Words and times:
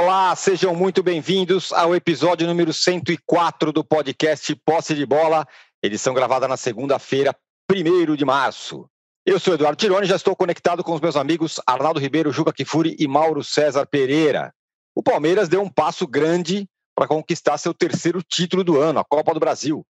Olá, 0.00 0.34
sejam 0.36 0.76
muito 0.76 1.02
bem-vindos 1.02 1.72
ao 1.72 1.92
episódio 1.92 2.46
número 2.46 2.72
104 2.72 3.72
do 3.72 3.82
podcast 3.82 4.54
Posse 4.64 4.94
de 4.94 5.04
Bola, 5.04 5.44
edição 5.82 6.14
gravada 6.14 6.46
na 6.46 6.56
segunda-feira, 6.56 7.34
1 7.68 8.14
de 8.14 8.24
março. 8.24 8.88
Eu 9.26 9.40
sou 9.40 9.54
Eduardo 9.54 9.76
Tironi 9.76 10.06
já 10.06 10.14
estou 10.14 10.36
conectado 10.36 10.84
com 10.84 10.94
os 10.94 11.00
meus 11.00 11.16
amigos 11.16 11.60
Arnaldo 11.66 11.98
Ribeiro, 11.98 12.30
Juca 12.30 12.52
Kifuri 12.52 12.94
e 12.96 13.08
Mauro 13.08 13.42
César 13.42 13.86
Pereira. 13.86 14.54
O 14.94 15.02
Palmeiras 15.02 15.48
deu 15.48 15.60
um 15.60 15.68
passo 15.68 16.06
grande 16.06 16.68
para 16.94 17.08
conquistar 17.08 17.58
seu 17.58 17.74
terceiro 17.74 18.22
título 18.22 18.62
do 18.62 18.80
ano, 18.80 19.00
a 19.00 19.04
Copa 19.04 19.34
do 19.34 19.40
Brasil. 19.40 19.84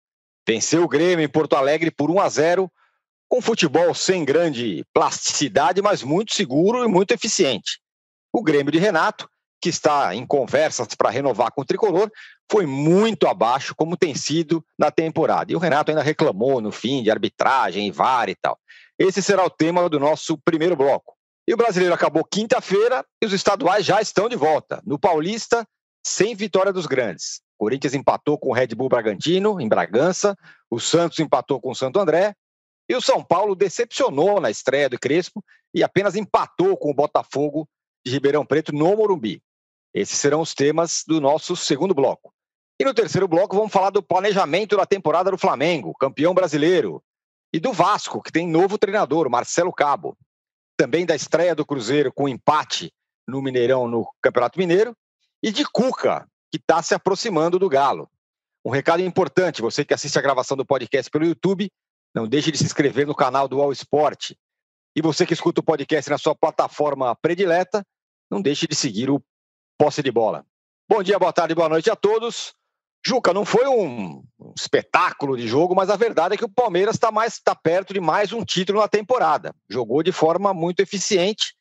Venceu 0.48 0.84
o 0.84 0.88
Grêmio 0.88 1.26
em 1.26 1.30
Porto 1.30 1.58
Alegre 1.58 1.92
por 1.92 2.10
1 2.10 2.22
a 2.22 2.30
0, 2.30 2.72
com 3.28 3.42
futebol 3.42 3.94
sem 3.94 4.24
grande 4.24 4.86
plasticidade, 4.94 5.82
mas 5.82 6.02
muito 6.02 6.34
seguro 6.34 6.86
e 6.86 6.88
muito 6.88 7.12
eficiente. 7.12 7.82
O 8.32 8.42
Grêmio 8.42 8.72
de 8.72 8.80
Renato 8.80 9.28
que 9.62 9.70
está 9.70 10.14
em 10.16 10.26
conversas 10.26 10.88
para 10.96 11.10
renovar 11.10 11.52
com 11.52 11.62
o 11.62 11.66
tricolor, 11.66 12.12
foi 12.50 12.66
muito 12.66 13.28
abaixo, 13.28 13.76
como 13.76 13.98
tem 13.98 14.16
sido 14.16 14.64
na 14.78 14.92
temporada. 14.92 15.52
E 15.52 15.56
o 15.56 15.60
Renato 15.60 15.92
ainda 15.92 16.04
reclamou 16.04 16.62
no 16.62 16.72
fim 16.72 17.04
de 17.04 17.12
arbitragem, 17.12 17.92
VAR 17.92 18.30
e 18.30 18.36
tal. 18.36 18.58
Esse 18.98 19.22
será 19.22 19.44
o 19.46 19.50
tema 19.50 19.90
do 19.90 20.00
nosso 20.00 20.38
primeiro 20.38 20.76
bloco. 20.76 21.16
E 21.48 21.54
o 21.54 21.58
brasileiro 21.58 21.94
acabou 21.94 22.26
quinta-feira 22.26 23.06
e 23.22 23.26
os 23.26 23.34
estaduais 23.34 23.86
já 23.86 24.02
estão 24.02 24.28
de 24.28 24.36
volta. 24.36 24.82
No 24.86 25.00
Paulista, 25.00 25.66
sem 26.06 26.36
vitória 26.36 26.74
dos 26.74 26.86
grandes. 26.86 27.42
Corinthians 27.58 27.94
empatou 27.94 28.38
com 28.38 28.50
o 28.50 28.54
Red 28.54 28.68
Bull 28.68 28.90
Bragantino, 28.90 29.60
em 29.60 29.68
Bragança. 29.68 30.38
O 30.70 30.80
Santos 30.80 31.20
empatou 31.20 31.60
com 31.60 31.72
o 31.72 31.76
Santo 31.76 32.00
André. 32.00 32.36
E 32.90 32.96
o 32.96 33.02
São 33.02 33.24
Paulo 33.24 33.56
decepcionou 33.56 34.40
na 34.40 34.50
estreia 34.50 34.90
do 34.90 35.00
Crespo 35.00 35.44
e 35.74 35.84
apenas 35.84 36.16
empatou 36.16 36.78
com 36.78 36.90
o 36.90 36.94
Botafogo 36.94 37.68
de 38.06 38.12
Ribeirão 38.12 38.46
Preto 38.46 38.74
no 38.74 38.96
Morumbi. 38.96 39.42
Esses 39.98 40.20
serão 40.20 40.42
os 40.42 40.54
temas 40.54 41.04
do 41.08 41.20
nosso 41.20 41.56
segundo 41.56 41.92
bloco. 41.92 42.32
E 42.80 42.86
no 42.86 42.94
terceiro 42.94 43.28
bloco 43.28 43.56
vamos 43.56 43.72
falar 43.72 43.90
do 43.90 44.04
planejamento 44.04 44.78
da 44.78 44.86
temporada 44.86 45.32
do 45.32 45.40
Flamengo, 45.40 45.96
campeão 46.00 46.36
brasileiro, 46.36 47.04
e 47.52 47.60
do 47.60 47.74
Vasco, 47.74 48.22
que 48.22 48.32
tem 48.32 48.48
novo 48.48 48.78
treinador, 48.78 49.28
Marcelo 49.28 49.74
Cabo. 49.74 50.16
Também 50.78 51.04
da 51.04 51.16
estreia 51.16 51.56
do 51.56 51.66
Cruzeiro 51.66 52.14
com 52.14 52.30
empate 52.30 52.94
no 53.28 53.42
Mineirão 53.42 53.88
no 53.88 54.08
Campeonato 54.22 54.60
Mineiro 54.60 54.96
e 55.42 55.52
de 55.52 55.66
Cuca, 55.66 56.28
que 56.52 56.58
está 56.58 56.84
se 56.84 56.94
aproximando 56.94 57.58
do 57.58 57.68
Galo. 57.68 58.08
Um 58.64 58.70
recado 58.70 59.02
importante, 59.02 59.64
você 59.64 59.84
que 59.84 59.96
assiste 59.96 60.20
a 60.20 60.22
gravação 60.22 60.56
do 60.56 60.66
podcast 60.66 61.10
pelo 61.10 61.26
YouTube, 61.26 61.72
não 62.14 62.28
deixe 62.28 62.52
de 62.52 62.60
se 62.60 62.66
inscrever 62.66 63.08
no 63.08 63.16
canal 63.16 63.48
do 63.48 63.60
All 63.60 63.72
Sport. 63.72 64.34
E 64.96 65.02
você 65.02 65.26
que 65.26 65.34
escuta 65.34 65.62
o 65.62 65.64
podcast 65.64 66.12
na 66.12 66.20
sua 66.20 66.36
plataforma 66.36 67.16
predileta, 67.16 67.84
não 68.30 68.40
deixe 68.40 68.68
de 68.68 68.76
seguir 68.76 69.10
o 69.10 69.20
posse 69.78 70.02
de 70.02 70.12
bola. 70.12 70.46
Bom 70.90 71.04
dia, 71.04 71.20
boa 71.20 71.34
tarde, 71.34 71.54
boa 71.54 71.70
noite 71.70 71.90
a 71.90 71.96
todos. 71.96 72.54
Juca, 73.06 73.34
não 73.34 73.46
foi 73.46 73.68
um, 73.68 74.24
espetáculo 74.58 75.38
de 75.38 75.48
jogo, 75.48 75.76
mas 75.76 75.90
a 75.90 75.96
verdade 75.96 76.34
é 76.34 76.38
que 76.38 76.46
o 76.46 76.50
Palmeiras 76.50 76.96
está 76.96 77.12
mais 77.12 77.40
tá 77.40 77.56
perto 77.56 77.94
de 77.94 78.00
mais 78.00 78.34
um 78.34 78.44
título 78.44 78.80
na 78.80 78.88
temporada. 78.88 79.54
Jogou 79.70 80.02
de 80.02 80.12
forma 80.12 80.54
muito 80.54 80.82
eficiente 80.82 81.54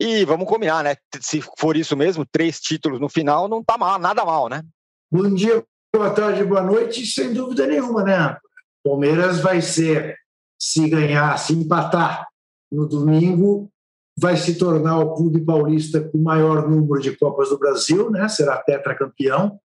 e 0.00 0.24
vamos 0.24 0.48
combinar, 0.48 0.82
né? 0.82 0.96
Se 1.20 1.42
for 1.58 1.76
isso 1.76 1.96
mesmo, 1.96 2.26
três 2.26 2.58
títulos 2.58 3.00
no 3.00 3.08
final, 3.08 3.48
não 3.48 3.60
está 3.60 3.76
mal, 3.76 3.98
nada 3.98 4.24
mal, 4.24 4.48
né? 4.48 4.62
Bom 5.10 5.32
dia, 5.34 5.62
boa 5.94 6.10
tarde, 6.10 6.42
boa 6.42 6.62
noite, 6.62 7.06
sem 7.06 7.32
dúvida 7.32 7.66
nenhuma, 7.66 8.02
né? 8.02 8.36
Palmeiras 8.82 9.40
vai 9.40 9.60
ser, 9.60 10.16
se 10.58 10.88
ganhar, 10.88 11.36
se 11.38 11.52
empatar 11.52 12.26
no 12.70 12.88
domingo, 12.88 13.70
vai 14.18 14.36
se 14.36 14.56
tornar 14.56 14.98
o 14.98 15.14
clube 15.14 15.40
paulista 15.40 16.00
com 16.00 16.18
o 16.18 16.22
maior 16.22 16.68
número 16.68 17.00
de 17.00 17.16
Copas 17.16 17.48
do 17.48 17.58
Brasil, 17.58 18.10
né? 18.10 18.28
será 18.28 18.56
tetracampeão, 18.58 19.58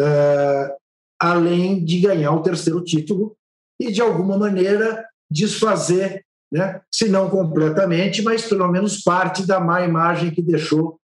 uh, 0.00 0.74
além 1.20 1.84
de 1.84 2.00
ganhar 2.00 2.32
o 2.32 2.42
terceiro 2.42 2.82
título 2.82 3.36
e, 3.78 3.92
de 3.92 4.00
alguma 4.00 4.38
maneira, 4.38 5.06
desfazer, 5.30 6.24
né? 6.50 6.80
se 6.92 7.08
não 7.08 7.28
completamente, 7.28 8.22
mas 8.22 8.46
pelo 8.46 8.68
menos 8.68 9.02
parte 9.02 9.46
da 9.46 9.60
má 9.60 9.82
imagem 9.82 10.30
que 10.30 10.42
deixou 10.42 10.98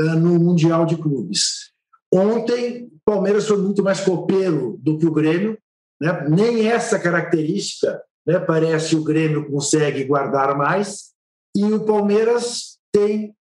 uh, 0.00 0.04
no 0.16 0.38
Mundial 0.38 0.84
de 0.84 0.96
Clubes. 0.96 1.70
Ontem, 2.12 2.86
o 2.86 2.98
Palmeiras 3.04 3.46
foi 3.46 3.58
muito 3.58 3.82
mais 3.82 4.00
copeiro 4.00 4.76
do 4.82 4.98
que 4.98 5.06
o 5.06 5.12
Grêmio, 5.12 5.56
né? 6.00 6.28
nem 6.28 6.68
essa 6.68 6.98
característica 6.98 8.02
né, 8.26 8.38
parece 8.38 8.96
o 8.96 9.02
Grêmio 9.02 9.50
consegue 9.50 10.04
guardar 10.04 10.56
mais, 10.56 11.10
e 11.56 11.64
o 11.64 11.84
Palmeiras 11.84 12.78
tem 12.92 13.34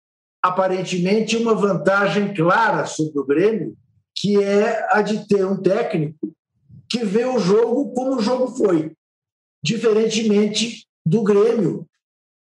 aparentemente 0.44 1.38
uma 1.38 1.54
vantagem 1.54 2.34
clara 2.34 2.86
sobre 2.86 3.20
o 3.20 3.26
Grêmio, 3.26 3.78
que 4.16 4.42
é 4.42 4.88
a 4.92 5.02
de 5.02 5.28
ter 5.28 5.46
um 5.46 5.62
técnico 5.62 6.34
que 6.90 7.04
vê 7.04 7.26
o 7.26 7.40
jogo 7.40 7.94
como 7.94 8.16
o 8.16 8.22
jogo 8.22 8.48
foi, 8.56 8.94
diferentemente 9.64 10.88
do 11.06 11.24
Grêmio, 11.24 11.86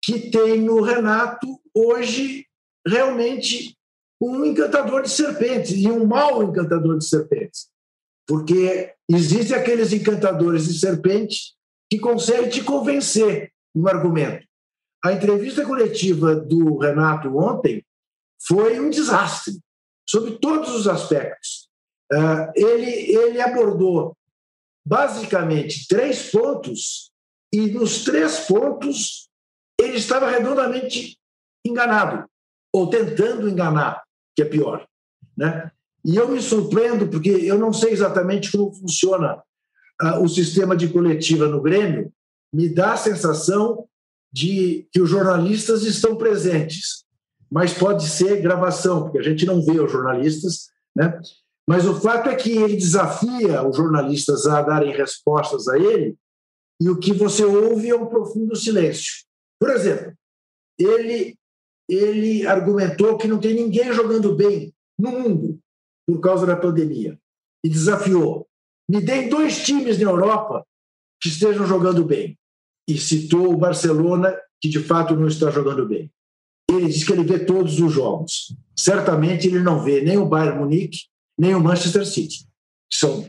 que 0.03 0.31
tem 0.31 0.61
no 0.61 0.83
Renato 0.83 1.61
hoje 1.75 2.47
realmente 2.87 3.77
um 4.21 4.45
encantador 4.45 5.03
de 5.03 5.11
serpentes 5.11 5.73
e 5.73 5.89
um 5.89 6.07
mau 6.07 6.43
encantador 6.43 6.99
de 6.99 7.07
serpentes. 7.07 7.69
Porque 8.27 8.93
existem 9.09 9.57
aqueles 9.57 9.93
encantadores 9.93 10.67
de 10.67 10.79
serpentes 10.79 11.55
que 11.91 11.99
conseguem 11.99 12.49
te 12.49 12.63
convencer 12.63 13.53
no 13.75 13.89
argumento. 13.89 14.47
A 15.05 15.13
entrevista 15.13 15.67
coletiva 15.67 16.35
do 16.35 16.79
Renato 16.79 17.37
ontem 17.37 17.85
foi 18.41 18.81
um 18.81 18.89
desastre, 18.89 19.61
sob 20.09 20.39
todos 20.39 20.75
os 20.75 20.89
aspectos. 20.89 21.69
Uh, 22.11 22.51
ele, 22.55 22.91
ele 22.91 23.39
abordou 23.39 24.17
basicamente 24.87 25.87
três 25.87 26.31
pontos, 26.31 27.11
e 27.53 27.71
nos 27.71 28.03
três 28.03 28.41
pontos 28.41 29.29
ele 29.79 29.99
estava 29.99 30.31
redondamente 30.31 31.19
enganado, 31.67 32.27
ou 32.73 32.89
tentando 32.89 33.47
enganar, 33.47 34.03
que 34.35 34.41
é 34.41 34.47
pior. 34.47 34.87
Né? 35.37 35.71
E 36.03 36.17
eu 36.17 36.29
me 36.29 36.41
surpreendo, 36.41 37.09
porque 37.09 37.29
eu 37.29 37.59
não 37.59 37.75
sei 37.75 37.93
exatamente 37.93 38.51
como 38.51 38.73
funciona 38.73 39.43
uh, 40.03 40.23
o 40.23 40.29
sistema 40.31 40.75
de 40.75 40.89
coletiva 40.89 41.47
no 41.47 41.61
Grêmio, 41.61 42.11
me 42.51 42.71
dá 42.71 42.95
a 42.95 42.97
sensação 42.97 43.87
de 44.35 44.89
que 44.91 45.01
os 45.01 45.09
jornalistas 45.09 45.85
estão 45.85 46.17
presentes, 46.17 47.05
mas 47.49 47.73
pode 47.73 48.05
ser 48.09 48.43
gravação, 48.43 49.05
porque 49.05 49.19
a 49.19 49.23
gente 49.23 49.47
não 49.47 49.65
vê 49.65 49.79
os 49.79 49.93
jornalistas, 49.93 50.71
né? 50.95 51.21
Mas 51.69 51.87
o 51.87 52.01
fato 52.01 52.29
é 52.29 52.35
que 52.35 52.51
ele 52.51 52.77
desafia 52.77 53.67
os 53.67 53.77
jornalistas 53.77 54.45
a 54.47 54.61
darem 54.61 54.93
respostas 54.93 55.69
a 55.69 55.79
ele, 55.79 56.17
e 56.81 56.91
o 56.91 56.99
que 56.99 57.13
você 57.13 57.45
ouve 57.45 57.89
é 57.89 57.95
um 57.95 58.07
profundo 58.07 58.57
silêncio. 58.57 59.25
Por 59.61 59.71
exemplo, 59.71 60.13
ele 60.77 61.37
ele 61.89 62.45
argumentou 62.47 63.17
que 63.17 63.29
não 63.29 63.39
tem 63.39 63.55
ninguém 63.55 63.93
jogando 63.93 64.35
bem 64.35 64.75
no 64.99 65.13
mundo 65.13 65.61
por 66.07 66.19
causa 66.19 66.45
da 66.45 66.57
pandemia 66.57 67.17
e 67.63 67.69
desafiou: 67.69 68.49
me 68.91 69.01
deem 69.01 69.29
dois 69.29 69.63
times 69.63 69.97
na 69.99 70.11
Europa 70.11 70.67
que 71.21 71.29
estejam 71.29 71.67
jogando 71.67 72.05
bem 72.05 72.37
e 72.89 72.99
citou 72.99 73.53
o 73.53 73.57
Barcelona, 73.57 74.37
que 74.61 74.69
de 74.69 74.81
fato 74.81 75.15
não 75.15 75.29
está 75.29 75.51
jogando 75.51 75.89
bem. 75.89 76.11
Ele 76.71 76.87
diz 76.87 77.05
que 77.05 77.13
ele 77.13 77.25
vê 77.25 77.39
todos 77.45 77.79
os 77.81 77.93
jogos. 77.93 78.55
Certamente 78.77 79.47
ele 79.47 79.61
não 79.61 79.83
vê 79.83 80.01
nem 80.01 80.17
o 80.17 80.27
Bayern 80.27 80.59
Munique, 80.59 81.07
nem 81.39 81.55
o 81.55 81.61
Manchester 81.61 82.07
City. 82.07 82.47
São, 82.93 83.29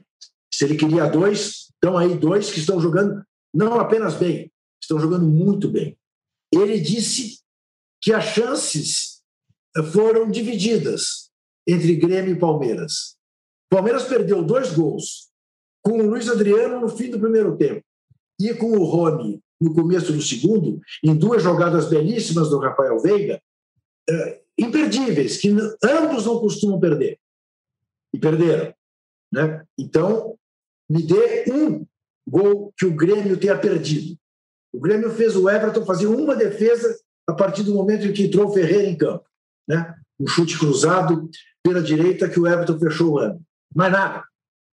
se 0.53 0.65
ele 0.65 0.75
queria 0.75 1.07
dois, 1.07 1.69
estão 1.73 1.97
aí 1.97 2.17
dois 2.17 2.51
que 2.51 2.59
estão 2.59 2.79
jogando 2.79 3.23
não 3.53 3.79
apenas 3.79 4.15
bem, 4.15 4.51
estão 4.81 4.99
jogando 4.99 5.25
muito 5.25 5.69
bem. 5.69 5.97
Ele 6.53 6.79
disse 6.79 7.39
que 8.01 8.11
as 8.11 8.25
chances 8.25 9.21
foram 9.91 10.29
divididas 10.29 11.29
entre 11.67 11.95
Grêmio 11.95 12.35
e 12.35 12.39
Palmeiras. 12.39 13.15
Palmeiras 13.69 14.03
perdeu 14.03 14.43
dois 14.43 14.73
gols 14.73 15.29
com 15.81 15.99
o 15.99 16.09
Luiz 16.09 16.29
Adriano 16.29 16.79
no 16.79 16.89
fim 16.89 17.09
do 17.09 17.19
primeiro 17.19 17.57
tempo 17.57 17.83
e 18.39 18.53
com 18.53 18.71
o 18.71 18.83
Rony 18.83 19.41
no 19.59 19.73
começo 19.73 20.11
do 20.11 20.21
segundo, 20.21 20.81
em 21.03 21.15
duas 21.15 21.41
jogadas 21.41 21.89
belíssimas 21.89 22.49
do 22.49 22.59
Rafael 22.59 22.99
Veiga, 22.99 23.41
é, 24.09 24.41
imperdíveis, 24.57 25.37
que 25.37 25.49
ambos 25.83 26.25
não 26.25 26.39
costumam 26.39 26.79
perder. 26.79 27.17
E 28.13 28.19
perderam. 28.19 28.73
Né? 29.31 29.65
Então, 29.77 30.37
me 30.89 31.01
dê 31.03 31.45
um 31.51 31.85
gol 32.27 32.73
que 32.77 32.85
o 32.85 32.93
Grêmio 32.93 33.37
tenha 33.37 33.57
perdido. 33.57 34.17
O 34.73 34.79
Grêmio 34.79 35.09
fez 35.11 35.35
o 35.35 35.49
Everton 35.49 35.85
fazer 35.85 36.07
uma 36.07 36.35
defesa 36.35 36.97
a 37.27 37.33
partir 37.33 37.63
do 37.63 37.73
momento 37.73 38.05
em 38.05 38.13
que 38.13 38.25
entrou 38.25 38.47
o 38.47 38.53
Ferreira 38.53 38.87
em 38.87 38.97
campo. 38.97 39.25
Né? 39.67 39.95
Um 40.19 40.27
chute 40.27 40.57
cruzado 40.57 41.29
pela 41.63 41.81
direita 41.81 42.29
que 42.29 42.39
o 42.39 42.47
Everton 42.47 42.79
fechou 42.79 43.13
o 43.13 43.19
ano. 43.19 43.41
Mais 43.73 43.91
nada. 43.91 44.23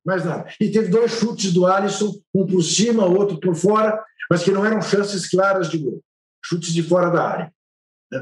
Mais 0.04 0.24
nada. 0.24 0.52
E 0.60 0.70
teve 0.70 0.88
dois 0.88 1.12
chutes 1.12 1.52
do 1.52 1.66
Alisson, 1.66 2.12
um 2.34 2.46
por 2.46 2.62
cima, 2.62 3.06
outro 3.06 3.38
por 3.38 3.54
fora, 3.54 4.02
mas 4.28 4.42
que 4.42 4.50
não 4.50 4.64
eram 4.64 4.82
chances 4.82 5.28
claras 5.28 5.70
de 5.70 5.78
gol, 5.78 6.02
chutes 6.44 6.72
de 6.72 6.82
fora 6.82 7.10
da 7.10 7.24
área. 7.24 7.54
Né? 8.10 8.20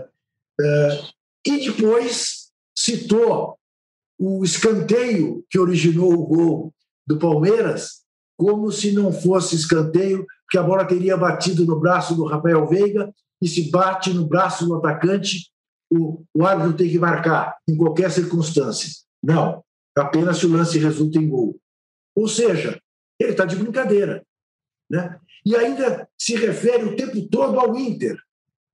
Uh, 0.61 1.09
e 1.47 1.71
depois 1.71 2.51
citou 2.77 3.59
o 4.19 4.45
escanteio 4.45 5.45
que 5.49 5.59
originou 5.59 6.13
o 6.13 6.27
gol 6.27 6.75
do 7.07 7.19
Palmeiras 7.19 8.01
como 8.37 8.71
se 8.73 8.93
não 8.93 9.13
fosse 9.13 9.55
escanteio, 9.55 10.27
porque 10.45 10.57
a 10.59 10.63
bola 10.63 10.87
teria 10.87 11.17
batido 11.17 11.67
no 11.67 11.79
braço 11.79 12.15
do 12.15 12.25
Rafael 12.25 12.67
Veiga 12.67 13.13
e 13.41 13.47
se 13.47 13.71
bate 13.71 14.15
no 14.15 14.27
braço 14.27 14.67
do 14.67 14.75
atacante, 14.77 15.51
o, 15.91 16.25
o 16.35 16.47
árbitro 16.47 16.75
tem 16.75 16.89
que 16.89 16.99
marcar 16.99 17.57
em 17.69 17.77
qualquer 17.77 18.11
circunstância. 18.11 18.89
Não, 19.23 19.63
apenas 19.97 20.39
se 20.39 20.47
o 20.47 20.53
lance 20.53 20.79
resulta 20.79 21.19
em 21.19 21.29
gol. 21.29 21.59
Ou 22.17 22.29
seja, 22.29 22.81
ele 23.19 23.33
está 23.33 23.45
de 23.45 23.57
brincadeira. 23.57 24.25
Né? 24.91 25.21
E 25.45 25.55
ainda 25.57 26.09
se 26.19 26.35
refere 26.37 26.85
o 26.85 26.97
tempo 26.97 27.29
todo 27.29 27.59
ao 27.59 27.77
Inter. 27.77 28.21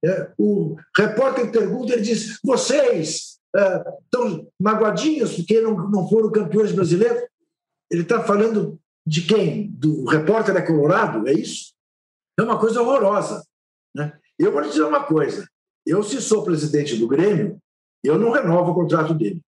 É, 0.05 0.33
o 0.39 0.77
repórter 0.97 1.51
pergunta, 1.51 1.93
ele 1.93 2.03
diz: 2.03 2.39
vocês 2.43 3.39
estão 4.05 4.41
é, 4.41 4.47
magoadinhos 4.61 5.37
porque 5.37 5.61
não, 5.61 5.89
não 5.91 6.09
foram 6.09 6.31
campeões 6.31 6.73
brasileiros? 6.73 7.23
Ele 7.91 8.03
está 8.03 8.23
falando 8.23 8.79
de 9.07 9.23
quem? 9.23 9.69
Do 9.69 10.05
repórter 10.05 10.57
é 10.57 10.63
colorado? 10.63 11.27
É 11.29 11.33
isso? 11.33 11.73
É 12.39 12.43
uma 12.43 12.59
coisa 12.59 12.83
horrorosa. 12.83 13.45
Né? 13.95 14.19
Eu 14.39 14.53
vou 14.53 14.61
lhe 14.61 14.69
dizer 14.69 14.83
uma 14.83 15.05
coisa: 15.05 15.49
eu, 15.87 16.03
se 16.03 16.21
sou 16.21 16.45
presidente 16.45 16.97
do 16.97 17.09
Grêmio, 17.09 17.59
eu 18.05 18.19
não 18.19 18.31
renovo 18.31 18.73
o 18.73 18.75
contrato 18.75 19.15
dele, 19.15 19.41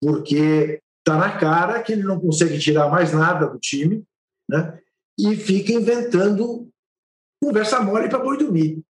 porque 0.00 0.80
está 1.06 1.16
na 1.16 1.38
cara 1.38 1.80
que 1.82 1.92
ele 1.92 2.02
não 2.02 2.18
consegue 2.18 2.58
tirar 2.58 2.90
mais 2.90 3.12
nada 3.12 3.46
do 3.46 3.60
time 3.60 4.04
né? 4.50 4.80
e 5.16 5.36
fica 5.36 5.72
inventando 5.72 6.68
conversa 7.40 7.80
mole 7.80 8.08
para 8.08 8.18
boi 8.18 8.36
dormir. 8.36 8.82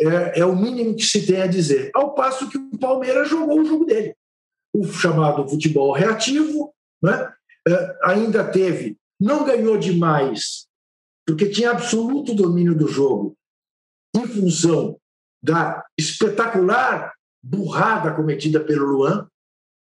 É, 0.00 0.40
é, 0.40 0.46
o 0.46 0.56
mínimo 0.56 0.96
que 0.96 1.04
se 1.04 1.26
tem 1.26 1.42
a 1.42 1.46
dizer. 1.46 1.90
Ao 1.94 2.14
passo 2.14 2.48
que 2.48 2.56
o 2.56 2.78
Palmeiras 2.78 3.28
jogou 3.28 3.60
o 3.60 3.64
jogo 3.64 3.84
dele, 3.84 4.16
o 4.74 4.84
chamado 4.84 5.46
futebol 5.48 5.92
reativo, 5.92 6.74
né? 7.02 7.32
é, 7.68 7.98
ainda 8.04 8.50
teve, 8.50 8.96
não 9.20 9.44
ganhou 9.44 9.78
demais, 9.78 10.66
porque 11.26 11.48
tinha 11.48 11.70
absoluto 11.70 12.34
domínio 12.34 12.74
do 12.74 12.88
jogo, 12.88 13.36
em 14.16 14.26
função 14.26 14.98
da 15.42 15.84
espetacular 15.98 17.12
burrada 17.42 18.14
cometida 18.14 18.60
pelo 18.60 18.86
Luan. 18.86 19.28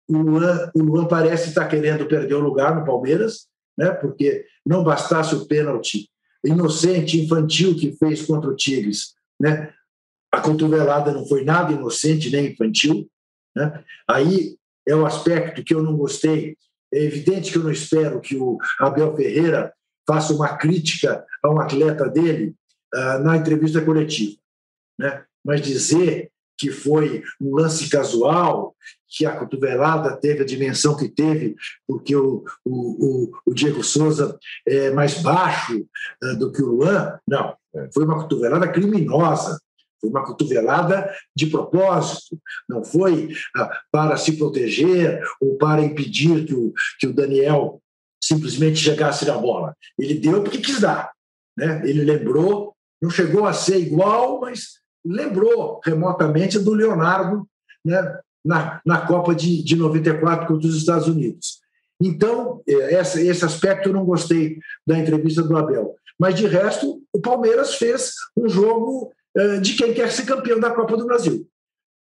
O 0.10 0.18
Luan, 0.18 0.72
o 0.76 0.84
Luan 0.84 1.06
parece 1.06 1.50
estar 1.50 1.68
querendo 1.68 2.06
perder 2.08 2.36
o 2.36 2.40
lugar 2.40 2.76
no 2.76 2.86
Palmeiras, 2.86 3.48
né? 3.78 3.92
porque 3.92 4.46
não 4.66 4.84
bastasse 4.84 5.36
o 5.36 5.48
pênalti 5.48 6.10
inocente, 6.44 7.22
infantil 7.22 7.76
que 7.76 7.96
fez 7.98 8.26
contra 8.26 8.50
o 8.50 8.56
Tigres, 8.56 9.14
né? 9.40 9.74
a 10.32 10.40
cotovelada 10.40 11.12
não 11.12 11.26
foi 11.28 11.44
nada 11.44 11.74
inocente 11.74 12.30
nem 12.32 12.48
infantil. 12.48 13.10
Né? 13.56 13.84
Aí 14.08 14.56
é 14.88 14.96
o 14.96 15.06
aspecto 15.06 15.64
que 15.64 15.74
eu 15.74 15.84
não 15.84 15.98
gostei. 15.98 16.56
É 16.94 17.04
evidente 17.04 17.52
que 17.52 17.58
eu 17.58 17.64
não 17.64 17.72
espero 17.72 18.22
que 18.22 18.38
o 18.38 18.58
Abel 18.80 19.16
Ferreira 19.16 19.74
faça 20.08 20.34
uma 20.34 20.58
crítica 20.58 21.26
a 21.44 21.50
um 21.50 21.60
atleta 21.60 22.10
dele 22.10 22.56
uh, 22.96 23.20
na 23.20 23.38
entrevista 23.38 23.82
coletiva. 23.84 24.38
Né? 24.98 25.24
Mas 25.44 25.62
dizer 25.62 26.32
que 26.62 26.70
foi 26.70 27.24
um 27.42 27.56
lance 27.56 27.90
casual, 27.90 28.76
que 29.10 29.26
a 29.26 29.36
cotovelada 29.36 30.16
teve 30.16 30.44
a 30.44 30.46
dimensão 30.46 30.96
que 30.96 31.10
teve, 31.10 31.56
porque 31.88 32.16
o, 32.16 32.46
o, 32.64 33.32
o 33.44 33.52
Diego 33.52 33.84
Souza 33.84 34.38
é 34.68 34.92
mais 34.92 35.24
baixo 35.24 35.84
uh, 36.24 36.38
do 36.38 36.52
que 36.52 36.62
o 36.62 36.68
Luan. 36.68 37.20
Não, 37.28 37.56
é. 37.76 37.90
foi 37.92 38.06
uma 38.06 38.22
cotovelada 38.22 38.68
criminosa. 38.72 39.60
Foi 40.00 40.10
uma 40.10 40.24
cotovelada 40.24 41.12
de 41.36 41.48
propósito, 41.48 42.40
não 42.68 42.84
foi 42.84 43.34
uh, 43.58 43.70
para 43.92 44.18
se 44.18 44.38
proteger 44.38 45.24
ou 45.40 45.58
para 45.58 45.82
impedir 45.82 46.46
que 46.46 46.54
o, 46.54 46.72
que 47.00 47.08
o 47.08 47.14
Daniel 47.14 47.82
simplesmente 48.24 48.78
chegasse 48.78 49.26
na 49.26 49.38
bola. 49.38 49.76
Ele 49.98 50.14
deu 50.14 50.44
porque 50.44 50.60
quis 50.60 50.80
dar. 50.80 51.12
Né? 51.58 51.82
Ele 51.86 52.04
lembrou, 52.04 52.76
não 53.02 53.10
chegou 53.10 53.46
a 53.46 53.54
ser 53.54 53.80
igual, 53.80 54.40
mas 54.42 54.81
lembrou 55.06 55.80
remotamente 55.84 56.60
do 56.60 56.74
Leonardo 56.74 57.48
né? 57.84 58.20
na, 58.44 58.82
na 58.86 59.06
Copa 59.06 59.34
de, 59.36 59.64
de 59.64 59.76
94 59.76 60.48
contra 60.48 60.68
os 60.68 60.76
Estados 60.76 61.08
Unidos. 61.08 61.60
Então, 62.02 62.62
é, 62.68 62.96
essa, 62.96 63.22
esse 63.22 63.46
aspecto 63.46 63.90
eu 63.90 63.94
não 63.94 64.06
gostei 64.06 64.60
da 64.86 64.98
entrevista 64.98 65.44
do 65.44 65.56
Abel. 65.56 65.96
Mas, 66.20 66.36
de 66.36 66.48
resto, 66.48 67.02
o 67.14 67.20
Palmeiras 67.20 67.76
fez 67.76 68.14
um 68.36 68.50
jogo 68.50 69.12
é, 69.38 69.58
de 69.58 69.74
quem 69.74 69.94
quer 69.94 70.12
ser 70.12 70.26
campeão 70.26 70.60
da 70.60 70.72
Copa 70.72 70.98
do 70.98 71.06
Brasil. 71.06 71.48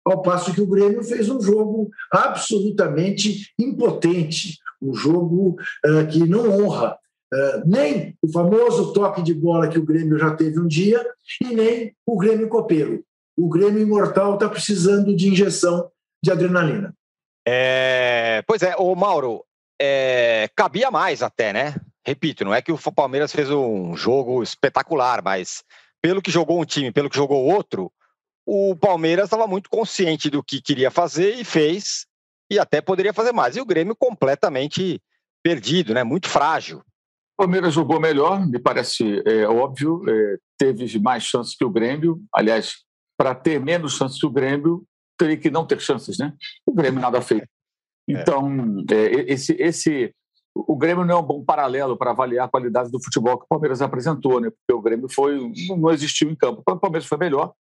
Ao 0.04 0.22
passo 0.22 0.54
que 0.54 0.62
o 0.62 0.68
Grêmio 0.68 1.04
fez 1.04 1.30
um 1.30 1.40
jogo 1.40 1.90
absolutamente 2.12 3.52
impotente, 3.60 4.58
um 4.82 4.94
jogo 4.96 5.58
uh, 5.86 6.08
que 6.10 6.28
não 6.28 6.50
honra 6.60 6.98
uh, 7.34 7.64
nem 7.66 8.16
o 8.22 8.32
famoso 8.32 8.94
toque 8.94 9.22
de 9.22 9.34
bola 9.34 9.68
que 9.68 9.80
o 9.80 9.86
Grêmio 9.86 10.18
já 10.18 10.36
teve 10.36 10.60
um 10.60 10.68
dia 10.68 11.06
e 11.42 11.46
nem 11.46 11.96
o 12.06 12.18
Grêmio 12.18 12.50
copeiro. 12.50 13.04
O 13.38 13.50
Grêmio 13.50 13.82
imortal 13.82 14.36
está 14.36 14.50
precisando 14.50 15.16
de 15.16 15.30
injeção 15.30 15.90
de 16.24 16.32
adrenalina. 16.32 16.94
É, 17.48 18.44
pois 18.46 18.62
é, 18.62 18.76
o 18.78 18.94
Mauro, 18.96 19.44
é, 19.82 20.48
cabia 20.56 20.92
mais 20.92 21.24
até, 21.24 21.52
né? 21.52 21.76
Repito, 22.06 22.46
não 22.46 22.54
é 22.54 22.62
que 22.62 22.72
o 22.72 22.78
Palmeiras 22.78 23.32
fez 23.32 23.50
um 23.50 23.96
jogo 23.96 24.44
espetacular, 24.44 25.24
mas 25.24 25.64
pelo 26.02 26.22
que 26.22 26.32
jogou 26.32 26.60
um 26.60 26.66
time, 26.66 26.92
pelo 26.92 27.10
que 27.10 27.16
jogou 27.16 27.46
outro, 27.46 27.92
o 28.46 28.76
Palmeiras 28.76 29.26
estava 29.26 29.48
muito 29.48 29.70
consciente 29.70 30.30
do 30.30 30.44
que 30.44 30.62
queria 30.62 30.92
fazer 30.92 31.36
e 31.36 31.44
fez, 31.44 32.06
e 32.50 32.60
até 32.60 32.82
poderia 32.82 33.14
fazer 33.14 33.32
mais. 33.32 33.56
E 33.56 33.62
o 33.62 33.66
Grêmio 33.66 33.96
completamente 33.96 35.02
perdido, 35.44 35.94
né? 35.94 36.04
muito 36.04 36.28
frágil. 36.28 36.84
Palmeiras 37.42 37.74
jogou 37.74 38.00
melhor, 38.00 38.46
me 38.48 38.60
parece 38.60 39.24
é, 39.26 39.48
óbvio, 39.48 40.04
é, 40.08 40.38
teve 40.60 41.00
mais 41.00 41.24
chances 41.24 41.56
que 41.56 41.66
o 41.66 41.72
Grêmio. 41.72 42.22
Aliás, 42.32 42.84
para 43.18 43.34
ter 43.34 43.60
menos 43.60 43.98
chances 43.98 44.20
que 44.20 44.28
o 44.28 44.32
Grêmio, 44.32 44.86
teria 45.18 45.36
que 45.36 45.50
não 45.50 45.66
ter 45.66 45.80
chances, 45.82 46.20
né? 46.20 46.34
O 46.68 46.72
Grêmio 46.72 47.02
nada 47.02 47.20
fez. 47.20 47.42
É. 47.42 47.46
Então, 48.08 48.48
é, 48.92 49.34
esse, 49.34 49.54
esse, 49.54 50.14
o 50.54 50.76
Grêmio 50.76 51.04
não 51.04 51.16
é 51.16 51.20
um 51.20 51.24
bom 51.24 51.44
paralelo 51.44 51.98
para 51.98 52.12
avaliar 52.12 52.46
a 52.46 52.50
qualidade 52.50 52.92
do 52.92 53.04
futebol 53.04 53.40
que 53.40 53.46
o 53.46 53.48
Palmeiras 53.48 53.82
apresentou, 53.82 54.40
né? 54.40 54.52
Porque 54.52 54.80
o 54.80 54.82
Grêmio 54.82 55.10
foi, 55.10 55.52
não 55.76 55.90
existiu 55.90 56.30
em 56.30 56.36
campo. 56.36 56.62
O 56.64 56.78
Palmeiras 56.78 57.08
foi 57.08 57.18
melhor, 57.18 57.54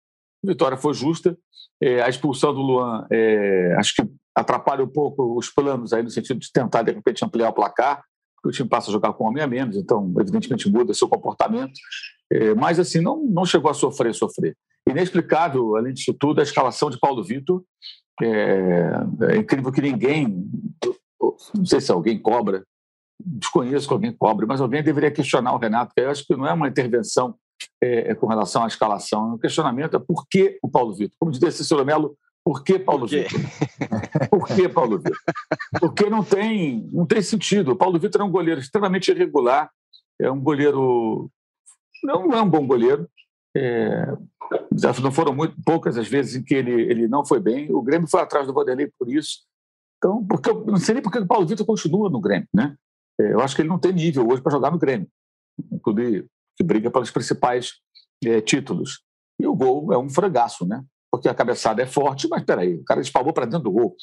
a 0.45 0.49
vitória 0.49 0.77
foi 0.77 0.93
justa. 0.93 1.39
É, 1.81 2.03
a 2.03 2.09
expulsão 2.09 2.53
do 2.53 2.61
Luan, 2.61 3.07
é, 3.13 3.77
acho 3.79 3.95
que 3.95 4.03
atrapalha 4.35 4.83
um 4.83 4.89
pouco 4.89 5.39
os 5.39 5.49
planos 5.49 5.93
aí 5.93 6.03
no 6.03 6.11
sentido 6.11 6.41
de 6.41 6.51
tentar, 6.51 6.83
de 6.83 6.91
repente, 6.91 7.25
ampliar 7.25 7.51
o 7.51 7.55
placar, 7.55 8.03
o 8.45 8.51
time 8.51 8.69
passa 8.69 8.91
a 8.91 8.93
jogar 8.93 9.13
com 9.13 9.25
homem 9.25 9.43
a 9.43 9.47
menos, 9.47 9.77
então, 9.77 10.13
evidentemente, 10.19 10.71
muda 10.71 10.95
seu 10.95 11.09
comportamento. 11.09 11.79
É, 12.31 12.55
mas, 12.55 12.79
assim, 12.79 13.01
não, 13.01 13.25
não 13.25 13.45
chegou 13.45 13.71
a 13.71 13.75
sofrer, 13.75 14.15
sofrer. 14.15 14.57
Inexplicável, 14.89 15.77
além 15.77 15.93
disso 15.93 16.15
tudo, 16.15 16.41
a 16.41 16.43
escalação 16.43 16.91
de 16.91 16.99
Paulo 16.99 17.23
Vitor. 17.23 17.63
É, 18.23 18.91
é 19.31 19.37
incrível 19.37 19.71
que 19.71 19.81
ninguém, 19.81 20.45
não 21.55 21.65
sei 21.65 21.81
se 21.81 21.93
alguém 21.93 22.19
cobra, 22.19 22.65
desconheço 23.21 23.87
que 23.87 23.93
alguém 23.93 24.13
cobre, 24.13 24.47
mas 24.47 24.61
alguém 24.61 24.83
deveria 24.83 25.11
questionar 25.11 25.53
o 25.53 25.59
Renato, 25.59 25.93
que 25.95 26.01
eu 26.01 26.11
acho 26.11 26.25
que 26.25 26.37
não 26.37 26.47
é 26.47 26.53
uma 26.53 26.69
intervenção 26.69 27.35
é, 27.81 28.15
com 28.15 28.27
relação 28.27 28.65
à 28.65 28.67
escalação, 28.67 29.31
é 29.31 29.35
um 29.35 29.39
questionamento 29.39 29.97
é 29.97 29.99
por 29.99 30.27
que 30.29 30.59
o 30.63 30.69
Paulo 30.69 30.95
Vitor? 30.95 31.17
Como 31.19 31.33
dizia 31.33 31.51
Cícero 31.51 31.85
Melo, 31.85 32.17
por 32.49 32.65
que 32.65 32.79
Paulo 32.79 33.01
por 33.01 33.11
Vitor? 33.11 33.41
Por 34.31 34.47
que 34.47 34.69
Paulo 34.71 34.97
Vitor? 34.97 35.19
Porque 35.79 36.09
não 36.09 36.25
tem, 36.25 36.89
não 36.91 37.05
tem 37.05 37.21
sentido. 37.21 37.73
O 37.73 37.77
Paulo 37.77 37.99
Vitor 37.99 38.23
é 38.23 38.25
um 38.25 38.31
goleiro 38.31 38.59
extremamente 38.59 39.11
irregular, 39.11 39.71
é 40.19 40.31
um 40.31 40.41
goleiro. 40.41 41.31
Não 42.03 42.33
é 42.33 42.41
um 42.41 42.49
bom 42.49 42.67
goleiro. 42.67 43.07
É, 43.55 44.17
não 45.03 45.13
foram 45.13 45.35
muito 45.35 45.55
poucas 45.63 45.99
as 45.99 46.09
vezes 46.09 46.37
em 46.37 46.43
que 46.43 46.55
ele, 46.55 46.73
ele 46.73 47.07
não 47.07 47.23
foi 47.23 47.39
bem. 47.39 47.71
O 47.71 47.83
Grêmio 47.83 48.09
foi 48.09 48.23
atrás 48.23 48.47
do 48.47 48.55
Vanderlei 48.55 48.91
por 48.99 49.13
isso. 49.13 49.41
Então, 49.99 50.25
porque 50.25 50.49
eu 50.49 50.65
não 50.65 50.79
sei 50.79 50.95
nem 50.95 51.03
porque 51.03 51.19
o 51.19 51.27
Paulo 51.27 51.47
Vitor 51.47 51.67
continua 51.67 52.09
no 52.09 52.19
Grêmio, 52.19 52.49
né? 52.55 52.75
É, 53.21 53.35
eu 53.35 53.41
acho 53.41 53.55
que 53.55 53.61
ele 53.61 53.69
não 53.69 53.79
tem 53.79 53.93
nível 53.93 54.27
hoje 54.27 54.41
para 54.41 54.53
jogar 54.53 54.71
no 54.71 54.79
Grêmio, 54.79 55.07
um 55.71 55.79
clube 55.79 56.25
que 56.57 56.65
briga 56.65 56.91
pelos 56.91 57.11
principais 57.11 57.75
é, 58.25 58.41
títulos. 58.41 59.03
E 59.39 59.47
o 59.47 59.55
gol 59.55 59.93
é 59.93 59.99
um 59.99 60.09
frangaço, 60.09 60.67
né? 60.67 60.83
Porque 61.11 61.29
a 61.29 61.35
cabeçada 61.35 61.83
é 61.83 61.87
forte, 61.87 62.29
mas 62.29 62.43
peraí, 62.45 62.75
o 62.75 62.85
cara 62.85 63.01
espalhou 63.01 63.33
para 63.33 63.47
dentro 63.47 63.65
do 63.65 63.73
gol. 63.73 63.97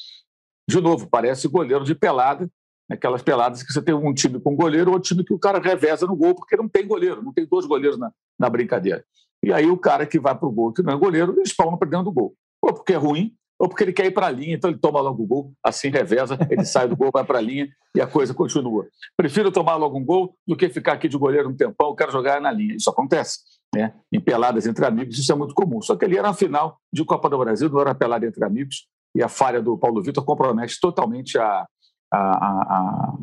De 0.68 0.80
novo, 0.80 1.08
parece 1.08 1.46
goleiro 1.48 1.84
de 1.84 1.94
pelada, 1.94 2.50
aquelas 2.90 3.22
peladas 3.22 3.62
que 3.62 3.72
você 3.72 3.80
tem 3.80 3.94
um 3.94 4.12
time 4.12 4.40
com 4.40 4.56
goleiro, 4.56 4.92
outro 4.92 5.08
time 5.08 5.24
que 5.24 5.32
o 5.32 5.38
cara 5.38 5.58
reveza 5.58 6.06
no 6.06 6.16
gol, 6.16 6.34
porque 6.34 6.56
não 6.56 6.68
tem 6.68 6.86
goleiro, 6.86 7.22
não 7.22 7.32
tem 7.32 7.46
dois 7.46 7.66
goleiros 7.66 7.98
na, 7.98 8.10
na 8.38 8.50
brincadeira. 8.50 9.04
E 9.42 9.52
aí 9.52 9.70
o 9.70 9.78
cara 9.78 10.06
que 10.06 10.18
vai 10.18 10.36
para 10.36 10.48
o 10.48 10.52
gol, 10.52 10.72
que 10.72 10.82
não 10.82 10.92
é 10.92 10.96
goleiro, 10.96 11.32
ele 11.32 11.42
espalma 11.42 11.78
para 11.78 11.88
dentro 11.88 12.06
do 12.06 12.12
gol. 12.12 12.34
Ou 12.60 12.74
porque 12.74 12.94
é 12.94 12.96
ruim, 12.96 13.34
ou 13.58 13.68
porque 13.68 13.84
ele 13.84 13.92
quer 13.92 14.06
ir 14.06 14.10
para 14.10 14.26
a 14.26 14.30
linha, 14.30 14.56
então 14.56 14.70
ele 14.70 14.78
toma 14.78 15.00
logo 15.00 15.22
o 15.22 15.26
gol, 15.26 15.52
assim 15.62 15.88
reveza, 15.88 16.36
ele 16.50 16.64
sai 16.64 16.88
do 16.88 16.96
gol, 16.96 17.10
vai 17.12 17.24
para 17.24 17.38
a 17.38 17.40
linha 17.40 17.68
e 17.94 18.00
a 18.00 18.06
coisa 18.06 18.34
continua. 18.34 18.86
Prefiro 19.16 19.50
tomar 19.52 19.76
logo 19.76 19.96
um 19.96 20.04
gol 20.04 20.36
do 20.46 20.56
que 20.56 20.68
ficar 20.68 20.94
aqui 20.94 21.08
de 21.08 21.16
goleiro 21.16 21.48
um 21.48 21.56
tempão, 21.56 21.94
quero 21.94 22.12
jogar 22.12 22.40
na 22.40 22.50
linha. 22.50 22.76
Isso 22.76 22.90
acontece 22.90 23.38
né, 23.74 23.94
em 24.12 24.20
peladas 24.20 24.66
entre 24.66 24.84
amigos, 24.84 25.18
isso 25.18 25.32
é 25.32 25.34
muito 25.34 25.54
comum. 25.54 25.80
Só 25.80 25.96
que 25.96 26.04
ali 26.04 26.16
era 26.16 26.30
a 26.30 26.34
final 26.34 26.78
de 26.92 27.04
Copa 27.04 27.28
do 27.28 27.38
Brasil, 27.38 27.68
não 27.68 27.80
era 27.80 27.94
pelada 27.94 28.26
entre 28.26 28.44
amigos, 28.44 28.88
e 29.14 29.22
a 29.22 29.28
falha 29.28 29.62
do 29.62 29.76
Paulo 29.78 30.02
Vitor 30.02 30.24
compromete 30.24 30.78
totalmente 30.80 31.38
a, 31.38 31.66
a, 32.12 32.18
a, 32.18 33.14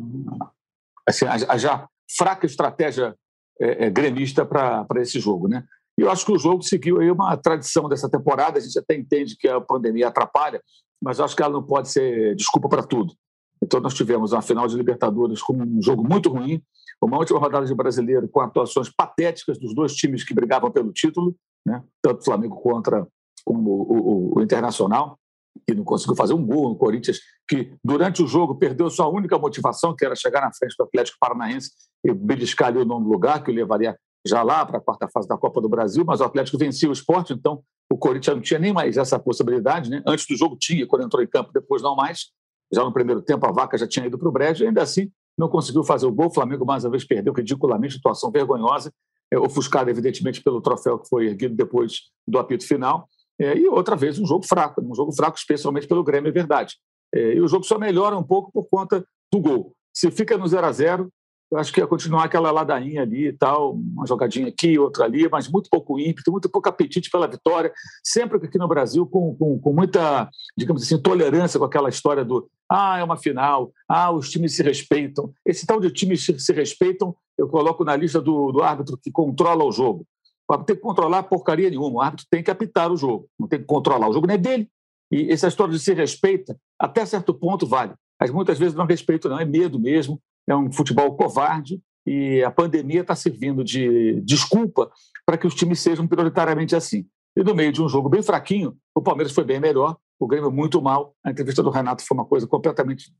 assim, 1.06 1.24
a, 1.26 1.34
a 1.52 1.56
já 1.56 1.88
fraca 2.16 2.46
estratégia 2.46 3.14
é, 3.60 3.86
é, 3.86 3.90
gremista 3.90 4.44
para 4.44 4.86
esse 4.96 5.20
jogo. 5.20 5.48
Né? 5.48 5.64
E 5.98 6.02
eu 6.02 6.10
acho 6.10 6.26
que 6.26 6.32
o 6.32 6.38
jogo 6.38 6.62
seguiu 6.62 7.00
aí 7.00 7.10
uma 7.10 7.36
tradição 7.36 7.88
dessa 7.88 8.08
temporada. 8.08 8.58
A 8.58 8.60
gente 8.60 8.78
até 8.78 8.94
entende 8.94 9.36
que 9.36 9.48
a 9.48 9.60
pandemia 9.60 10.08
atrapalha, 10.08 10.60
mas 11.00 11.18
eu 11.18 11.24
acho 11.24 11.36
que 11.36 11.42
ela 11.42 11.52
não 11.52 11.62
pode 11.62 11.88
ser 11.88 12.34
desculpa 12.34 12.68
para 12.68 12.82
tudo. 12.82 13.14
Então, 13.62 13.80
nós 13.80 13.94
tivemos 13.94 14.32
uma 14.32 14.42
final 14.42 14.66
de 14.66 14.76
Libertadores 14.76 15.40
com 15.40 15.54
um 15.54 15.80
jogo 15.80 16.06
muito 16.06 16.28
ruim, 16.28 16.62
uma 17.06 17.18
última 17.18 17.38
rodada 17.38 17.66
de 17.66 17.74
brasileiro 17.74 18.28
com 18.28 18.40
atuações 18.40 18.88
patéticas 18.88 19.58
dos 19.58 19.74
dois 19.74 19.94
times 19.94 20.24
que 20.24 20.34
brigavam 20.34 20.70
pelo 20.70 20.92
título, 20.92 21.34
né? 21.66 21.82
tanto 22.02 22.20
o 22.20 22.24
Flamengo 22.24 22.56
contra 22.60 23.06
como 23.44 23.70
o, 23.70 23.92
o, 23.92 24.38
o 24.38 24.42
Internacional, 24.42 25.18
que 25.66 25.74
não 25.74 25.84
conseguiu 25.84 26.16
fazer 26.16 26.34
um 26.34 26.44
gol 26.44 26.70
no 26.70 26.76
Corinthians, 26.76 27.18
que 27.48 27.72
durante 27.82 28.22
o 28.22 28.26
jogo 28.26 28.56
perdeu 28.56 28.88
sua 28.90 29.08
única 29.08 29.38
motivação, 29.38 29.94
que 29.94 30.04
era 30.04 30.16
chegar 30.16 30.40
na 30.40 30.52
frente 30.52 30.74
do 30.76 30.84
Atlético 30.84 31.18
Paranaense 31.20 31.70
e 32.04 32.12
beliscar 32.12 32.68
ali 32.68 32.78
o 32.78 32.84
nono 32.84 33.08
lugar, 33.08 33.42
que 33.42 33.50
o 33.50 33.54
levaria 33.54 33.96
já 34.26 34.42
lá 34.42 34.64
para 34.64 34.78
a 34.78 34.80
quarta 34.80 35.08
fase 35.08 35.28
da 35.28 35.36
Copa 35.36 35.60
do 35.60 35.68
Brasil, 35.68 36.04
mas 36.06 36.20
o 36.20 36.24
Atlético 36.24 36.58
vencia 36.58 36.88
o 36.88 36.92
esporte, 36.92 37.32
então 37.32 37.62
o 37.92 37.98
Corinthians 37.98 38.36
não 38.36 38.42
tinha 38.42 38.58
nem 38.58 38.72
mais 38.72 38.96
essa 38.96 39.18
possibilidade. 39.18 39.90
Né? 39.90 40.02
Antes 40.06 40.26
do 40.26 40.36
jogo 40.36 40.56
tinha, 40.58 40.86
quando 40.86 41.04
entrou 41.04 41.22
em 41.22 41.26
campo, 41.26 41.52
depois 41.52 41.82
não 41.82 41.94
mais. 41.94 42.30
Já 42.72 42.82
no 42.82 42.92
primeiro 42.92 43.20
tempo 43.20 43.46
a 43.46 43.52
vaca 43.52 43.76
já 43.76 43.86
tinha 43.86 44.06
ido 44.06 44.18
para 44.18 44.28
o 44.28 44.32
brejo, 44.32 44.66
ainda 44.66 44.82
assim 44.82 45.10
não 45.36 45.48
conseguiu 45.48 45.82
fazer 45.84 46.06
o 46.06 46.12
gol. 46.12 46.26
O 46.26 46.34
Flamengo 46.34 46.64
mais 46.64 46.84
uma 46.84 46.90
vez 46.90 47.04
perdeu 47.04 47.32
ridiculamente, 47.32 47.94
situação 47.94 48.30
vergonhosa, 48.30 48.92
é, 49.30 49.38
ofuscada 49.38 49.90
evidentemente 49.90 50.42
pelo 50.42 50.60
troféu 50.60 50.98
que 50.98 51.08
foi 51.08 51.26
erguido 51.26 51.54
depois 51.54 52.10
do 52.26 52.38
apito 52.38 52.66
final. 52.66 53.08
É, 53.38 53.56
e 53.56 53.66
outra 53.66 53.96
vez 53.96 54.18
um 54.18 54.26
jogo 54.26 54.46
fraco, 54.46 54.80
um 54.80 54.94
jogo 54.94 55.12
fraco 55.12 55.36
especialmente 55.36 55.88
pelo 55.88 56.04
Grêmio, 56.04 56.28
é 56.28 56.32
verdade. 56.32 56.76
É, 57.12 57.34
e 57.34 57.40
o 57.40 57.48
jogo 57.48 57.64
só 57.64 57.78
melhora 57.78 58.16
um 58.16 58.22
pouco 58.22 58.50
por 58.52 58.68
conta 58.68 59.04
do 59.32 59.40
gol. 59.40 59.74
Se 59.92 60.10
fica 60.10 60.36
no 60.36 60.46
0 60.46 60.66
a 60.66 60.72
0 60.72 61.12
eu 61.50 61.58
acho 61.58 61.72
que 61.72 61.80
ia 61.80 61.86
continuar 61.86 62.24
aquela 62.24 62.50
ladainha 62.50 63.02
ali 63.02 63.28
e 63.28 63.32
tal, 63.32 63.74
uma 63.74 64.06
jogadinha 64.06 64.48
aqui, 64.48 64.78
outra 64.78 65.04
ali, 65.04 65.28
mas 65.28 65.48
muito 65.48 65.70
pouco 65.70 65.98
ímpeto, 65.98 66.32
muito 66.32 66.48
pouco 66.48 66.68
apetite 66.68 67.10
pela 67.10 67.28
vitória, 67.28 67.72
sempre 68.02 68.38
aqui 68.38 68.58
no 68.58 68.66
Brasil 68.66 69.06
com, 69.06 69.34
com, 69.36 69.58
com 69.58 69.72
muita, 69.72 70.28
digamos 70.56 70.82
assim, 70.82 71.00
tolerância 71.00 71.58
com 71.58 71.64
aquela 71.64 71.88
história 71.88 72.24
do 72.24 72.48
ah, 72.70 72.98
é 72.98 73.04
uma 73.04 73.16
final, 73.16 73.72
ah, 73.88 74.10
os 74.10 74.30
times 74.30 74.56
se 74.56 74.62
respeitam. 74.62 75.32
Esse 75.44 75.66
tal 75.66 75.78
de 75.78 75.90
times 75.90 76.24
se, 76.24 76.52
respeitam, 76.52 77.14
eu 77.36 77.46
coloco 77.46 77.84
na 77.84 77.94
lista 77.94 78.20
do, 78.20 78.50
do 78.52 78.62
árbitro 78.62 78.98
que 79.00 79.10
controla 79.10 79.64
o 79.64 79.70
jogo. 79.70 80.06
Para 80.46 80.64
ter 80.64 80.74
que 80.74 80.80
controlar 80.80 81.24
porcaria 81.24 81.70
nenhuma, 81.70 81.96
o 81.96 82.00
árbitro 82.00 82.26
tem 82.30 82.42
que 82.42 82.50
apitar 82.50 82.90
o 82.90 82.96
jogo, 82.96 83.28
não 83.38 83.46
tem 83.46 83.60
que 83.60 83.66
controlar, 83.66 84.08
o 84.08 84.12
jogo 84.12 84.26
não 84.26 84.34
é 84.34 84.38
dele. 84.38 84.68
E 85.10 85.30
essa 85.30 85.48
história 85.48 85.72
de 85.72 85.78
se 85.78 85.92
respeita, 85.94 86.58
até 86.78 87.04
certo 87.06 87.32
ponto 87.32 87.66
vale, 87.66 87.92
mas 88.20 88.30
muitas 88.30 88.58
vezes 88.58 88.74
não 88.74 88.84
é 88.84 88.88
respeito, 88.88 89.28
não, 89.28 89.38
é 89.38 89.44
medo 89.44 89.78
mesmo, 89.78 90.20
é 90.48 90.54
um 90.54 90.70
futebol 90.70 91.14
covarde 91.16 91.80
e 92.06 92.42
a 92.42 92.50
pandemia 92.50 93.00
está 93.00 93.14
servindo 93.14 93.64
de 93.64 94.20
desculpa 94.22 94.90
para 95.24 95.38
que 95.38 95.46
os 95.46 95.54
times 95.54 95.80
sejam 95.80 96.06
prioritariamente 96.06 96.76
assim. 96.76 97.06
E 97.36 97.42
no 97.42 97.54
meio 97.54 97.72
de 97.72 97.82
um 97.82 97.88
jogo 97.88 98.08
bem 98.08 98.22
fraquinho, 98.22 98.76
o 98.94 99.02
Palmeiras 99.02 99.32
foi 99.32 99.44
bem 99.44 99.58
melhor, 99.58 99.96
o 100.20 100.26
Grêmio 100.26 100.50
muito 100.50 100.80
mal. 100.80 101.14
A 101.24 101.30
entrevista 101.30 101.62
do 101.62 101.70
Renato 101.70 102.04
foi 102.06 102.16
uma 102.16 102.24
coisa 102.24 102.46
completamente 102.46 103.12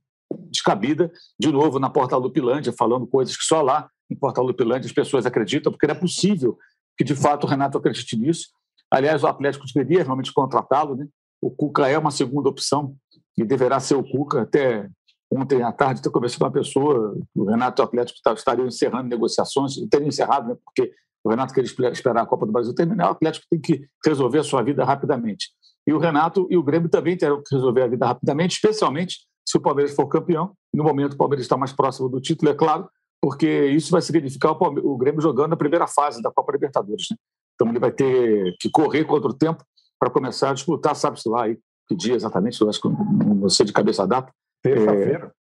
descabida. 0.50 1.10
De 1.38 1.50
novo, 1.50 1.78
na 1.78 1.90
Porta 1.90 2.16
Lupilândia, 2.16 2.72
falando 2.72 3.06
coisas 3.06 3.36
que 3.36 3.44
só 3.44 3.60
lá 3.60 3.88
em 4.10 4.14
Porta 4.14 4.40
Lupilândia 4.40 4.86
as 4.86 4.92
pessoas 4.92 5.26
acreditam, 5.26 5.72
porque 5.72 5.86
não 5.86 5.94
é 5.94 5.98
possível 5.98 6.58
que 6.96 7.04
de 7.04 7.14
fato 7.14 7.44
o 7.44 7.46
Renato 7.46 7.78
acredite 7.78 8.16
nisso. 8.16 8.48
Aliás, 8.90 9.24
o 9.24 9.26
Atlético 9.26 9.64
deveria 9.74 10.04
realmente 10.04 10.32
contratá-lo. 10.32 10.94
Né? 10.94 11.08
O 11.42 11.50
Cuca 11.50 11.88
é 11.88 11.98
uma 11.98 12.10
segunda 12.10 12.48
opção 12.48 12.94
e 13.36 13.44
deverá 13.44 13.80
ser 13.80 13.96
o 13.96 14.04
Cuca 14.04 14.42
até 14.42 14.88
Ontem 15.36 15.62
à 15.62 15.72
tarde, 15.72 16.00
eu 16.04 16.12
conversei 16.12 16.38
com 16.38 16.44
uma 16.44 16.52
pessoa, 16.52 17.16
o 17.34 17.44
Renato 17.44 17.82
Atlético 17.82 18.20
estaria 18.34 18.64
encerrando 18.64 19.08
negociações, 19.08 19.74
teria 19.90 20.06
encerrado, 20.06 20.48
né, 20.48 20.56
porque 20.64 20.92
o 21.24 21.30
Renato 21.30 21.52
queria 21.52 21.90
esperar 21.90 22.22
a 22.22 22.26
Copa 22.26 22.46
do 22.46 22.52
Brasil 22.52 22.72
terminar, 22.74 23.08
o 23.08 23.12
Atlético 23.12 23.46
tem 23.50 23.60
que 23.60 23.88
resolver 24.04 24.38
a 24.38 24.44
sua 24.44 24.62
vida 24.62 24.84
rapidamente. 24.84 25.48
E 25.86 25.92
o 25.92 25.98
Renato 25.98 26.46
e 26.50 26.56
o 26.56 26.62
Grêmio 26.62 26.88
também 26.88 27.16
terão 27.16 27.42
que 27.42 27.54
resolver 27.54 27.82
a 27.82 27.88
vida 27.88 28.06
rapidamente, 28.06 28.54
especialmente 28.54 29.26
se 29.44 29.58
o 29.58 29.60
Palmeiras 29.60 29.94
for 29.94 30.06
campeão. 30.06 30.52
No 30.72 30.84
momento, 30.84 31.14
o 31.14 31.16
Palmeiras 31.16 31.44
está 31.44 31.56
mais 31.56 31.72
próximo 31.72 32.08
do 32.08 32.20
título, 32.20 32.50
é 32.50 32.54
claro, 32.54 32.88
porque 33.20 33.66
isso 33.66 33.90
vai 33.90 34.02
significar 34.02 34.52
o, 34.52 34.92
o 34.92 34.96
Grêmio 34.96 35.20
jogando 35.20 35.54
a 35.54 35.56
primeira 35.56 35.86
fase 35.86 36.22
da 36.22 36.30
Copa 36.30 36.52
Libertadores. 36.52 37.06
Né? 37.10 37.16
Então, 37.54 37.68
ele 37.68 37.78
vai 37.78 37.90
ter 37.90 38.56
que 38.60 38.70
correr 38.70 39.04
contra 39.04 39.28
o 39.28 39.34
tempo 39.34 39.64
para 39.98 40.10
começar 40.10 40.50
a 40.50 40.54
disputar, 40.54 40.94
sabe-se 40.94 41.28
lá 41.28 41.44
aí, 41.44 41.58
que 41.88 41.94
dia 41.94 42.14
exatamente, 42.14 42.60
eu 42.60 42.68
acho 42.68 42.80
que 42.80 42.88
não 42.88 43.48
sei 43.48 43.66
de 43.66 43.72
cabeça 43.72 44.04
a 44.04 44.06
data, 44.06 44.32
Terça-feira. 44.64 45.32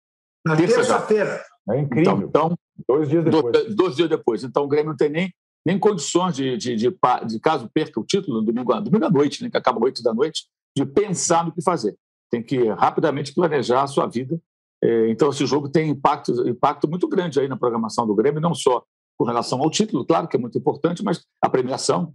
Na 0.44 0.56
terça-feira. 0.56 1.42
É 1.70 1.80
incrível. 1.80 2.18
Então, 2.18 2.28
então, 2.28 2.58
dois 2.86 3.08
dias 3.08 3.24
depois. 3.24 3.74
Dois, 3.74 3.96
dias 3.96 4.08
depois. 4.08 4.44
Então, 4.44 4.64
o 4.64 4.68
Grêmio 4.68 4.90
não 4.90 4.96
tem 4.96 5.08
nem, 5.08 5.32
nem 5.66 5.78
condições 5.78 6.36
de, 6.36 6.56
de, 6.58 6.76
de, 6.76 6.90
de, 7.26 7.40
caso 7.40 7.70
perca 7.72 7.98
o 7.98 8.04
título, 8.04 8.40
no 8.40 8.46
domingo, 8.46 8.78
domingo 8.82 9.04
à 9.06 9.10
noite, 9.10 9.42
né, 9.42 9.48
que 9.48 9.56
acaba 9.56 9.82
8 9.82 10.02
da 10.02 10.12
noite, 10.12 10.44
de 10.76 10.84
pensar 10.84 11.44
no 11.44 11.52
que 11.52 11.62
fazer. 11.62 11.96
Tem 12.30 12.42
que 12.42 12.68
rapidamente 12.68 13.32
planejar 13.32 13.82
a 13.82 13.86
sua 13.86 14.06
vida. 14.06 14.38
É, 14.82 15.08
então, 15.08 15.30
esse 15.30 15.46
jogo 15.46 15.70
tem 15.70 15.88
impacto, 15.88 16.46
impacto 16.46 16.86
muito 16.86 17.08
grande 17.08 17.40
aí 17.40 17.48
na 17.48 17.56
programação 17.56 18.06
do 18.06 18.14
Grêmio, 18.14 18.40
não 18.40 18.54
só 18.54 18.84
com 19.16 19.24
relação 19.24 19.62
ao 19.62 19.70
título, 19.70 20.04
claro 20.04 20.28
que 20.28 20.36
é 20.36 20.40
muito 20.40 20.58
importante, 20.58 21.02
mas 21.02 21.24
a 21.40 21.48
premiação, 21.48 22.12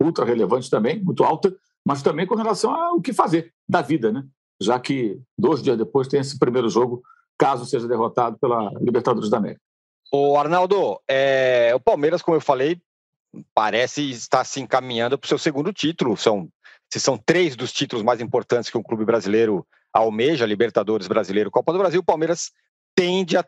ultra 0.00 0.24
relevante 0.24 0.70
também, 0.70 1.02
muito 1.02 1.24
alta, 1.24 1.56
mas 1.84 2.02
também 2.02 2.26
com 2.26 2.34
relação 2.34 2.72
ao 2.72 3.00
que 3.00 3.12
fazer 3.12 3.52
da 3.68 3.80
vida, 3.80 4.12
né? 4.12 4.24
Já 4.60 4.78
que 4.80 5.20
dois 5.38 5.62
dias 5.62 5.76
depois 5.76 6.08
tem 6.08 6.20
esse 6.20 6.38
primeiro 6.38 6.68
jogo, 6.68 7.02
caso 7.38 7.66
seja 7.66 7.86
derrotado 7.86 8.38
pela 8.38 8.70
Libertadores 8.80 9.30
da 9.30 9.36
América. 9.36 9.60
O 10.12 10.38
Arnaldo, 10.38 11.00
é, 11.08 11.72
o 11.74 11.80
Palmeiras, 11.80 12.22
como 12.22 12.36
eu 12.36 12.40
falei, 12.40 12.80
parece 13.54 14.10
estar 14.10 14.44
se 14.44 14.60
encaminhando 14.60 15.18
para 15.18 15.26
o 15.26 15.28
seu 15.28 15.38
segundo 15.38 15.72
título. 15.72 16.16
São, 16.16 16.48
se 16.92 17.00
são 17.00 17.18
três 17.18 17.56
dos 17.56 17.72
títulos 17.72 18.04
mais 18.04 18.20
importantes 18.20 18.70
que 18.70 18.78
um 18.78 18.82
clube 18.82 19.04
brasileiro 19.04 19.66
almeja, 19.92 20.46
Libertadores 20.46 21.08
Brasileiro, 21.08 21.50
Copa 21.50 21.72
do 21.72 21.78
Brasil, 21.78 22.00
o 22.00 22.04
Palmeiras 22.04 22.52
tende 22.94 23.36
a 23.36 23.44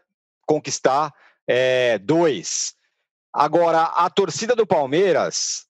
conquistar 0.47 1.13
é, 1.47 1.99
dois. 1.99 2.75
Agora, 3.33 3.83
a 3.83 4.11
torcida 4.11 4.57
do 4.57 4.67
Palmeiras 4.67 5.67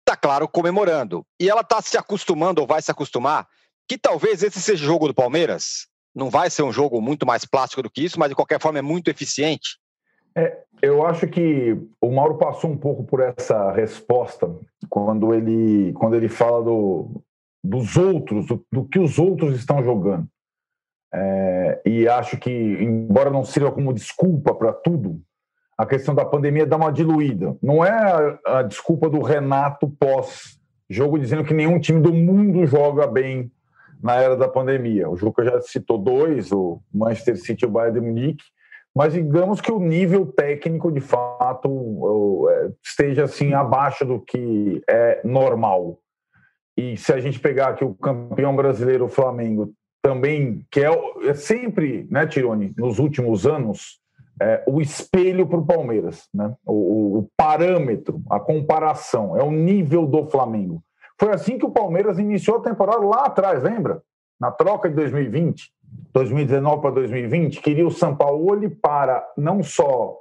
está, 0.00 0.16
claro, 0.16 0.48
comemorando. 0.48 1.26
E 1.40 1.50
ela 1.50 1.62
está 1.62 1.82
se 1.82 1.98
acostumando, 1.98 2.60
ou 2.60 2.66
vai 2.66 2.80
se 2.80 2.90
acostumar, 2.90 3.48
que 3.88 3.98
talvez 3.98 4.42
esse 4.42 4.60
seja 4.60 4.84
o 4.84 4.86
jogo 4.86 5.08
do 5.08 5.14
Palmeiras. 5.14 5.86
Não 6.14 6.30
vai 6.30 6.48
ser 6.48 6.62
um 6.62 6.72
jogo 6.72 7.00
muito 7.00 7.26
mais 7.26 7.44
plástico 7.44 7.82
do 7.82 7.90
que 7.90 8.04
isso, 8.04 8.18
mas 8.18 8.30
de 8.30 8.34
qualquer 8.34 8.60
forma 8.60 8.78
é 8.78 8.82
muito 8.82 9.08
eficiente. 9.08 9.78
É, 10.34 10.58
eu 10.82 11.06
acho 11.06 11.26
que 11.26 11.78
o 12.00 12.10
Mauro 12.10 12.36
passou 12.36 12.70
um 12.70 12.76
pouco 12.76 13.04
por 13.04 13.20
essa 13.20 13.72
resposta 13.72 14.54
quando 14.88 15.34
ele, 15.34 15.92
quando 15.94 16.14
ele 16.14 16.28
fala 16.28 16.62
do, 16.62 17.22
dos 17.62 17.96
outros, 17.96 18.46
do, 18.46 18.64
do 18.70 18.84
que 18.84 18.98
os 18.98 19.18
outros 19.18 19.56
estão 19.56 19.82
jogando. 19.82 20.26
É, 21.12 21.80
e 21.86 22.08
acho 22.08 22.36
que, 22.36 22.50
embora 22.50 23.30
não 23.30 23.44
sirva 23.44 23.72
como 23.72 23.94
desculpa 23.94 24.54
para 24.54 24.72
tudo, 24.72 25.22
a 25.78 25.86
questão 25.86 26.14
da 26.14 26.24
pandemia 26.24 26.66
dá 26.66 26.76
uma 26.76 26.92
diluída. 26.92 27.56
Não 27.62 27.84
é 27.84 27.90
a, 27.90 28.58
a 28.58 28.62
desculpa 28.62 29.08
do 29.08 29.20
Renato 29.20 29.88
pós-jogo 29.88 31.18
dizendo 31.18 31.44
que 31.44 31.54
nenhum 31.54 31.78
time 31.78 32.00
do 32.00 32.12
mundo 32.12 32.66
joga 32.66 33.06
bem 33.06 33.50
na 34.06 34.14
era 34.22 34.36
da 34.36 34.46
pandemia. 34.46 35.10
O 35.10 35.16
Juca 35.16 35.44
já 35.44 35.60
citou 35.60 35.98
dois, 35.98 36.52
o 36.52 36.80
Manchester 36.94 37.36
City 37.36 37.64
e 37.64 37.68
o 37.68 37.70
Bayern 37.70 38.00
de 38.00 38.06
Munique, 38.06 38.44
mas 38.94 39.12
digamos 39.12 39.60
que 39.60 39.72
o 39.72 39.80
nível 39.80 40.24
técnico, 40.24 40.92
de 40.92 41.00
fato, 41.00 42.48
é, 42.48 42.70
esteja 42.82 43.24
assim 43.24 43.52
abaixo 43.52 44.04
do 44.04 44.20
que 44.20 44.80
é 44.88 45.20
normal. 45.24 45.98
E 46.76 46.96
se 46.96 47.12
a 47.12 47.18
gente 47.18 47.40
pegar 47.40 47.70
aqui 47.70 47.84
o 47.84 47.94
campeão 47.94 48.54
brasileiro, 48.54 49.06
o 49.06 49.10
Flamengo, 49.10 49.72
também, 50.00 50.64
que 50.70 50.80
é, 50.80 50.90
é 51.24 51.34
sempre, 51.34 52.06
né, 52.08 52.26
Tirone, 52.28 52.72
nos 52.78 53.00
últimos 53.00 53.44
anos, 53.44 53.98
é, 54.40 54.62
o 54.68 54.80
espelho 54.80 55.46
para 55.48 55.58
o 55.58 55.66
Palmeiras, 55.66 56.28
né? 56.32 56.54
O, 56.64 57.18
o, 57.18 57.30
parâmetro, 57.36 58.22
a 58.30 58.38
comparação, 58.38 59.36
é 59.36 59.42
o 59.42 59.50
nível 59.50 60.06
do 60.06 60.26
Flamengo. 60.26 60.80
Foi 61.18 61.32
assim 61.32 61.58
que 61.58 61.64
o 61.64 61.70
Palmeiras 61.70 62.18
iniciou 62.18 62.58
a 62.58 62.62
temporada 62.62 63.04
lá 63.04 63.24
atrás, 63.24 63.62
lembra? 63.62 64.02
Na 64.38 64.50
troca 64.50 64.88
de 64.88 64.94
2020, 64.94 65.72
2019 66.12 66.82
para 66.82 66.90
2020, 66.90 67.60
queria 67.60 67.86
o 67.86 67.90
Sampaoli 67.90 68.68
para 68.68 69.26
não 69.36 69.62
só 69.62 70.20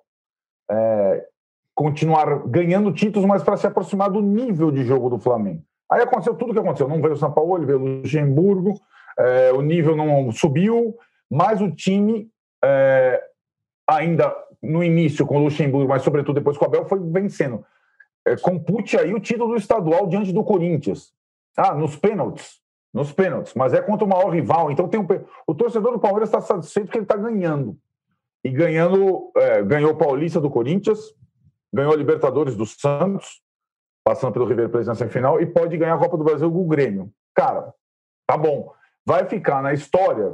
é, 0.71 1.25
continuar 1.73 2.47
ganhando 2.47 2.93
títulos, 2.93 3.27
mas 3.27 3.43
para 3.43 3.57
se 3.57 3.67
aproximar 3.67 4.09
do 4.09 4.21
nível 4.21 4.71
de 4.71 4.83
jogo 4.85 5.09
do 5.09 5.19
Flamengo. 5.19 5.61
Aí 5.91 6.01
aconteceu 6.01 6.33
tudo 6.33 6.51
o 6.51 6.53
que 6.53 6.59
aconteceu. 6.59 6.87
Não 6.87 7.01
veio 7.01 7.13
o 7.13 7.17
Sampaoli, 7.17 7.65
veio 7.65 7.79
o 7.79 8.01
Luxemburgo, 8.01 8.79
é, 9.19 9.51
o 9.51 9.61
nível 9.61 9.95
não 9.95 10.31
subiu, 10.31 10.95
mas 11.29 11.61
o 11.61 11.69
time 11.69 12.29
é, 12.63 13.21
ainda 13.87 14.33
no 14.63 14.83
início 14.83 15.25
com 15.25 15.37
o 15.37 15.43
Luxemburgo, 15.43 15.89
mas 15.89 16.01
sobretudo 16.01 16.35
depois 16.35 16.57
com 16.57 16.65
o 16.65 16.67
Abel, 16.67 16.85
foi 16.85 16.99
vencendo 16.99 17.63
é, 18.25 18.35
compute 18.35 18.97
aí 18.97 19.13
o 19.13 19.19
título 19.19 19.55
estadual 19.55 20.07
diante 20.07 20.33
do 20.33 20.43
Corinthians. 20.43 21.13
Ah, 21.55 21.73
nos 21.73 21.95
pênaltis. 21.95 22.59
nos 22.95 23.11
pênaltis, 23.11 23.53
mas 23.53 23.73
é 23.73 23.81
contra 23.81 24.05
o 24.05 24.09
maior 24.09 24.29
rival. 24.29 24.71
Então 24.71 24.87
tem 24.87 24.99
um... 24.99 25.05
o 25.45 25.53
torcedor 25.53 25.91
do 25.91 25.99
Palmeiras 25.99 26.29
está 26.29 26.39
satisfeito 26.39 26.89
que 26.89 26.97
ele 26.97 27.03
está 27.03 27.17
ganhando. 27.17 27.77
E 28.41 28.49
ganhando, 28.49 29.31
é, 29.35 29.61
ganhou 29.63 29.91
o 29.91 29.97
Paulista 29.97 30.39
do 30.39 30.49
Corinthians, 30.49 31.13
ganhou 31.73 31.91
a 31.91 31.95
Libertadores 31.97 32.55
do 32.55 32.65
Santos, 32.65 33.41
passando 34.01 34.31
pelo 34.31 34.45
River 34.45 34.69
Plate 34.69 34.87
na 34.87 34.95
semifinal, 34.95 35.41
e 35.41 35.45
pode 35.45 35.75
ganhar 35.77 35.95
a 35.95 35.97
Copa 35.97 36.15
do 36.15 36.23
Brasil 36.23 36.49
com 36.49 36.61
o 36.61 36.67
Grêmio. 36.67 37.11
Cara, 37.35 37.73
tá 38.25 38.37
bom. 38.37 38.71
Vai 39.05 39.25
ficar 39.25 39.61
na 39.61 39.73
história, 39.73 40.33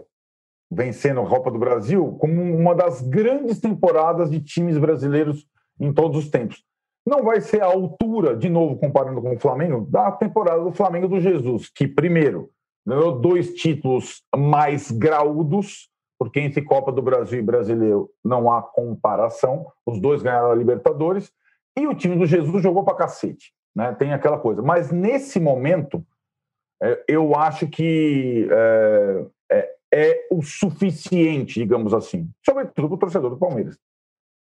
vencendo 0.69 1.21
a 1.21 1.27
Copa 1.27 1.50
do 1.50 1.57
Brasil, 1.57 2.15
como 2.19 2.43
uma 2.43 2.75
das 2.75 3.01
grandes 3.01 3.60
temporadas 3.60 4.29
de 4.29 4.39
times 4.39 4.77
brasileiros 4.77 5.48
em 5.79 5.91
todos 5.91 6.25
os 6.25 6.29
tempos. 6.29 6.63
Não 7.05 7.24
vai 7.24 7.41
ser 7.41 7.62
a 7.62 7.65
altura, 7.65 8.36
de 8.36 8.50
novo, 8.50 8.77
comparando 8.77 9.22
com 9.22 9.34
o 9.34 9.39
Flamengo, 9.39 9.88
da 9.89 10.12
temporada 10.12 10.63
do 10.63 10.72
Flamengo 10.72 11.08
do 11.08 11.20
Jesus, 11.20 11.70
que, 11.70 11.88
primeiro, 11.88 12.50
ganhou 12.86 13.20
dois 13.20 13.53
títulos 13.53 14.24
mais 14.36 14.91
graúdos, 14.91 15.89
porque 16.20 16.39
entre 16.39 16.62
Copa 16.62 16.91
do 16.91 17.01
Brasil 17.01 17.39
e 17.39 17.43
Brasileiro 17.43 18.10
não 18.24 18.51
há 18.51 18.62
comparação. 18.62 19.65
Os 19.86 20.00
dois 20.00 20.22
ganharam 20.22 20.51
a 20.51 20.55
Libertadores 20.55 21.31
e 21.77 21.88
o 21.88 21.96
time 21.96 22.15
do 22.15 22.25
Jesus 22.25 22.62
jogou 22.62 22.84
para 22.84 22.96
cacete. 22.98 23.51
Né? 23.75 23.93
Tem 23.93 24.13
aquela 24.13 24.38
coisa. 24.38 24.62
Mas 24.62 24.91
nesse 24.91 25.39
momento, 25.39 26.05
é, 26.81 27.03
eu 27.08 27.36
acho 27.36 27.67
que 27.67 28.48
é, 28.51 29.25
é, 29.51 29.75
é, 29.93 30.27
o 30.31 30.41
suficiente, 30.41 31.60
digamos 31.60 31.93
assim, 31.93 32.29
sobretudo 32.46 32.88
para 32.88 32.96
o 32.96 33.00
torcedor 33.00 33.29
do 33.31 33.38
Palmeiras. 33.38 33.77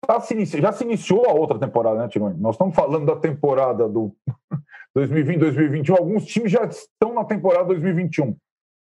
Tá 0.06 0.20
se. 0.20 0.46
Já 0.46 0.72
se 0.72 0.84
iniciou 0.84 1.28
a 1.28 1.34
outra 1.34 1.58
temporada, 1.58 2.00
né, 2.00 2.08
Tironi? 2.08 2.40
Nós 2.40 2.56
estamos 2.56 2.76
falando 2.76 3.06
da 3.06 3.16
temporada 3.16 3.88
do 3.88 4.16
2020, 4.96 5.40
2021. 5.40 5.96
Alguns 5.96 6.26
times 6.26 6.52
já 6.52 6.64
estão 6.66 7.14
na 7.14 7.26
temporada 7.26 7.66
2021. 7.66 8.36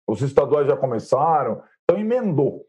Os 0.07 0.21
estaduais 0.21 0.67
já 0.67 0.75
começaram, 0.75 1.61
então 1.83 1.99
emendou. 1.99 2.65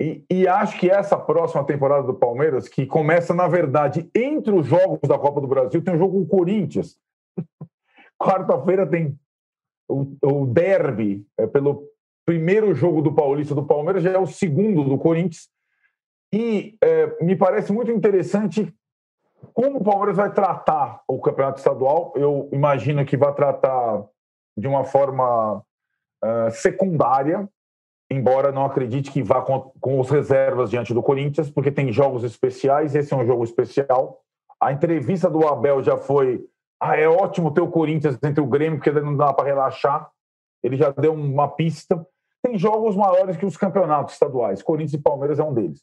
E, 0.00 0.24
e, 0.30 0.46
acho 0.46 0.78
que 0.78 0.88
essa 0.88 1.16
próxima 1.16 1.64
temporada 1.64 2.06
do 2.06 2.14
Palmeiras, 2.14 2.68
que 2.68 2.86
começa, 2.86 3.34
na 3.34 3.48
verdade, 3.48 4.08
entre 4.14 4.54
os 4.54 4.64
jogos 4.64 5.00
da 5.08 5.18
Copa 5.18 5.40
do 5.40 5.48
Brasil, 5.48 5.82
tem 5.82 5.94
um 5.94 5.98
jogo 5.98 6.18
com 6.18 6.22
o 6.22 6.38
Corinthians. 6.38 6.96
Quarta-feira 8.16 8.86
tem 8.86 9.18
o, 9.88 10.16
o 10.22 10.46
derby, 10.46 11.26
é, 11.36 11.48
pelo 11.48 11.88
primeiro 12.24 12.74
jogo 12.74 13.02
do 13.02 13.12
Paulista 13.12 13.56
do 13.56 13.66
Palmeiras, 13.66 14.02
já 14.02 14.12
é 14.12 14.18
o 14.18 14.26
segundo 14.26 14.84
do 14.84 14.98
Corinthians. 14.98 15.48
E 16.32 16.76
é, 16.82 17.24
me 17.24 17.34
parece 17.36 17.72
muito 17.72 17.90
interessante 17.90 18.72
como 19.54 19.78
o 19.78 19.84
Palmeiras 19.84 20.16
vai 20.16 20.32
tratar 20.32 21.02
o 21.08 21.20
campeonato 21.20 21.58
estadual. 21.58 22.12
Eu 22.16 22.48
imagino 22.52 23.04
que 23.04 23.16
vai 23.16 23.32
tratar 23.34 24.04
de 24.56 24.66
uma 24.66 24.84
forma 24.84 25.62
uh, 26.24 26.50
secundária, 26.50 27.48
embora 28.10 28.52
não 28.52 28.64
acredite 28.64 29.10
que 29.10 29.22
vá 29.22 29.40
com, 29.40 29.72
com 29.80 30.00
os 30.00 30.10
reservas 30.10 30.70
diante 30.70 30.92
do 30.92 31.02
Corinthians, 31.02 31.50
porque 31.50 31.70
tem 31.70 31.92
jogos 31.92 32.24
especiais, 32.24 32.94
esse 32.94 33.14
é 33.14 33.16
um 33.16 33.26
jogo 33.26 33.44
especial. 33.44 34.20
A 34.60 34.72
entrevista 34.72 35.30
do 35.30 35.46
Abel 35.46 35.82
já 35.82 35.96
foi: 35.96 36.44
ah, 36.80 36.96
é 36.96 37.08
ótimo 37.08 37.52
ter 37.52 37.60
o 37.60 37.70
Corinthians 37.70 38.18
entre 38.22 38.40
o 38.40 38.46
Grêmio, 38.46 38.78
porque 38.78 38.90
não 39.00 39.16
dá 39.16 39.32
para 39.32 39.46
relaxar. 39.46 40.10
Ele 40.62 40.76
já 40.76 40.90
deu 40.90 41.12
uma 41.12 41.48
pista. 41.48 42.04
Tem 42.42 42.58
jogos 42.58 42.96
maiores 42.96 43.36
que 43.36 43.46
os 43.46 43.56
campeonatos 43.56 44.14
estaduais. 44.14 44.62
Corinthians 44.62 44.94
e 44.94 45.02
Palmeiras 45.02 45.38
é 45.38 45.44
um 45.44 45.54
deles. 45.54 45.82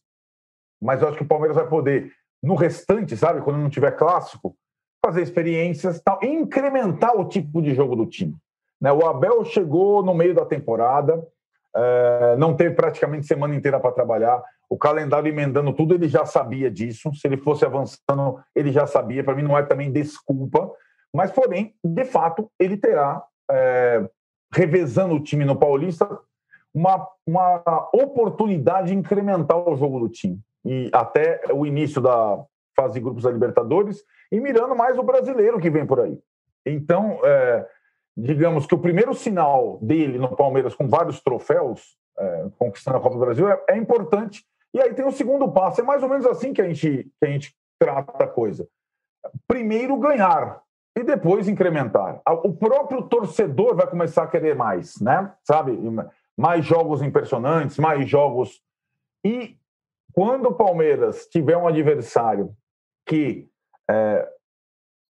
Mas 0.81 1.01
eu 1.01 1.07
acho 1.07 1.17
que 1.17 1.23
o 1.23 1.27
Palmeiras 1.27 1.55
vai 1.55 1.67
poder, 1.67 2.11
no 2.41 2.55
restante, 2.55 3.15
sabe, 3.15 3.41
quando 3.41 3.57
não 3.57 3.69
tiver 3.69 3.91
clássico, 3.91 4.55
fazer 5.03 5.21
experiências 5.21 6.01
tal, 6.01 6.19
incrementar 6.23 7.15
o 7.15 7.27
tipo 7.27 7.61
de 7.61 7.73
jogo 7.73 7.95
do 7.95 8.05
time. 8.05 8.35
Né? 8.81 8.91
O 8.91 9.05
Abel 9.05 9.43
chegou 9.45 10.03
no 10.03 10.13
meio 10.13 10.33
da 10.33 10.45
temporada, 10.45 11.25
é, 11.75 12.35
não 12.37 12.55
teve 12.55 12.73
praticamente 12.75 13.27
semana 13.27 13.53
inteira 13.53 13.79
para 13.79 13.91
trabalhar. 13.91 14.41
O 14.69 14.77
calendário 14.77 15.29
emendando 15.29 15.73
tudo, 15.73 15.93
ele 15.93 16.07
já 16.07 16.25
sabia 16.25 16.71
disso. 16.71 17.13
Se 17.13 17.27
ele 17.27 17.37
fosse 17.37 17.65
avançando, 17.65 18.39
ele 18.55 18.71
já 18.71 18.87
sabia. 18.87 19.23
Para 19.23 19.35
mim, 19.35 19.43
não 19.43 19.57
é 19.57 19.63
também 19.63 19.91
desculpa. 19.91 20.71
Mas, 21.13 21.31
porém, 21.31 21.75
de 21.83 22.05
fato, 22.05 22.49
ele 22.59 22.77
terá, 22.77 23.23
é, 23.51 24.09
revezando 24.51 25.13
o 25.13 25.19
time 25.19 25.45
no 25.45 25.55
Paulista, 25.55 26.07
uma, 26.73 27.07
uma 27.25 27.89
oportunidade 27.93 28.87
de 28.87 28.95
incrementar 28.95 29.57
o 29.57 29.75
jogo 29.75 29.99
do 29.99 30.09
time. 30.09 30.39
E 30.65 30.89
até 30.91 31.41
o 31.53 31.65
início 31.65 32.01
da 32.01 32.43
fase 32.75 32.95
de 32.95 32.99
grupos 32.99 33.23
da 33.23 33.31
Libertadores, 33.31 34.03
e 34.31 34.39
mirando 34.39 34.75
mais 34.75 34.97
o 34.97 35.03
brasileiro 35.03 35.59
que 35.59 35.69
vem 35.69 35.85
por 35.85 35.99
aí. 35.99 36.19
Então, 36.65 37.19
é, 37.23 37.65
digamos 38.17 38.65
que 38.65 38.73
o 38.73 38.79
primeiro 38.79 39.13
sinal 39.13 39.77
dele 39.81 40.17
no 40.17 40.35
Palmeiras 40.35 40.73
com 40.73 40.87
vários 40.87 41.21
troféus, 41.21 41.97
é, 42.17 42.45
conquistando 42.57 42.97
a 42.97 43.01
Copa 43.01 43.15
do 43.15 43.21
Brasil, 43.21 43.47
é, 43.47 43.63
é, 43.69 43.77
importante. 43.77 44.43
E 44.73 44.81
aí 44.81 44.93
tem 44.93 45.05
o 45.05 45.11
segundo 45.11 45.51
passo. 45.51 45.81
É 45.81 45.83
mais 45.83 46.01
ou 46.03 46.09
menos 46.09 46.25
assim 46.25 46.53
que 46.53 46.61
a 46.61 46.67
gente, 46.67 47.09
que 47.19 47.25
a 47.25 47.29
gente 47.29 47.55
trata 47.79 48.23
a 48.23 48.27
coisa. 48.27 48.67
Primeiro 49.47 49.97
ganhar 49.97 50.61
e 50.97 51.03
depois 51.03 51.47
incrementar. 51.47 52.21
O 52.43 52.53
próprio 52.53 53.03
torcedor 53.03 53.75
vai 53.75 53.87
começar 53.87 54.23
a 54.23 54.27
querer 54.27 54.55
mais, 54.55 54.99
né? 55.01 55.31
Sabe? 55.43 55.77
Mais 56.37 56.65
jogos 56.65 57.01
impressionantes, 57.01 57.77
mais 57.77 58.09
jogos. 58.09 58.61
E 59.23 59.57
quando 60.15 60.47
o 60.47 60.55
Palmeiras 60.55 61.27
tiver 61.27 61.57
um 61.57 61.67
adversário 61.67 62.55
que 63.05 63.49
é, 63.89 64.27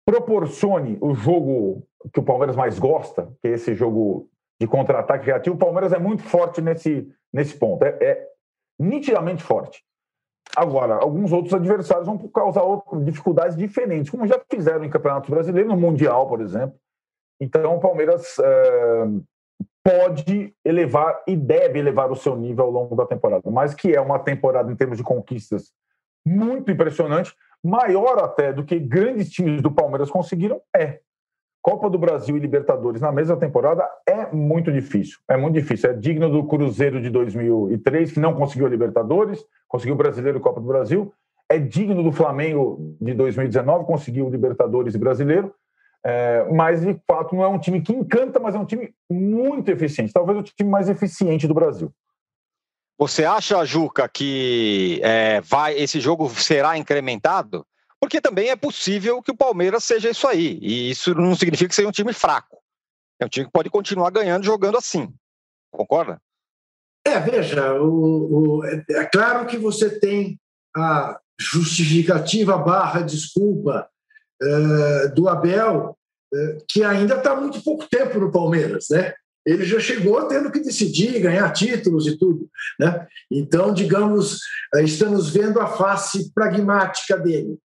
proporcione 0.04 0.98
o 1.00 1.14
jogo 1.14 1.88
que 2.12 2.20
o 2.20 2.24
Palmeiras 2.24 2.56
mais 2.56 2.80
gosta, 2.80 3.32
que 3.40 3.48
é 3.48 3.52
esse 3.52 3.76
jogo 3.76 4.28
de 4.60 4.68
contra-ataque 4.68 5.26
criativo, 5.26 5.56
o 5.56 5.60
Palmeiras 5.60 5.94
é 5.94 6.00
muito 6.00 6.24
forte 6.24 6.60
nesse, 6.60 7.08
nesse 7.32 7.58
ponto. 7.58 7.84
É, 7.84 7.98
é 8.02 8.28
nitidamente 8.80 9.44
forte. 9.44 9.84
Agora, 10.56 10.96
alguns 10.96 11.32
outros 11.32 11.54
adversários 11.54 12.08
vão 12.08 12.18
causar 12.30 12.64
dificuldades 13.04 13.56
diferentes, 13.56 14.10
como 14.10 14.28
já 14.28 14.42
fizeram 14.50 14.84
em 14.84 14.90
Campeonato 14.90 15.30
Brasileiro, 15.30 15.70
no 15.70 15.78
Mundial, 15.78 16.28
por 16.28 16.42
exemplo. 16.42 16.76
Então, 17.40 17.76
o 17.76 17.80
Palmeiras 17.80 18.40
é, 18.40 19.06
pode 19.86 20.52
elevar 20.66 21.22
e 21.28 21.36
deve 21.36 21.78
elevar 21.78 22.12
o 22.12 22.16
seu 22.16 22.36
nível 22.36 22.66
ao 22.66 22.72
longo 22.72 22.96
da 22.96 23.06
temporada, 23.06 23.52
mas 23.52 23.76
que 23.76 23.96
é 23.96 24.02
uma 24.02 24.18
temporada 24.18 24.72
em 24.72 24.76
termos 24.76 24.98
de 24.98 25.04
conquistas 25.04 25.72
muito 26.26 26.72
impressionante, 26.72 27.36
maior 27.64 28.18
até 28.18 28.52
do 28.52 28.66
que 28.66 28.80
grandes 28.80 29.30
times 29.30 29.62
do 29.62 29.70
Palmeiras 29.70 30.10
conseguiram, 30.10 30.60
é. 30.76 31.00
Copa 31.62 31.88
do 31.90 32.00
Brasil 32.00 32.36
e 32.36 32.40
Libertadores 32.40 33.02
na 33.02 33.12
mesma 33.12 33.38
temporada 33.38 33.88
é 34.08 34.32
muito 34.32 34.72
difícil. 34.72 35.18
É 35.28 35.36
muito 35.36 35.56
difícil. 35.56 35.90
É 35.90 35.94
digno 35.94 36.30
do 36.30 36.44
Cruzeiro 36.46 37.02
de 37.02 37.10
2003, 37.10 38.12
que 38.12 38.20
não 38.20 38.36
conseguiu 38.36 38.68
a 38.68 38.70
Libertadores, 38.70 39.44
conseguiu 39.68 39.96
o 39.96 39.98
Brasileiro 39.98 40.38
e 40.38 40.42
Copa 40.42 40.62
do 40.62 40.68
Brasil. 40.68 41.12
É 41.50 41.58
digno 41.58 42.04
do 42.04 42.12
Flamengo 42.12 42.96
de 43.02 43.16
2019, 43.16 43.86
conseguiu 43.86 44.28
o 44.28 44.30
Libertadores 44.30 44.94
e 44.94 45.00
Brasileiro. 45.00 45.54
É, 46.06 46.46
mas, 46.52 46.82
de 46.82 46.96
fato, 47.10 47.36
não 47.36 47.44
é 47.44 47.48
um 47.48 47.60
time 47.60 47.82
que 47.82 47.92
encanta, 47.92 48.40
mas 48.40 48.54
é 48.54 48.60
um 48.60 48.66
time 48.66 48.94
muito 49.10 49.72
eficiente. 49.72 50.14
Talvez 50.14 50.38
o 50.38 50.44
time 50.44 50.70
mais 50.70 50.88
eficiente 50.88 51.48
do 51.48 51.54
Brasil. 51.54 51.92
Você 52.98 53.26
acha, 53.26 53.66
Juca, 53.66 54.08
que 54.08 55.02
é, 55.04 55.42
vai, 55.42 55.76
esse 55.78 56.00
jogo 56.00 56.30
será 56.30 56.78
incrementado? 56.78 57.66
porque 58.06 58.22
também 58.22 58.50
é 58.50 58.56
possível 58.56 59.20
que 59.20 59.32
o 59.32 59.36
Palmeiras 59.36 59.84
seja 59.84 60.12
isso 60.12 60.28
aí. 60.28 60.60
E 60.62 60.92
isso 60.92 61.16
não 61.16 61.36
significa 61.36 61.70
que 61.70 61.74
seja 61.74 61.88
um 61.88 61.92
time 61.92 62.14
fraco. 62.14 62.62
É 63.20 63.26
um 63.26 63.30
time 63.30 63.48
que 63.48 63.52
pode 63.52 63.70
continuar 63.70 64.12
ganhando 64.12 64.44
jogando 64.44 64.78
assim. 64.78 65.12
Concorda? 65.72 66.22
É, 67.04 67.20
veja, 67.20 67.74
o, 67.82 68.60
o, 68.60 68.66
é 68.66 69.06
claro 69.06 69.48
que 69.48 69.58
você 69.58 70.00
tem 70.00 70.40
a 70.76 71.20
justificativa 71.40 72.58
barra 72.60 73.02
desculpa 73.02 73.90
do 75.16 75.30
Abel, 75.30 75.98
uh, 76.34 76.58
que 76.70 76.84
ainda 76.84 77.16
está 77.16 77.36
muito 77.36 77.64
pouco 77.64 77.88
tempo 77.90 78.20
no 78.20 78.32
Palmeiras, 78.32 78.88
né? 78.90 79.14
Ele 79.46 79.64
já 79.64 79.80
chegou 79.80 80.28
tendo 80.28 80.52
que 80.52 80.60
decidir, 80.60 81.20
ganhar 81.20 81.52
títulos 81.54 82.08
e 82.08 82.18
tudo, 82.18 82.50
né? 82.80 83.08
Então, 83.32 83.74
digamos, 83.74 84.40
estamos 84.78 85.30
vendo 85.30 85.60
a 85.60 85.68
face 85.68 86.34
pragmática 86.34 87.16
dele 87.18 87.60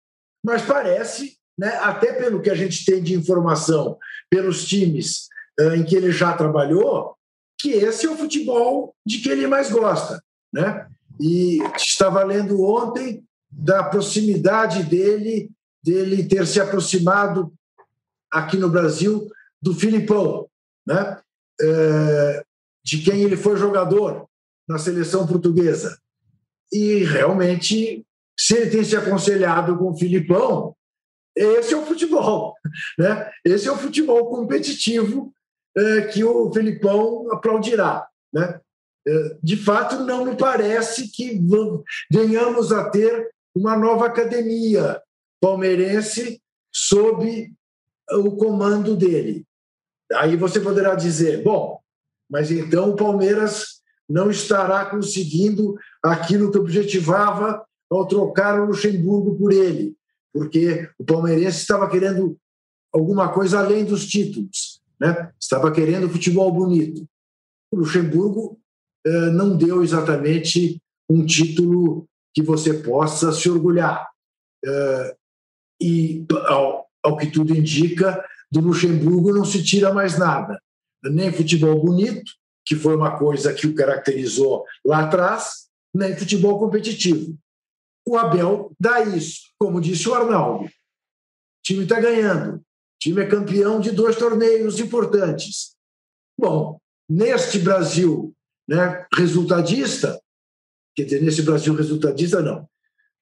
mas 0.47 0.63
parece, 0.63 1.37
né, 1.59 1.71
até 1.79 2.13
pelo 2.13 2.41
que 2.41 2.49
a 2.49 2.55
gente 2.55 2.85
tem 2.85 3.03
de 3.03 3.15
informação 3.15 3.99
pelos 4.31 4.65
times 4.65 5.27
em 5.75 5.83
que 5.83 5.97
ele 5.97 6.13
já 6.13 6.35
trabalhou, 6.35 7.17
que 7.61 7.71
esse 7.71 8.07
é 8.07 8.11
o 8.11 8.17
futebol 8.17 8.95
de 9.05 9.19
que 9.19 9.29
ele 9.29 9.49
mais 9.49 9.73
gosta. 9.73 10.23
Né? 10.55 10.87
E 11.21 11.59
estava 11.77 12.23
lendo 12.23 12.63
ontem 12.63 13.25
da 13.51 13.83
proximidade 13.83 14.85
dele, 14.85 15.51
dele 15.87 16.27
ter 16.27 16.45
se 16.47 16.61
aproximado 16.61 17.53
aqui 18.31 18.57
no 18.57 18.69
Brasil 18.69 19.31
do 19.63 19.73
Filipão, 19.73 20.49
né? 20.85 21.21
Uh, 21.63 22.45
de 22.85 22.99
quem 22.99 23.23
ele 23.23 23.37
foi 23.37 23.57
jogador 23.57 24.29
na 24.69 24.79
seleção 24.79 25.27
portuguesa. 25.27 25.97
E 26.73 27.05
realmente 27.05 28.05
se 28.39 28.55
ele 28.55 28.71
tem 28.71 28.85
se 28.85 28.97
aconselhado 28.97 29.79
com 29.79 29.91
o 29.91 29.97
Filipão, 29.97 30.77
esse 31.35 31.73
é 31.73 31.77
o 31.77 31.87
futebol. 31.87 32.55
Né? 32.99 33.31
Esse 33.45 33.69
é 33.69 33.73
o 33.73 33.77
futebol 33.77 34.29
competitivo 34.29 35.33
é, 35.77 36.03
que 36.03 36.23
o 36.25 36.53
Felipão 36.53 37.31
aplaudirá. 37.33 38.07
Né? 38.33 38.61
É, 39.07 39.37
de 39.43 39.57
fato, 39.57 40.01
não 40.01 40.25
me 40.25 40.37
parece 40.37 41.09
que 41.11 41.41
venhamos 42.11 42.73
a 42.73 42.91
ter 42.91 43.31
uma 43.55 43.77
nova 43.77 44.07
academia 44.07 45.01
palmeirense 45.41 46.41
sob 46.73 47.53
o 48.13 48.37
comando 48.37 48.97
dele. 48.97 49.45
Aí 50.15 50.37
você 50.37 50.61
poderá 50.61 50.95
dizer, 50.95 51.43
bom, 51.43 51.81
mas 52.31 52.51
então 52.51 52.91
o 52.91 52.97
Palmeiras 52.97 53.81
não 54.09 54.31
estará 54.31 54.87
conseguindo 54.87 55.77
aquilo 56.03 56.51
que 56.51 56.59
objetivava 56.59 57.65
ao 57.91 58.07
trocar 58.07 58.61
o 58.61 58.67
Luxemburgo 58.67 59.37
por 59.37 59.53
ele, 59.53 59.97
porque 60.33 60.89
o 60.99 61.05
palmeirense 61.05 61.59
estava 61.59 61.89
querendo 61.89 62.37
alguma 62.93 63.33
coisa 63.33 63.59
além 63.59 63.85
dos 63.85 64.07
títulos, 64.07 64.81
né? 64.99 65.33
estava 65.41 65.73
querendo 65.73 66.09
futebol 66.09 66.53
bonito. 66.53 67.07
O 67.71 67.79
Luxemburgo 67.79 68.59
eh, 69.05 69.31
não 69.31 69.57
deu 69.57 69.83
exatamente 69.83 70.81
um 71.09 71.25
título 71.25 72.09
que 72.35 72.43
você 72.43 72.75
possa 72.75 73.33
se 73.33 73.49
orgulhar. 73.49 74.09
Eh, 74.65 75.17
e, 75.81 76.25
ao, 76.47 76.87
ao 77.03 77.17
que 77.17 77.27
tudo 77.27 77.55
indica, 77.55 78.25
do 78.51 78.61
Luxemburgo 78.61 79.33
não 79.33 79.45
se 79.45 79.63
tira 79.63 79.93
mais 79.93 80.19
nada. 80.19 80.61
Nem 81.05 81.33
futebol 81.33 81.81
bonito, 81.81 82.33
que 82.65 82.75
foi 82.75 82.97
uma 82.97 83.19
coisa 83.19 83.53
que 83.53 83.67
o 83.67 83.75
caracterizou 83.75 84.65
lá 84.85 85.05
atrás, 85.05 85.69
nem 85.95 86.17
futebol 86.17 86.59
competitivo. 86.59 87.37
O 88.07 88.17
Abel 88.17 88.73
dá 88.79 89.03
isso, 89.03 89.53
como 89.59 89.81
disse 89.81 90.09
o 90.09 90.15
Arnaldo. 90.15 90.65
O 90.65 90.71
time 91.65 91.83
está 91.83 92.01
ganhando, 92.01 92.57
o 92.57 92.63
time 93.01 93.23
é 93.23 93.27
campeão 93.27 93.81
de 93.81 93.91
dois 93.91 94.17
torneios 94.17 94.79
importantes. 94.79 95.75
Bom, 96.39 96.79
neste 97.09 97.59
Brasil 97.59 98.35
né, 98.69 99.07
resultadista, 99.15 100.21
quer 100.95 101.05
dizer, 101.05 101.23
nesse 101.23 101.43
Brasil 101.43 101.75
resultadista, 101.75 102.43
não, 102.43 102.69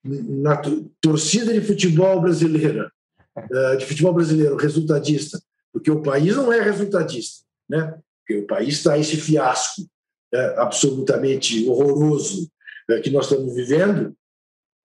na 0.05 0.61
torcida 1.01 1.53
de 1.53 1.62
futebol 1.62 2.21
brasileira, 2.21 2.93
eh, 3.37 3.77
de 3.77 3.87
futebol 3.87 4.12
brasileiro 4.12 4.57
resultadista, 4.57 5.40
porque 5.73 5.90
o 5.90 6.03
país 6.03 6.37
não 6.37 6.53
é 6.53 6.61
resultadista, 6.61 7.45
né? 7.69 7.99
porque 8.21 8.43
o 8.43 8.47
país 8.47 8.75
está 8.75 8.99
esse 8.99 9.17
fiasco 9.17 9.83
né, 10.33 10.55
absolutamente 10.59 11.67
horroroso 11.69 12.49
né, 12.88 13.01
que 13.01 13.11
nós 13.11 13.27
estamos 13.27 13.55
vivendo, 13.55 14.14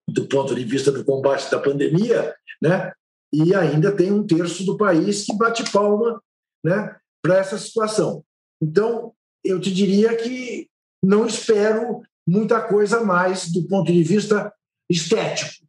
do 0.07 0.25
ponto 0.25 0.55
de 0.55 0.63
vista 0.63 0.91
do 0.91 1.03
combate 1.03 1.51
da 1.51 1.59
pandemia, 1.59 2.33
né? 2.61 2.91
e 3.31 3.53
ainda 3.53 3.91
tem 3.91 4.11
um 4.11 4.25
terço 4.25 4.65
do 4.65 4.77
país 4.77 5.25
que 5.25 5.37
bate 5.37 5.69
palma 5.71 6.21
né, 6.63 6.95
para 7.21 7.37
essa 7.37 7.57
situação. 7.57 8.23
Então, 8.61 9.13
eu 9.43 9.59
te 9.59 9.71
diria 9.71 10.15
que 10.15 10.67
não 11.03 11.25
espero 11.25 12.01
muita 12.27 12.61
coisa 12.61 13.03
mais 13.03 13.51
do 13.51 13.67
ponto 13.67 13.91
de 13.91 14.03
vista 14.03 14.51
estético, 14.89 15.65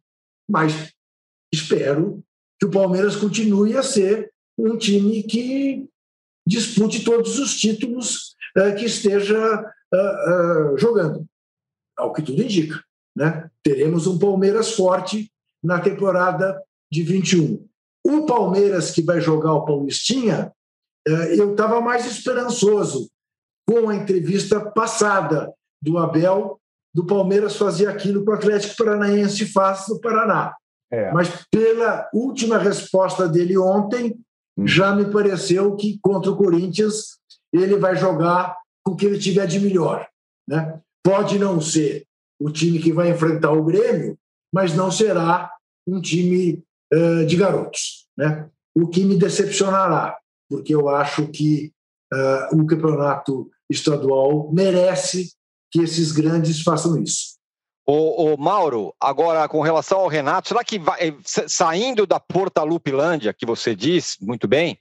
mas 0.49 0.91
espero 1.53 2.23
que 2.59 2.65
o 2.65 2.71
Palmeiras 2.71 3.15
continue 3.15 3.75
a 3.77 3.83
ser 3.83 4.31
um 4.57 4.77
time 4.77 5.23
que 5.23 5.87
dispute 6.47 7.03
todos 7.03 7.39
os 7.39 7.55
títulos 7.55 8.35
uh, 8.57 8.75
que 8.75 8.85
esteja 8.85 9.61
uh, 9.93 10.73
uh, 10.73 10.77
jogando, 10.77 11.25
ao 11.97 12.13
que 12.13 12.21
tudo 12.21 12.41
indica. 12.41 12.83
Né? 13.15 13.49
Teremos 13.63 14.07
um 14.07 14.17
Palmeiras 14.17 14.73
forte 14.73 15.31
na 15.63 15.79
temporada 15.79 16.61
de 16.91 17.03
21. 17.03 17.67
O 18.05 18.25
Palmeiras 18.25 18.91
que 18.91 19.01
vai 19.01 19.21
jogar 19.21 19.53
o 19.53 19.65
Paulistinha, 19.65 20.51
eu 21.37 21.51
estava 21.51 21.79
mais 21.81 22.05
esperançoso 22.05 23.09
com 23.67 23.89
a 23.89 23.95
entrevista 23.95 24.59
passada 24.71 25.53
do 25.81 25.97
Abel, 25.97 26.60
do 26.93 27.05
Palmeiras 27.05 27.55
fazer 27.55 27.87
aquilo 27.87 28.23
que 28.23 28.29
o 28.29 28.33
Atlético 28.33 28.75
Paranaense 28.75 29.45
faz 29.45 29.87
no 29.87 29.99
Paraná. 29.99 30.53
É. 30.91 31.11
Mas 31.11 31.45
pela 31.49 32.09
última 32.13 32.57
resposta 32.57 33.27
dele 33.27 33.57
ontem, 33.57 34.17
hum. 34.57 34.67
já 34.67 34.93
me 34.93 35.05
pareceu 35.05 35.75
que 35.75 35.97
contra 36.01 36.31
o 36.31 36.35
Corinthians 36.35 37.17
ele 37.53 37.77
vai 37.77 37.95
jogar 37.95 38.57
com 38.83 38.93
o 38.93 38.95
que 38.95 39.05
ele 39.05 39.19
tiver 39.19 39.47
de 39.47 39.59
melhor. 39.59 40.07
Né? 40.47 40.79
Pode 41.03 41.39
não 41.39 41.61
ser 41.61 42.05
o 42.39 42.49
time 42.49 42.79
que 42.79 42.91
vai 42.91 43.09
enfrentar 43.09 43.51
o 43.51 43.63
Grêmio, 43.63 44.17
mas 44.53 44.75
não 44.75 44.91
será 44.91 45.51
um 45.87 46.01
time 46.01 46.63
uh, 46.93 47.25
de 47.25 47.35
garotos. 47.35 48.07
Né? 48.17 48.49
O 48.75 48.87
que 48.87 49.03
me 49.03 49.17
decepcionará, 49.17 50.17
porque 50.49 50.73
eu 50.73 50.89
acho 50.89 51.27
que 51.27 51.71
uh, 52.13 52.59
o 52.59 52.65
campeonato 52.65 53.49
estadual 53.69 54.51
merece 54.51 55.31
que 55.71 55.81
esses 55.81 56.11
grandes 56.11 56.61
façam 56.61 57.01
isso. 57.01 57.39
O, 57.85 58.37
Mauro, 58.37 58.95
agora 58.99 59.47
com 59.49 59.61
relação 59.61 59.99
ao 59.99 60.07
Renato, 60.07 60.49
será 60.49 60.63
que 60.63 60.79
vai, 60.79 61.17
saindo 61.25 62.05
da 62.05 62.19
Portalupilândia, 62.19 63.33
que 63.33 63.45
você 63.45 63.75
diz 63.75 64.17
muito 64.21 64.47
bem, 64.47 64.79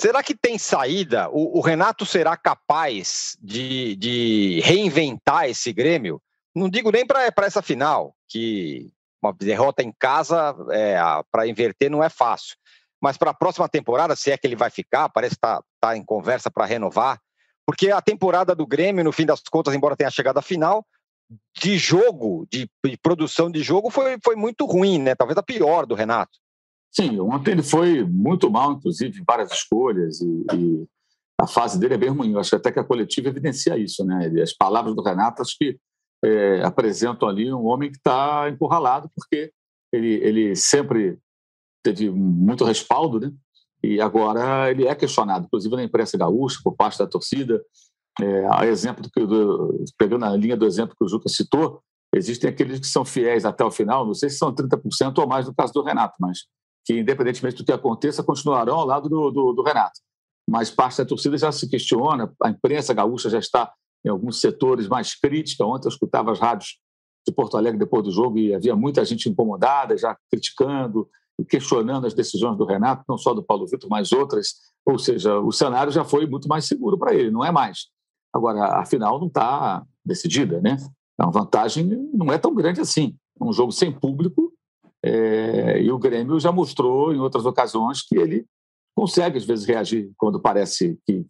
será 0.00 0.22
que 0.22 0.34
tem 0.34 0.58
saída? 0.58 1.28
O, 1.30 1.58
o 1.58 1.60
Renato 1.60 2.04
será 2.06 2.36
capaz 2.36 3.36
de, 3.40 3.96
de, 3.96 4.60
reinventar 4.62 5.48
esse 5.48 5.72
Grêmio? 5.72 6.22
Não 6.54 6.68
digo 6.68 6.92
nem 6.92 7.04
para 7.04 7.32
essa 7.38 7.62
final, 7.62 8.14
que 8.28 8.92
uma 9.20 9.32
derrota 9.32 9.82
em 9.82 9.92
casa 9.98 10.54
é, 10.70 10.96
para 11.30 11.48
inverter 11.48 11.90
não 11.90 12.04
é 12.04 12.08
fácil. 12.08 12.56
Mas 13.00 13.16
para 13.16 13.30
a 13.30 13.34
próxima 13.34 13.68
temporada, 13.68 14.14
se 14.14 14.30
é 14.30 14.36
que 14.36 14.46
ele 14.46 14.54
vai 14.54 14.70
ficar, 14.70 15.08
parece 15.08 15.34
que 15.34 15.38
está 15.38 15.62
tá 15.80 15.96
em 15.96 16.04
conversa 16.04 16.50
para 16.50 16.66
renovar, 16.66 17.18
porque 17.66 17.90
a 17.90 18.00
temporada 18.00 18.54
do 18.54 18.66
Grêmio, 18.66 19.04
no 19.04 19.12
fim 19.12 19.26
das 19.26 19.40
contas, 19.40 19.74
embora 19.74 19.96
tenha 19.96 20.10
chegado 20.10 20.38
à 20.38 20.42
final, 20.42 20.84
de 21.60 21.78
jogo, 21.78 22.46
de, 22.50 22.68
de, 22.84 22.96
produção 22.98 23.50
de 23.50 23.62
jogo, 23.62 23.90
foi, 23.90 24.18
foi 24.22 24.36
muito 24.36 24.66
ruim, 24.66 24.98
né? 24.98 25.14
Talvez 25.14 25.36
a 25.38 25.42
pior 25.42 25.86
do 25.86 25.94
Renato. 25.94 26.38
Sim, 26.90 27.18
ontem 27.20 27.52
ele 27.52 27.62
foi 27.62 28.04
muito 28.04 28.50
mal, 28.50 28.72
inclusive, 28.72 29.18
em 29.18 29.24
várias 29.24 29.50
escolhas, 29.50 30.20
e, 30.20 30.44
e, 30.54 30.86
a 31.40 31.46
fase 31.46 31.78
dele 31.78 31.94
é 31.94 31.98
bem 31.98 32.10
ruim. 32.10 32.32
Eu 32.32 32.40
acho 32.40 32.54
até 32.54 32.70
que 32.70 32.78
a 32.78 32.84
coletiva 32.84 33.28
evidencia 33.28 33.78
isso, 33.78 34.04
né? 34.04 34.30
As 34.42 34.52
palavras 34.52 34.94
do 34.94 35.02
Renato 35.02 35.40
acho 35.40 35.56
que 35.58 35.78
é, 36.24 36.62
apresentam 36.62 37.28
ali 37.28 37.52
um 37.52 37.64
homem 37.64 37.90
que 37.90 37.96
está 37.96 38.48
encurralado, 38.48 39.10
porque 39.16 39.50
ele, 39.92 40.14
ele 40.22 40.54
sempre 40.54 41.18
teve 41.82 42.10
muito 42.10 42.64
respaldo, 42.64 43.18
né? 43.18 43.32
E 43.82 44.00
agora 44.00 44.70
ele 44.70 44.86
é 44.86 44.94
questionado, 44.94 45.46
inclusive 45.46 45.74
na 45.74 45.82
imprensa 45.82 46.16
gaúcha, 46.16 46.60
por 46.62 46.76
parte 46.76 46.98
da 46.98 47.06
torcida, 47.06 47.62
é, 48.20 48.46
a 48.50 48.66
exemplo 48.66 49.02
do 49.02 49.10
que, 49.10 49.26
do, 49.26 49.84
pegando 49.98 50.24
a 50.24 50.36
linha 50.36 50.56
do 50.56 50.66
exemplo 50.66 50.94
que 50.96 51.04
o 51.04 51.08
Juca 51.08 51.28
citou, 51.28 51.82
existem 52.14 52.50
aqueles 52.50 52.78
que 52.78 52.86
são 52.86 53.04
fiéis 53.04 53.44
até 53.44 53.64
o 53.64 53.70
final, 53.70 54.06
não 54.06 54.14
sei 54.14 54.28
se 54.28 54.36
são 54.36 54.54
30% 54.54 55.18
ou 55.18 55.26
mais 55.26 55.46
no 55.46 55.54
caso 55.54 55.72
do 55.72 55.82
Renato, 55.82 56.14
mas 56.20 56.40
que, 56.84 56.98
independentemente 56.98 57.56
do 57.56 57.64
que 57.64 57.72
aconteça, 57.72 58.22
continuarão 58.22 58.76
ao 58.76 58.86
lado 58.86 59.08
do, 59.08 59.30
do, 59.30 59.52
do 59.52 59.62
Renato. 59.62 60.00
Mas 60.48 60.70
parte 60.70 60.98
da 60.98 61.04
torcida 61.04 61.38
já 61.38 61.50
se 61.50 61.68
questiona, 61.68 62.32
a 62.42 62.50
imprensa 62.50 62.92
gaúcha 62.92 63.30
já 63.30 63.38
está 63.38 63.72
em 64.04 64.08
alguns 64.08 64.40
setores 64.40 64.88
mais 64.88 65.14
crítica. 65.14 65.64
Ontem 65.64 65.86
eu 65.86 65.90
escutava 65.90 66.32
as 66.32 66.40
rádios 66.40 66.78
de 67.26 67.32
Porto 67.32 67.56
Alegre 67.56 67.78
depois 67.78 68.02
do 68.02 68.10
jogo 68.10 68.36
e 68.38 68.52
havia 68.52 68.74
muita 68.74 69.04
gente 69.04 69.28
incomodada, 69.28 69.96
já 69.96 70.16
criticando 70.30 71.08
questionando 71.44 72.06
as 72.06 72.14
decisões 72.14 72.56
do 72.56 72.64
Renato, 72.64 73.04
não 73.08 73.18
só 73.18 73.34
do 73.34 73.42
Paulo 73.42 73.66
Vitor, 73.66 73.88
mas 73.90 74.12
outras. 74.12 74.54
Ou 74.84 74.98
seja, 74.98 75.38
o 75.38 75.52
cenário 75.52 75.92
já 75.92 76.04
foi 76.04 76.26
muito 76.26 76.48
mais 76.48 76.66
seguro 76.66 76.98
para 76.98 77.14
ele, 77.14 77.30
não 77.30 77.44
é 77.44 77.50
mais. 77.50 77.86
Agora, 78.32 78.80
a 78.80 78.84
final 78.84 79.18
não 79.18 79.26
está 79.26 79.84
decidida, 80.04 80.60
né? 80.60 80.76
A 81.18 81.30
vantagem 81.30 81.84
não 82.12 82.32
é 82.32 82.38
tão 82.38 82.54
grande 82.54 82.80
assim. 82.80 83.14
É 83.40 83.44
um 83.44 83.52
jogo 83.52 83.72
sem 83.72 83.92
público 83.92 84.52
é, 85.04 85.82
e 85.82 85.90
o 85.90 85.98
Grêmio 85.98 86.38
já 86.38 86.52
mostrou 86.52 87.12
em 87.12 87.18
outras 87.18 87.44
ocasiões 87.44 88.02
que 88.02 88.16
ele 88.16 88.46
consegue, 88.94 89.38
às 89.38 89.44
vezes, 89.44 89.64
reagir 89.64 90.12
quando 90.16 90.40
parece 90.40 90.98
que 91.06 91.24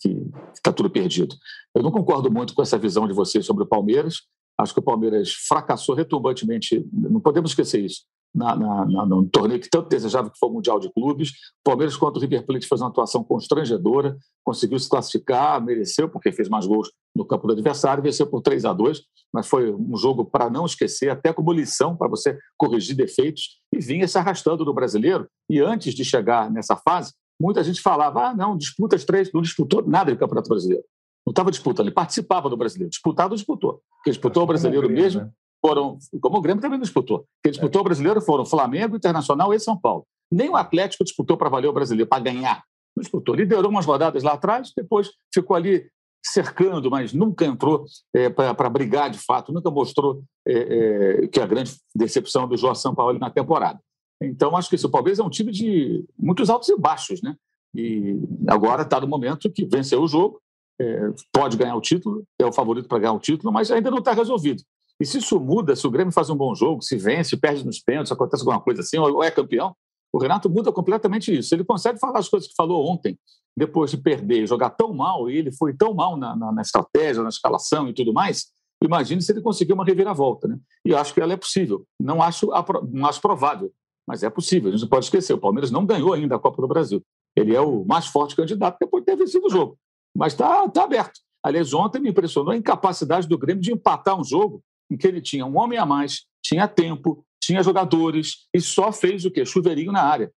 está 0.54 0.72
tudo 0.72 0.90
perdido. 0.90 1.34
Eu 1.74 1.82
não 1.82 1.90
concordo 1.90 2.30
muito 2.30 2.54
com 2.54 2.62
essa 2.62 2.78
visão 2.78 3.06
de 3.06 3.14
vocês 3.14 3.46
sobre 3.46 3.64
o 3.64 3.66
Palmeiras. 3.66 4.22
Acho 4.58 4.74
que 4.74 4.80
o 4.80 4.82
Palmeiras 4.82 5.32
fracassou 5.48 5.94
retumbantemente, 5.94 6.86
não 6.92 7.20
podemos 7.20 7.52
esquecer 7.52 7.84
isso, 7.84 8.02
na, 8.34 8.56
na, 8.56 8.84
na, 8.86 9.06
no 9.06 9.28
torneio 9.28 9.60
que 9.60 9.68
tanto 9.68 9.88
desejava 9.88 10.30
que 10.30 10.38
foi 10.38 10.48
o 10.48 10.52
Mundial 10.52 10.80
de 10.80 10.92
Clubes. 10.92 11.30
O 11.30 11.64
Palmeiras 11.64 11.96
contra 11.96 12.18
o 12.18 12.20
River 12.20 12.44
Plate 12.46 12.66
fez 12.66 12.80
uma 12.80 12.88
atuação 12.88 13.22
constrangedora, 13.22 14.16
conseguiu 14.44 14.78
se 14.78 14.88
classificar, 14.88 15.62
mereceu, 15.62 16.08
porque 16.08 16.32
fez 16.32 16.48
mais 16.48 16.66
gols 16.66 16.90
no 17.14 17.24
campo 17.24 17.46
do 17.46 17.52
adversário, 17.52 18.02
venceu 18.02 18.26
por 18.26 18.40
3 18.40 18.64
a 18.64 18.72
2 18.72 19.02
mas 19.32 19.48
foi 19.48 19.72
um 19.72 19.96
jogo 19.96 20.24
para 20.24 20.50
não 20.50 20.66
esquecer, 20.66 21.08
até 21.08 21.32
como 21.32 21.52
lição 21.52 21.96
para 21.96 22.08
você 22.08 22.38
corrigir 22.56 22.94
defeitos, 22.94 23.60
e 23.74 23.80
vinha 23.80 24.06
se 24.06 24.18
arrastando 24.18 24.64
no 24.64 24.74
brasileiro. 24.74 25.26
E 25.48 25.58
antes 25.58 25.94
de 25.94 26.04
chegar 26.04 26.50
nessa 26.50 26.76
fase, 26.76 27.14
muita 27.40 27.64
gente 27.64 27.80
falava: 27.80 28.28
ah, 28.28 28.34
não, 28.34 28.56
disputa 28.56 28.94
as 28.94 29.04
três, 29.04 29.32
não 29.32 29.40
disputou 29.40 29.82
nada 29.86 30.12
do 30.12 30.18
Campeonato 30.18 30.48
Brasileiro. 30.48 30.84
Não 31.26 31.30
estava 31.30 31.50
disputando, 31.50 31.86
ele 31.86 31.94
participava 31.94 32.50
do 32.50 32.56
brasileiro. 32.56 32.90
Disputado, 32.90 33.34
disputou. 33.34 33.80
Porque 33.96 34.10
disputou 34.10 34.42
o 34.42 34.46
brasileiro 34.46 34.90
mesmo. 34.90 35.22
Né? 35.22 35.30
Foram, 35.64 35.98
como 36.20 36.38
o 36.38 36.40
Grêmio 36.40 36.60
também 36.60 36.78
não 36.78 36.82
disputou. 36.82 37.24
Quem 37.42 37.52
disputou 37.52 37.80
o 37.80 37.84
brasileiro 37.84 38.20
foram 38.20 38.44
Flamengo, 38.44 38.96
Internacional 38.96 39.54
e 39.54 39.60
São 39.60 39.78
Paulo. 39.78 40.04
Nem 40.30 40.48
o 40.48 40.56
Atlético 40.56 41.04
disputou 41.04 41.36
para 41.36 41.48
valer 41.48 41.68
o 41.68 41.72
brasileiro, 41.72 42.08
para 42.08 42.22
ganhar. 42.22 42.64
Não 42.96 43.00
disputou. 43.00 43.34
Liderou 43.34 43.70
umas 43.70 43.86
rodadas 43.86 44.22
lá 44.22 44.32
atrás, 44.32 44.72
depois 44.76 45.10
ficou 45.32 45.56
ali 45.56 45.88
cercando, 46.24 46.90
mas 46.90 47.12
nunca 47.12 47.44
entrou 47.44 47.84
é, 48.14 48.28
para 48.28 48.70
brigar 48.70 49.10
de 49.10 49.18
fato, 49.18 49.52
nunca 49.52 49.70
mostrou 49.70 50.22
é, 50.46 51.22
é, 51.24 51.26
que 51.28 51.40
é 51.40 51.42
a 51.42 51.46
grande 51.46 51.76
decepção 51.94 52.46
do 52.46 52.56
Jorge 52.56 52.80
Sampaoli 52.80 53.18
na 53.18 53.30
temporada. 53.30 53.80
Então, 54.22 54.56
acho 54.56 54.68
que 54.68 54.76
esse 54.76 54.88
Palmeiras 54.88 55.18
é 55.18 55.22
um 55.22 55.30
time 55.30 55.50
de 55.50 56.04
muitos 56.16 56.48
altos 56.48 56.68
e 56.68 56.76
baixos, 56.76 57.20
né? 57.22 57.34
E 57.74 58.20
agora 58.46 58.82
está 58.82 59.00
no 59.00 59.08
momento 59.08 59.50
que 59.50 59.64
venceu 59.64 60.00
o 60.02 60.06
jogo, 60.06 60.40
é, 60.80 61.10
pode 61.32 61.56
ganhar 61.56 61.74
o 61.74 61.80
título, 61.80 62.22
é 62.38 62.46
o 62.46 62.52
favorito 62.52 62.86
para 62.86 62.98
ganhar 62.98 63.12
o 63.12 63.18
título, 63.18 63.52
mas 63.52 63.70
ainda 63.70 63.90
não 63.90 63.98
está 63.98 64.12
resolvido. 64.12 64.62
E 65.02 65.04
se 65.04 65.18
isso 65.18 65.40
muda, 65.40 65.74
se 65.74 65.84
o 65.84 65.90
Grêmio 65.90 66.12
faz 66.12 66.30
um 66.30 66.36
bom 66.36 66.54
jogo, 66.54 66.80
se 66.80 66.96
vence, 66.96 67.36
perde 67.36 67.66
nos 67.66 67.80
pênaltis, 67.80 68.12
acontece 68.12 68.42
alguma 68.42 68.60
coisa 68.60 68.82
assim, 68.82 68.96
ou 68.98 69.20
é 69.20 69.32
campeão, 69.32 69.74
o 70.12 70.18
Renato 70.18 70.48
muda 70.48 70.70
completamente 70.70 71.36
isso. 71.36 71.52
Ele 71.52 71.64
consegue 71.64 71.98
falar 71.98 72.20
as 72.20 72.28
coisas 72.28 72.48
que 72.48 72.54
falou 72.54 72.88
ontem, 72.88 73.18
depois 73.56 73.90
de 73.90 73.96
perder, 73.96 74.46
jogar 74.46 74.70
tão 74.70 74.94
mal, 74.94 75.28
e 75.28 75.36
ele 75.36 75.50
foi 75.50 75.74
tão 75.74 75.92
mal 75.92 76.16
na, 76.16 76.36
na, 76.36 76.52
na 76.52 76.62
estratégia, 76.62 77.20
na 77.20 77.30
escalação 77.30 77.88
e 77.88 77.92
tudo 77.92 78.12
mais. 78.12 78.52
Imagine 78.80 79.20
se 79.20 79.32
ele 79.32 79.40
conseguir 79.40 79.72
uma 79.72 79.84
reviravolta. 79.84 80.46
Né? 80.46 80.56
E 80.84 80.90
eu 80.90 80.96
acho 80.96 81.12
que 81.12 81.20
ela 81.20 81.32
é 81.32 81.36
possível. 81.36 81.84
Não 82.00 82.22
acho, 82.22 82.50
não 82.92 83.04
acho 83.08 83.20
provável, 83.20 83.72
mas 84.06 84.22
é 84.22 84.30
possível. 84.30 84.68
A 84.68 84.72
gente 84.72 84.82
não 84.82 84.88
pode 84.88 85.06
esquecer: 85.06 85.32
o 85.32 85.38
Palmeiras 85.38 85.72
não 85.72 85.84
ganhou 85.84 86.12
ainda 86.12 86.36
a 86.36 86.38
Copa 86.38 86.62
do 86.62 86.68
Brasil. 86.68 87.02
Ele 87.34 87.56
é 87.56 87.60
o 87.60 87.84
mais 87.84 88.06
forte 88.06 88.36
candidato 88.36 88.76
depois 88.80 89.02
de 89.02 89.06
ter 89.06 89.16
vencido 89.16 89.48
o 89.48 89.50
jogo. 89.50 89.76
Mas 90.16 90.32
está 90.32 90.68
tá 90.68 90.84
aberto. 90.84 91.18
Aliás, 91.44 91.74
ontem 91.74 92.00
me 92.00 92.10
impressionou 92.10 92.52
a 92.52 92.56
incapacidade 92.56 93.26
do 93.26 93.36
Grêmio 93.36 93.60
de 93.60 93.72
empatar 93.72 94.16
um 94.16 94.22
jogo 94.22 94.62
em 94.92 94.96
que 94.96 95.06
ele 95.06 95.20
tinha 95.20 95.46
um 95.46 95.56
homem 95.56 95.78
a 95.78 95.86
mais, 95.86 96.26
tinha 96.44 96.68
tempo, 96.68 97.24
tinha 97.42 97.62
jogadores 97.62 98.46
e 98.54 98.60
só 98.60 98.92
fez 98.92 99.24
o 99.24 99.30
quê? 99.30 99.44
Chuveirinho 99.44 99.90
na 99.90 100.02
área. 100.02 100.30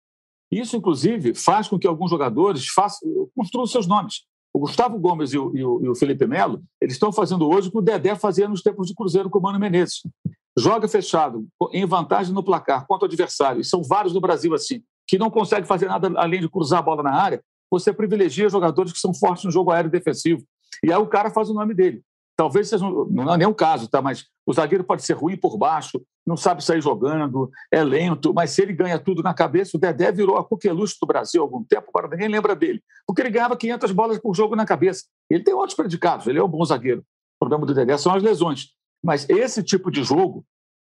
Isso, 0.52 0.78
inclusive, 0.78 1.36
faz 1.36 1.68
com 1.68 1.78
que 1.78 1.88
alguns 1.88 2.10
jogadores 2.10 2.68
façam, 2.70 3.30
construam 3.36 3.68
seus 3.68 3.86
nomes. 3.86 4.24
O 4.54 4.60
Gustavo 4.60 4.98
Gomes 4.98 5.34
e 5.34 5.38
o, 5.38 5.52
e 5.54 5.64
o, 5.66 5.84
e 5.84 5.90
o 5.90 5.96
Felipe 5.96 6.26
Melo, 6.26 6.64
eles 6.80 6.96
estão 6.96 7.12
fazendo 7.12 7.50
hoje 7.50 7.68
o 7.68 7.72
que 7.72 7.78
o 7.78 7.82
Dedé 7.82 8.16
fazia 8.16 8.48
nos 8.48 8.62
tempos 8.62 8.88
de 8.88 8.96
Cruzeiro 8.96 9.30
com 9.30 9.40
o 9.40 9.42
Mano 9.42 9.60
Menezes. 9.60 10.02
Joga 10.58 10.88
fechado, 10.88 11.46
em 11.74 11.86
vantagem 11.86 12.34
no 12.34 12.42
placar, 12.42 12.88
contra 12.88 13.06
o 13.06 13.10
adversário. 13.10 13.60
E 13.60 13.66
são 13.66 13.84
vários 13.84 14.14
no 14.14 14.22
Brasil 14.22 14.54
assim, 14.54 14.82
que 15.06 15.18
não 15.18 15.30
conseguem 15.30 15.66
fazer 15.66 15.88
nada 15.88 16.10
além 16.16 16.40
de 16.40 16.48
cruzar 16.48 16.80
a 16.80 16.82
bola 16.82 17.04
na 17.04 17.14
área. 17.14 17.44
Você 17.70 17.92
privilegia 17.92 18.48
jogadores 18.48 18.94
que 18.94 19.00
são 19.00 19.14
fortes 19.14 19.44
no 19.44 19.52
jogo 19.52 19.72
aéreo 19.72 19.92
defensivo. 19.92 20.46
E 20.82 20.92
aí 20.92 20.98
o 20.98 21.08
cara 21.08 21.30
faz 21.30 21.50
o 21.50 21.54
nome 21.54 21.74
dele. 21.74 22.02
Talvez 22.38 22.68
seja, 22.68 22.86
não 22.86 23.34
é 23.34 23.38
nenhum 23.38 23.54
caso, 23.54 23.88
tá? 23.88 24.02
mas 24.02 24.26
o 24.46 24.54
zagueiro 24.54 24.84
pode 24.84 25.04
ser 25.04 25.14
ruim 25.14 25.38
por 25.38 25.58
baixo, 25.58 26.02
não 26.28 26.36
sabe 26.36 26.64
sair 26.64 26.82
jogando, 26.82 27.50
é 27.72 27.82
lento, 27.84 28.34
mas 28.34 28.52
se 28.52 28.62
ele 28.62 28.74
ganha 28.74 29.00
tudo 29.00 29.24
na 29.24 29.34
cabeça, 29.34 29.78
o 29.78 29.80
Dedé 29.80 30.12
virou 30.12 30.38
a 30.38 30.44
coqueluche 30.44 30.98
do 31.00 31.08
Brasil 31.08 31.42
há 31.42 31.46
algum 31.46 31.64
tempo, 31.64 31.88
agora 31.90 32.10
ninguém 32.10 32.28
lembra 32.28 32.56
dele, 32.56 32.84
porque 33.08 33.22
ele 33.22 33.30
ganhava 33.30 33.56
500 33.56 33.92
bolas 33.92 34.20
por 34.20 34.36
jogo 34.36 34.56
na 34.56 34.66
cabeça. 34.66 35.06
Ele 35.30 35.44
tem 35.44 35.54
outros 35.54 35.76
predicados, 35.76 36.28
ele 36.28 36.40
é 36.40 36.44
um 36.44 36.48
bom 36.48 36.64
zagueiro. 36.66 37.02
O 37.02 37.40
problema 37.40 37.66
do 37.66 37.74
Dedé 37.74 37.98
são 37.98 38.14
as 38.14 38.22
lesões. 38.22 38.70
Mas 39.04 39.30
esse 39.30 39.64
tipo 39.64 39.90
de 39.90 40.04
jogo, 40.04 40.44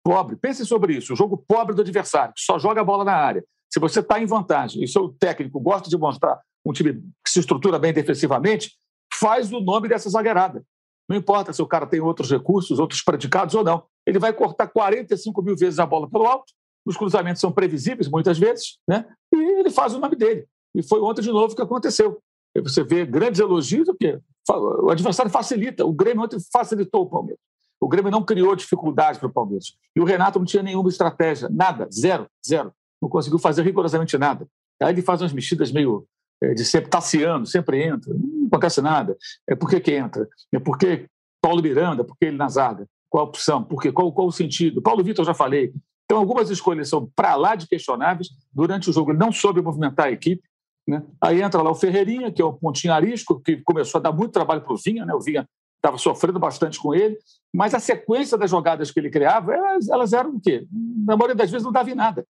pobre, 0.04 0.36
pense 0.36 0.66
sobre 0.66 0.94
isso, 0.96 1.14
o 1.14 1.16
jogo 1.16 1.38
pobre 1.48 1.74
do 1.74 1.82
adversário, 1.82 2.34
que 2.36 2.42
só 2.42 2.60
joga 2.60 2.82
a 2.82 2.84
bola 2.84 3.04
na 3.04 3.16
área. 3.16 3.44
Se 3.72 3.80
você 3.80 4.02
está 4.02 4.20
em 4.20 4.26
vantagem 4.26 4.84
e 4.84 4.88
seu 4.88 5.10
técnico 5.10 5.60
gosta 5.60 5.90
de 5.90 5.98
mostrar 5.98 6.40
um 6.66 6.74
time 6.74 6.94
que 6.94 7.32
se 7.32 7.40
estrutura 7.40 7.80
bem 7.80 7.94
defensivamente, 7.94 8.74
faz 9.14 9.52
o 9.52 9.60
nome 9.60 9.88
dessa 9.88 10.10
zagueirada. 10.10 10.64
Não 11.10 11.18
importa 11.18 11.52
se 11.52 11.62
o 11.62 11.68
cara 11.68 11.86
tem 11.86 12.00
outros 12.00 12.32
recursos, 12.32 12.80
outros 12.80 13.02
predicados 13.02 13.56
ou 13.56 13.64
não. 13.64 13.84
Ele 14.06 14.20
vai 14.20 14.34
cortar 14.34 14.68
45 14.68 15.42
mil 15.42 15.56
vezes 15.56 15.80
a 15.80 15.86
bola 15.86 16.10
pelo 16.10 16.26
alto, 16.26 16.54
os 16.86 16.98
cruzamentos 16.98 17.40
são 17.40 17.52
previsíveis 17.52 18.08
muitas 18.08 18.40
vezes, 18.40 18.80
né? 18.88 19.06
e 19.34 19.60
ele 19.60 19.70
faz 19.70 19.94
o 19.94 20.00
nome 20.00 20.16
dele. 20.16 20.48
E 20.76 20.82
foi 20.82 21.00
ontem 21.02 21.22
de 21.22 21.32
novo 21.32 21.56
que 21.56 21.62
aconteceu. 21.62 22.20
Você 22.64 22.84
vê 22.84 23.06
grandes 23.06 23.40
elogios, 23.40 23.86
porque 23.86 24.20
o 24.50 24.90
adversário 24.90 25.32
facilita. 25.32 25.86
O 25.86 25.94
Grêmio 25.94 26.24
ontem 26.24 26.38
facilitou 26.52 27.04
o 27.04 27.10
Palmeiras. 27.10 27.40
O 27.80 27.88
Grêmio 27.88 28.12
não 28.12 28.24
criou 28.24 28.56
dificuldade 28.56 29.20
para 29.20 29.28
o 29.28 29.32
Palmeiras. 29.32 29.76
E 29.96 30.00
o 30.00 30.06
Renato 30.06 30.40
não 30.40 30.46
tinha 30.46 30.64
nenhuma 30.64 30.90
estratégia, 30.90 31.50
nada, 31.50 31.88
zero, 31.92 32.28
zero. 32.46 32.72
Não 33.02 33.10
conseguiu 33.10 33.40
fazer 33.40 33.64
rigorosamente 33.64 34.18
nada. 34.18 34.48
Aí 34.82 34.94
ele 34.94 35.02
faz 35.02 35.22
umas 35.22 35.34
mexidas 35.34 35.72
meio 35.72 36.06
é, 36.42 36.54
de 36.54 36.66
sempre 36.66 36.90
taciando, 36.90 37.46
sempre 37.46 37.84
entra, 37.84 38.14
acontece 38.52 38.82
nada. 38.82 39.18
É 39.48 39.56
por 39.56 39.70
que, 39.70 39.80
que 39.80 39.94
entra? 39.94 40.28
É 40.54 40.60
porque 40.60 41.08
Paulo 41.42 41.62
Miranda, 41.62 42.04
por 42.04 42.18
que 42.18 42.26
ele 42.26 42.38
na 42.38 42.50
zaga? 42.50 42.88
Qual 43.10 43.26
a 43.26 43.28
opção? 43.28 43.64
Por 43.64 43.82
quê? 43.82 43.92
Qual, 43.92 44.12
qual 44.12 44.28
o 44.28 44.32
sentido? 44.32 44.82
Paulo 44.82 45.04
Vitor, 45.04 45.24
eu 45.24 45.28
já 45.28 45.34
falei. 45.34 45.74
Então, 46.06 46.18
algumas 46.18 46.50
escolhas 46.50 46.90
são 46.90 47.10
para 47.16 47.36
lá 47.36 47.56
de 47.56 47.68
questionáveis. 47.68 48.30
Durante 48.54 48.90
o 48.90 48.94
jogo, 48.94 49.12
ele 49.12 49.20
não 49.20 49.32
soube 49.32 49.62
movimentar 49.62 50.08
a 50.08 50.12
equipe. 50.12 50.44
Né? 50.88 51.04
Aí 51.22 51.42
entra 51.42 51.62
lá 51.62 51.72
o 51.72 51.76
Ferreirinha, 51.76 52.32
que 52.32 52.42
é 52.42 52.46
o 52.46 52.54
pontinho 52.54 52.94
arisco, 52.94 53.40
que 53.40 53.58
começou 53.58 54.00
a 54.00 54.02
dar 54.02 54.12
muito 54.12 54.32
trabalho 54.32 54.62
para 54.62 54.74
o 54.74 54.78
Vinha. 54.78 55.06
Né? 55.06 55.14
O 55.14 55.22
Vinha 55.22 55.48
estava 55.78 55.98
sofrendo 55.98 56.40
bastante 56.40 56.80
com 56.80 56.94
ele. 56.94 57.18
Mas 57.54 57.74
a 57.74 57.80
sequência 57.80 58.38
das 58.38 58.50
jogadas 58.50 58.92
que 58.92 59.00
ele 59.00 59.10
criava, 59.10 59.54
elas, 59.54 59.90
elas 59.90 60.14
eram 60.14 60.36
o 60.36 60.42
quê? 60.42 60.66
Na 61.06 61.18
maioria 61.18 61.36
das 61.36 61.50
vezes 61.50 61.66
não 61.66 61.72
dava 61.72 61.90
em 61.90 61.96
nada 61.96 62.26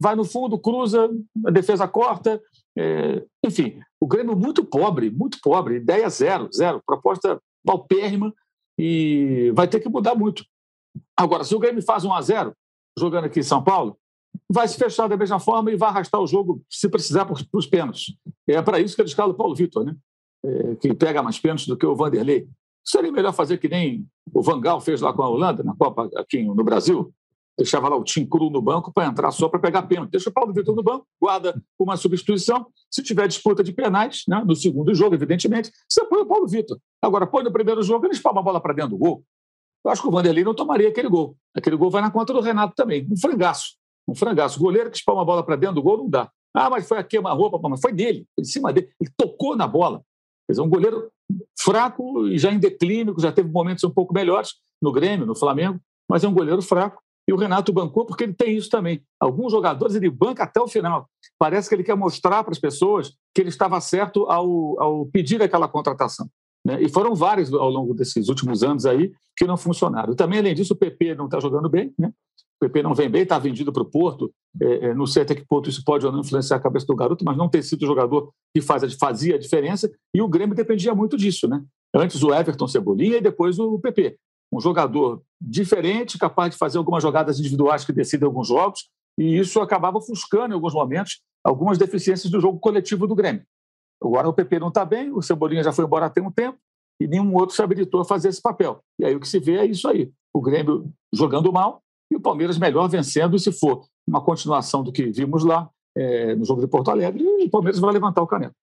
vai 0.00 0.14
no 0.14 0.24
fundo, 0.24 0.58
cruza, 0.58 1.10
a 1.46 1.50
defesa 1.50 1.88
corta. 1.88 2.40
É, 2.76 3.24
enfim, 3.44 3.80
o 4.00 4.06
Grêmio 4.06 4.36
muito 4.36 4.64
pobre, 4.64 5.10
muito 5.10 5.38
pobre, 5.42 5.76
ideia 5.76 6.08
zero, 6.08 6.48
zero, 6.54 6.82
proposta 6.86 7.40
paupérrima 7.64 8.32
e 8.78 9.52
vai 9.54 9.66
ter 9.66 9.80
que 9.80 9.88
mudar 9.88 10.14
muito. 10.14 10.44
Agora, 11.16 11.42
se 11.42 11.54
o 11.54 11.58
Grêmio 11.58 11.82
faz 11.82 12.04
um 12.04 12.12
a 12.12 12.22
0 12.22 12.54
jogando 12.98 13.24
aqui 13.24 13.40
em 13.40 13.44
São 13.44 13.62
Paulo, 13.62 13.98
vai 14.50 14.66
se 14.68 14.76
fechar 14.76 15.08
da 15.08 15.16
mesma 15.16 15.40
forma 15.40 15.70
e 15.70 15.76
vai 15.76 15.88
arrastar 15.88 16.20
o 16.20 16.26
jogo, 16.26 16.62
se 16.70 16.88
precisar, 16.88 17.24
para 17.24 17.36
os 17.52 17.66
pênaltis. 17.66 18.14
É 18.46 18.62
para 18.62 18.80
isso 18.80 18.94
que 18.94 19.02
ele 19.02 19.08
escala 19.08 19.32
o 19.32 19.36
Paulo 19.36 19.54
Vitor, 19.54 19.84
né? 19.84 19.96
É, 20.44 20.74
que 20.76 20.94
pega 20.94 21.22
mais 21.22 21.38
pênaltis 21.38 21.66
do 21.66 21.76
que 21.76 21.84
o 21.84 21.96
Vanderlei. 21.96 22.48
Seria 22.84 23.10
melhor 23.10 23.32
fazer 23.32 23.58
que 23.58 23.68
nem 23.68 24.06
o 24.32 24.40
Vangal 24.40 24.80
fez 24.80 25.00
lá 25.00 25.12
com 25.12 25.22
a 25.22 25.28
Holanda, 25.28 25.62
na 25.62 25.74
Copa 25.74 26.08
aqui 26.16 26.42
no 26.42 26.64
Brasil, 26.64 27.12
deixava 27.58 27.88
lá 27.88 27.96
o 27.96 28.04
Tim 28.04 28.24
Cru 28.24 28.48
no 28.50 28.62
banco 28.62 28.92
para 28.92 29.08
entrar 29.08 29.32
só 29.32 29.48
para 29.48 29.58
pegar 29.58 29.82
pênalti. 29.82 30.12
Deixa 30.12 30.30
o 30.30 30.32
Paulo 30.32 30.52
Vitor 30.52 30.74
no 30.76 30.82
banco, 30.82 31.04
guarda 31.20 31.60
uma 31.76 31.96
substituição. 31.96 32.66
Se 32.88 33.02
tiver 33.02 33.26
disputa 33.26 33.64
de 33.64 33.72
penais, 33.72 34.22
né, 34.28 34.42
no 34.46 34.54
segundo 34.54 34.94
jogo, 34.94 35.16
evidentemente, 35.16 35.72
você 35.88 36.04
põe 36.04 36.20
o 36.20 36.26
Paulo 36.26 36.46
Vitor. 36.46 36.78
Agora, 37.02 37.26
põe 37.26 37.42
no 37.42 37.52
primeiro 37.52 37.82
jogo, 37.82 38.06
ele 38.06 38.14
espalma 38.14 38.40
a 38.40 38.44
bola 38.44 38.60
para 38.60 38.72
dentro 38.72 38.90
do 38.90 38.98
gol. 38.98 39.24
Eu 39.84 39.90
acho 39.90 40.00
que 40.00 40.08
o 40.08 40.10
Vanderlei 40.10 40.44
não 40.44 40.54
tomaria 40.54 40.88
aquele 40.88 41.08
gol. 41.08 41.36
Aquele 41.54 41.76
gol 41.76 41.90
vai 41.90 42.00
na 42.00 42.10
conta 42.10 42.32
do 42.32 42.40
Renato 42.40 42.74
também. 42.76 43.06
Um 43.10 43.16
frangaço. 43.16 43.76
Um 44.06 44.14
frangaço. 44.14 44.60
Goleiro 44.60 44.90
que 44.90 44.96
espalma 44.96 45.22
a 45.22 45.24
bola 45.24 45.42
para 45.42 45.56
dentro 45.56 45.76
do 45.76 45.82
gol 45.82 45.98
não 45.98 46.08
dá. 46.08 46.30
Ah, 46.54 46.70
mas 46.70 46.86
foi 46.86 46.98
a 46.98 47.04
queima-roupa, 47.04 47.58
mas 47.68 47.80
foi 47.80 47.92
dele, 47.92 48.26
foi 48.34 48.44
cima 48.44 48.72
dele. 48.72 48.88
Ele 49.00 49.10
tocou 49.16 49.56
na 49.56 49.66
bola. 49.66 50.02
Quer 50.46 50.52
dizer, 50.52 50.62
um 50.62 50.68
goleiro 50.68 51.10
fraco 51.58 52.26
e 52.28 52.38
já 52.38 52.50
em 52.50 52.58
declínio, 52.58 53.14
já 53.18 53.30
teve 53.30 53.50
momentos 53.50 53.84
um 53.84 53.90
pouco 53.90 54.14
melhores 54.14 54.54
no 54.80 54.92
Grêmio, 54.92 55.26
no 55.26 55.36
Flamengo, 55.36 55.78
mas 56.08 56.24
é 56.24 56.28
um 56.28 56.32
goleiro 56.32 56.62
fraco 56.62 57.02
e 57.28 57.32
o 57.32 57.36
Renato 57.36 57.70
bancou 57.74 58.06
porque 58.06 58.24
ele 58.24 58.32
tem 58.32 58.56
isso 58.56 58.70
também. 58.70 59.02
Alguns 59.20 59.52
jogadores 59.52 59.94
ele 59.94 60.08
banca 60.08 60.44
até 60.44 60.58
o 60.58 60.66
final. 60.66 61.06
Parece 61.38 61.68
que 61.68 61.74
ele 61.74 61.84
quer 61.84 61.94
mostrar 61.94 62.42
para 62.42 62.52
as 62.52 62.58
pessoas 62.58 63.12
que 63.34 63.42
ele 63.42 63.50
estava 63.50 63.78
certo 63.82 64.24
ao, 64.30 64.80
ao 64.80 65.06
pedir 65.06 65.42
aquela 65.42 65.68
contratação. 65.68 66.26
Né? 66.64 66.82
E 66.82 66.88
foram 66.88 67.14
vários 67.14 67.52
ao 67.52 67.68
longo 67.68 67.92
desses 67.92 68.30
últimos 68.30 68.62
anos 68.62 68.86
aí 68.86 69.12
que 69.36 69.46
não 69.46 69.58
funcionaram. 69.58 70.16
Também, 70.16 70.38
além 70.38 70.54
disso, 70.54 70.72
o 70.72 70.76
PP 70.76 71.14
não 71.16 71.26
está 71.26 71.38
jogando 71.38 71.68
bem. 71.68 71.92
Né? 71.98 72.10
O 72.56 72.60
PP 72.60 72.82
não 72.82 72.94
vem 72.94 73.10
bem, 73.10 73.22
está 73.24 73.38
vendido 73.38 73.74
para 73.74 73.82
o 73.82 73.90
Porto. 73.90 74.32
É, 74.62 74.86
é, 74.86 74.94
não 74.94 75.06
sei 75.06 75.22
até 75.22 75.34
que 75.34 75.46
ponto 75.46 75.68
isso 75.68 75.84
pode 75.84 76.06
ou 76.06 76.10
não 76.10 76.20
influenciar 76.20 76.56
a 76.56 76.60
cabeça 76.60 76.86
do 76.86 76.96
garoto, 76.96 77.26
mas 77.26 77.36
não 77.36 77.48
tem 77.48 77.60
sido 77.60 77.82
o 77.82 77.86
jogador 77.86 78.32
que 78.54 78.62
faz 78.62 78.90
fazia 78.94 79.34
a 79.34 79.38
diferença. 79.38 79.90
E 80.14 80.22
o 80.22 80.28
Grêmio 80.28 80.56
dependia 80.56 80.94
muito 80.94 81.14
disso. 81.14 81.46
Né? 81.46 81.62
Antes 81.94 82.22
o 82.22 82.32
Everton 82.32 82.66
Cebolinha 82.66 83.18
e 83.18 83.20
depois 83.20 83.58
o 83.58 83.78
PP 83.78 84.16
um 84.52 84.60
jogador 84.60 85.22
diferente, 85.40 86.18
capaz 86.18 86.50
de 86.50 86.56
fazer 86.56 86.78
algumas 86.78 87.02
jogadas 87.02 87.38
individuais 87.38 87.84
que 87.84 87.92
decidem 87.92 88.26
alguns 88.26 88.48
jogos, 88.48 88.88
e 89.18 89.38
isso 89.38 89.60
acabava 89.60 89.98
ofuscando, 89.98 90.52
em 90.52 90.54
alguns 90.54 90.74
momentos, 90.74 91.20
algumas 91.44 91.78
deficiências 91.78 92.30
do 92.30 92.40
jogo 92.40 92.58
coletivo 92.58 93.06
do 93.06 93.14
Grêmio. 93.14 93.44
Agora 94.02 94.28
o 94.28 94.32
PP 94.32 94.60
não 94.60 94.68
está 94.68 94.84
bem, 94.84 95.10
o 95.12 95.20
Cebolinha 95.20 95.62
já 95.62 95.72
foi 95.72 95.84
embora 95.84 96.06
há 96.06 96.20
um 96.20 96.30
tempo, 96.30 96.58
e 97.00 97.06
nenhum 97.06 97.34
outro 97.34 97.54
se 97.54 97.62
habilitou 97.62 98.00
a 98.00 98.04
fazer 98.04 98.28
esse 98.28 98.40
papel. 98.40 98.80
E 98.98 99.04
aí 99.04 99.14
o 99.14 99.20
que 99.20 99.28
se 99.28 99.38
vê 99.38 99.58
é 99.58 99.66
isso 99.66 99.88
aí: 99.88 100.10
o 100.32 100.40
Grêmio 100.40 100.90
jogando 101.12 101.52
mal 101.52 101.82
e 102.10 102.16
o 102.16 102.20
Palmeiras 102.20 102.58
melhor 102.58 102.88
vencendo, 102.88 103.36
e 103.36 103.40
se 103.40 103.52
for 103.52 103.84
uma 104.06 104.20
continuação 104.20 104.82
do 104.82 104.92
que 104.92 105.10
vimos 105.10 105.44
lá 105.44 105.68
é, 105.96 106.34
no 106.34 106.44
jogo 106.44 106.60
de 106.60 106.66
Porto 106.66 106.90
Alegre, 106.90 107.24
o 107.24 107.50
Palmeiras 107.50 107.80
vai 107.80 107.92
levantar 107.92 108.22
o 108.22 108.26
caneco. 108.26 108.54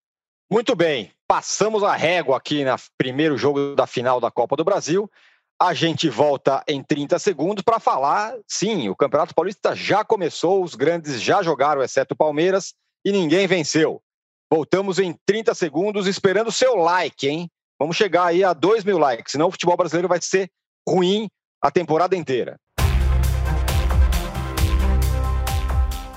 Muito 0.52 0.76
bem, 0.76 1.12
passamos 1.28 1.84
a 1.84 1.95
régua 1.95 2.38
aqui 2.38 2.63
no 2.63 2.76
primeiro 2.98 3.38
jogo 3.38 3.76
da 3.76 3.88
final 3.88 4.21
da 4.21 4.30
Copa 4.30 4.56
do 4.56 4.63
Brasil. 4.63 5.10
A 5.58 5.74
gente 5.74 6.10
volta 6.10 6.62
em 6.68 6.84
30 6.84 7.18
segundos 7.18 7.63
para 7.63 7.80
falar. 7.80 8.36
Sim, 8.46 8.89
o 8.89 8.96
Campeonato 8.96 9.34
Paulista 9.34 9.74
já 9.74 10.04
começou, 10.04 10.62
os 10.62 10.76
grandes 10.76 11.22
já 11.22 11.41
jogaram, 11.41 11.82
exceto 11.82 12.13
o 12.13 12.18
Palmeiras, 12.18 12.74
e 13.06 13.12
ninguém 13.12 13.48
venceu. 13.48 14.02
Voltamos 14.52 15.00
em 15.00 15.15
30 15.26 15.56
segundos, 15.56 16.08
esperando 16.08 16.50
o 16.50 16.52
seu 16.52 16.76
like, 16.76 17.26
hein? 17.26 17.50
Vamos 17.80 17.96
chegar 17.96 18.26
aí 18.26 18.44
a 18.44 18.52
2 18.52 18.84
mil 18.84 18.98
likes, 18.98 19.32
senão 19.32 19.48
o 19.48 19.52
futebol 19.52 19.78
brasileiro 19.78 20.10
vai 20.10 20.22
ser 20.22 20.50
ruim 20.88 21.30
a 21.62 21.72
temporada 21.72 22.18
inteira. 22.18 22.58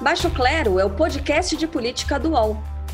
Baixo 0.01 0.31
Clero 0.31 0.81
é 0.81 0.85
o 0.85 0.91
podcast 0.91 1.57
de 1.57 1.69
política 1.69 2.19
do 2.19 2.31
UOL. 2.31 2.78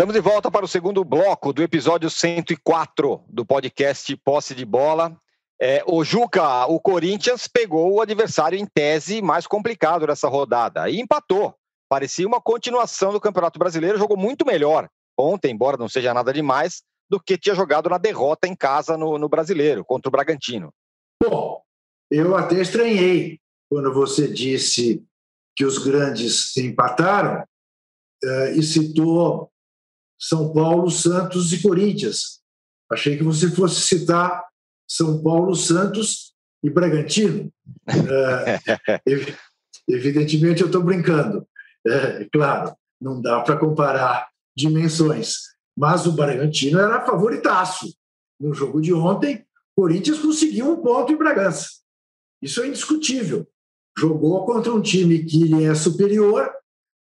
Estamos 0.00 0.14
de 0.14 0.20
volta 0.22 0.50
para 0.50 0.64
o 0.64 0.68
segundo 0.68 1.04
bloco 1.04 1.52
do 1.52 1.62
episódio 1.62 2.08
104 2.08 3.22
do 3.28 3.44
podcast 3.44 4.16
Posse 4.16 4.54
de 4.54 4.64
Bola. 4.64 5.14
É, 5.60 5.84
o 5.86 6.02
Juca, 6.02 6.64
o 6.64 6.80
Corinthians 6.80 7.46
pegou 7.46 7.92
o 7.92 8.00
adversário 8.00 8.58
em 8.58 8.64
tese 8.64 9.20
mais 9.20 9.46
complicado 9.46 10.06
dessa 10.06 10.26
rodada 10.26 10.88
e 10.88 10.98
empatou. 10.98 11.54
Parecia 11.86 12.26
uma 12.26 12.40
continuação 12.40 13.12
do 13.12 13.20
Campeonato 13.20 13.58
Brasileiro, 13.58 13.98
jogou 13.98 14.16
muito 14.16 14.46
melhor 14.46 14.88
ontem, 15.18 15.52
embora 15.52 15.76
não 15.76 15.86
seja 15.86 16.14
nada 16.14 16.32
demais, 16.32 16.82
do 17.10 17.20
que 17.20 17.36
tinha 17.36 17.54
jogado 17.54 17.90
na 17.90 17.98
derrota 17.98 18.48
em 18.48 18.56
casa 18.56 18.96
no, 18.96 19.18
no 19.18 19.28
Brasileiro, 19.28 19.84
contra 19.84 20.08
o 20.08 20.12
Bragantino. 20.12 20.72
Bom, 21.22 21.60
eu 22.10 22.34
até 22.34 22.54
estranhei 22.54 23.38
quando 23.68 23.92
você 23.92 24.26
disse 24.32 25.04
que 25.54 25.66
os 25.66 25.76
grandes 25.76 26.56
empataram 26.56 27.44
uh, 28.24 28.46
e 28.54 28.62
citou 28.62 29.50
são 30.20 30.52
Paulo, 30.52 30.90
Santos 30.90 31.52
e 31.52 31.62
Corinthians. 31.62 32.40
Achei 32.92 33.16
que 33.16 33.24
você 33.24 33.50
fosse 33.50 33.80
citar 33.80 34.44
São 34.86 35.22
Paulo, 35.22 35.54
Santos 35.56 36.34
e 36.62 36.68
Bragantino. 36.68 37.50
É, 37.92 38.60
evidentemente, 39.88 40.60
eu 40.60 40.66
estou 40.66 40.82
brincando. 40.82 41.46
É, 41.86 42.28
claro, 42.32 42.74
não 43.00 43.20
dá 43.20 43.40
para 43.40 43.56
comparar 43.56 44.28
dimensões. 44.56 45.36
Mas 45.76 46.06
o 46.06 46.12
Bragantino 46.12 46.78
era 46.78 47.04
favoritaço. 47.04 47.92
No 48.38 48.52
jogo 48.52 48.80
de 48.80 48.92
ontem, 48.92 49.44
o 49.76 49.82
Corinthians 49.82 50.18
conseguiu 50.18 50.70
um 50.70 50.82
ponto 50.82 51.12
em 51.12 51.16
Bragança. 51.16 51.68
Isso 52.42 52.62
é 52.62 52.68
indiscutível. 52.68 53.48
Jogou 53.98 54.44
contra 54.44 54.72
um 54.72 54.80
time 54.80 55.24
que 55.24 55.44
lhe 55.44 55.64
é 55.64 55.74
superior 55.74 56.50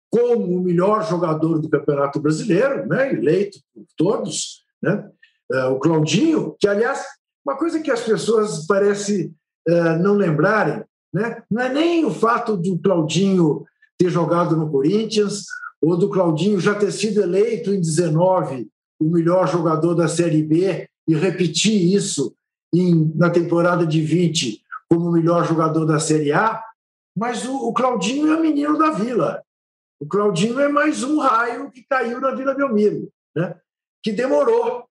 como 0.10 0.58
o 0.58 0.62
melhor 0.62 1.08
jogador 1.08 1.60
do 1.60 1.70
Campeonato 1.70 2.20
Brasileiro, 2.20 2.88
né, 2.88 3.14
eleito 3.14 3.60
por 3.74 3.86
todos, 3.96 4.64
né, 4.82 5.08
uh, 5.52 5.72
o 5.72 5.80
Claudinho, 5.80 6.56
que, 6.60 6.68
aliás, 6.68 7.04
uma 7.46 7.58
coisa 7.58 7.80
que 7.80 7.92
as 7.92 8.02
pessoas 8.02 8.66
parecem 8.66 9.34
uh, 9.68 10.02
não 10.02 10.16
lembrarem, 10.16 10.84
né, 11.14 11.44
não 11.50 11.62
é 11.62 11.70
nem 11.72 12.06
o 12.06 12.12
fato 12.12 12.58
do 12.58 12.80
Claudinho 12.80 13.66
ter 13.98 14.10
jogado 14.10 14.56
no 14.56 14.70
Corinthians 14.72 15.44
ou 15.82 15.98
do 15.98 16.10
Claudinho 16.10 16.60
já 16.60 16.76
ter 16.76 16.92
sido 16.92 17.22
eleito 17.22 17.72
em 17.74 17.80
19 17.80 18.68
o 19.00 19.06
melhor 19.06 19.48
jogador 19.48 19.96
da 19.96 20.08
Série 20.08 20.44
B 20.44 20.88
e 21.08 21.16
repetir 21.16 21.94
isso 21.94 22.34
em, 22.74 23.12
na 23.16 23.30
temporada 23.30 23.86
de 23.86 24.02
20 24.02 24.62
como 24.90 25.10
o 25.10 25.12
melhor 25.12 25.46
jogador 25.46 25.86
da 25.86 26.00
Série 26.00 26.32
A, 26.32 26.62
mas 27.16 27.46
o, 27.46 27.56
o 27.68 27.74
Claudinho 27.74 28.34
é 28.34 28.40
menino 28.40 28.78
da 28.78 28.92
Vila. 28.92 29.42
O 30.00 30.08
Claudinho 30.08 30.60
é 30.60 30.70
mais 30.70 31.04
um 31.04 31.20
raio 31.20 31.70
que 31.72 31.84
caiu 31.84 32.22
na 32.22 32.34
Vila 32.34 32.56
Belmiro, 32.56 33.12
né? 33.36 33.60
que 34.02 34.14
demorou 34.14 34.86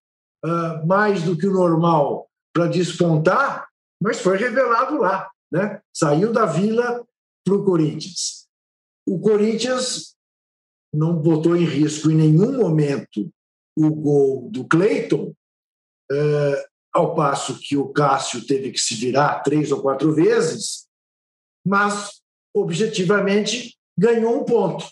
uh, 0.44 0.87
mais 0.87 1.23
do 1.23 1.37
que 1.37 1.47
o 1.47 1.53
normal 1.53 2.29
para 2.53 2.66
despontar, 2.66 3.68
mas 4.03 4.21
foi 4.21 4.37
revelado 4.37 4.99
lá. 4.99 5.31
Né? 5.51 5.81
Saiu 5.94 6.31
da 6.31 6.44
Vila 6.44 7.07
para 7.42 7.55
o 7.55 7.64
Corinthians. 7.64 8.47
O 9.07 9.18
Corinthians 9.18 10.14
não 10.92 11.16
botou 11.16 11.57
em 11.57 11.64
risco 11.64 12.11
em 12.11 12.14
nenhum 12.14 12.59
momento 12.59 13.31
o 13.75 13.90
gol 13.90 14.51
do 14.51 14.66
Cleiton, 14.66 15.33
uh, 16.12 16.68
ao 16.92 17.14
passo 17.14 17.59
que 17.61 17.77
o 17.77 17.88
Cássio 17.88 18.47
teve 18.47 18.73
que 18.73 18.79
se 18.79 18.94
virar 18.94 19.40
três 19.40 19.71
ou 19.71 19.81
quatro 19.81 20.12
vezes, 20.12 20.87
mas 21.64 22.21
objetivamente 22.55 23.79
ganhou 23.97 24.40
um 24.40 24.44
ponto 24.44 24.85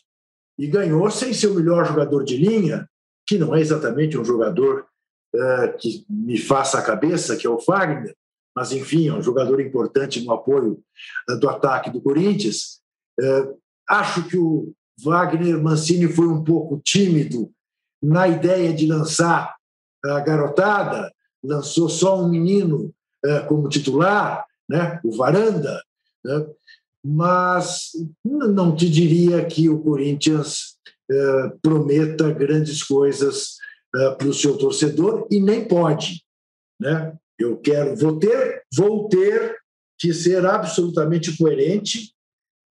e 0.59 0.67
ganhou 0.67 1.11
sem 1.11 1.33
ser 1.33 1.49
o 1.49 1.55
melhor 1.55 1.87
jogador 1.87 2.25
de 2.25 2.37
linha, 2.37 2.89
que 3.27 3.39
não 3.39 3.55
é 3.55 3.61
exatamente 3.61 4.17
um 4.17 4.25
jogador 4.25 4.87
uh, 5.35 5.77
que 5.79 6.07
me 6.09 6.39
faça 6.39 6.79
a 6.79 6.83
cabeça, 6.83 7.37
que 7.37 7.47
é 7.47 7.51
o 7.51 7.61
Fagner, 7.61 8.15
mas 8.55 8.73
enfim, 8.73 9.09
é 9.09 9.13
um 9.13 9.23
jogador 9.23 9.61
importante 9.61 10.25
no 10.25 10.33
apoio 10.33 10.83
uh, 11.29 11.39
do 11.39 11.49
ataque 11.49 11.91
do 11.91 12.01
Corinthians. 12.01 12.81
Uh, 13.21 13.59
acho 13.89 14.27
que 14.29 14.39
o 14.39 14.73
Wagner 15.03 15.63
Mancini 15.63 16.09
foi 16.09 16.27
um 16.27 16.43
pouco 16.43 16.81
tímido 16.83 17.51
na 18.03 18.29
ideia 18.29 18.73
de 18.73 18.87
lançar 18.87 19.55
a 20.05 20.21
garotada, 20.21 21.13
lançou 21.43 21.89
só 21.89 22.21
um 22.23 22.29
menino 22.29 22.93
como 23.49 23.69
titular, 23.69 24.45
né, 24.69 25.01
o 25.03 25.17
Varanda, 25.17 25.83
né, 26.25 26.47
mas 27.09 27.93
não 28.25 28.75
te 28.75 28.91
diria 28.91 29.45
que 29.47 29.69
o 29.69 29.81
Corinthians 29.81 30.77
eh, 31.09 31.53
prometa 31.63 32.33
grandes 32.33 32.83
coisas 32.83 33.59
eh, 33.95 34.11
para 34.17 34.27
o 34.27 34.35
seu 34.35 34.59
torcedor 34.59 35.29
e 35.31 35.41
nem 35.41 35.69
pode, 35.69 36.25
né? 36.81 37.17
Eu 37.39 37.59
quero, 37.59 37.95
vou 37.97 38.19
ter, 38.19 38.65
vou 38.75 39.09
ter 39.09 39.57
que 39.99 40.13
ser 40.13 40.45
absolutamente 40.45 41.37
coerente 41.37 42.13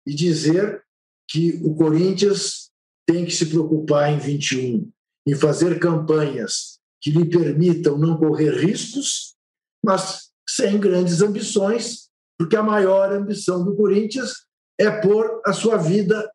e 0.04 0.12
dizer 0.12 0.82
que 1.30 1.60
o 1.62 1.76
Corinthians 1.76 2.70
tem 3.06 3.24
que 3.24 3.30
se 3.30 3.46
preocupar 3.46 4.12
em 4.12 4.18
21 4.18 4.90
em 5.26 5.34
fazer 5.36 5.78
campanhas 5.78 6.80
que 7.00 7.10
lhe 7.10 7.24
permitam 7.24 7.96
não 7.96 8.16
correr 8.16 8.50
riscos, 8.50 9.36
mas 9.84 10.30
sem 10.48 10.78
grandes 10.78 11.22
ambições 11.22 12.03
porque 12.38 12.56
a 12.56 12.62
maior 12.62 13.12
ambição 13.12 13.64
do 13.64 13.76
Corinthians 13.76 14.32
é 14.78 14.90
pôr 14.90 15.40
a 15.44 15.52
sua 15.52 15.76
vida 15.76 16.30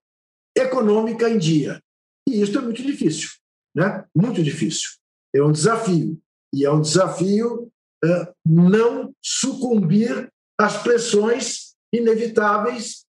econômica 0.56 1.30
em 1.30 1.38
dia. 1.38 1.82
E 2.28 2.42
isso 2.42 2.58
é 2.58 2.62
muito 2.62 2.84
difícil, 2.84 3.30
né? 3.76 4.06
Muito 4.16 4.44
difícil. 4.44 4.90
É 5.36 5.44
um 5.44 5.52
desafio. 5.52 6.20
E 6.54 6.66
é 6.66 6.72
um 6.72 6.82
desafio 6.82 7.72
uh, 8.04 8.34
não 8.46 9.14
sucumbir 9.24 10.32
às 10.60 10.82
pressões 10.82 11.76
inevitáveis 11.94 13.06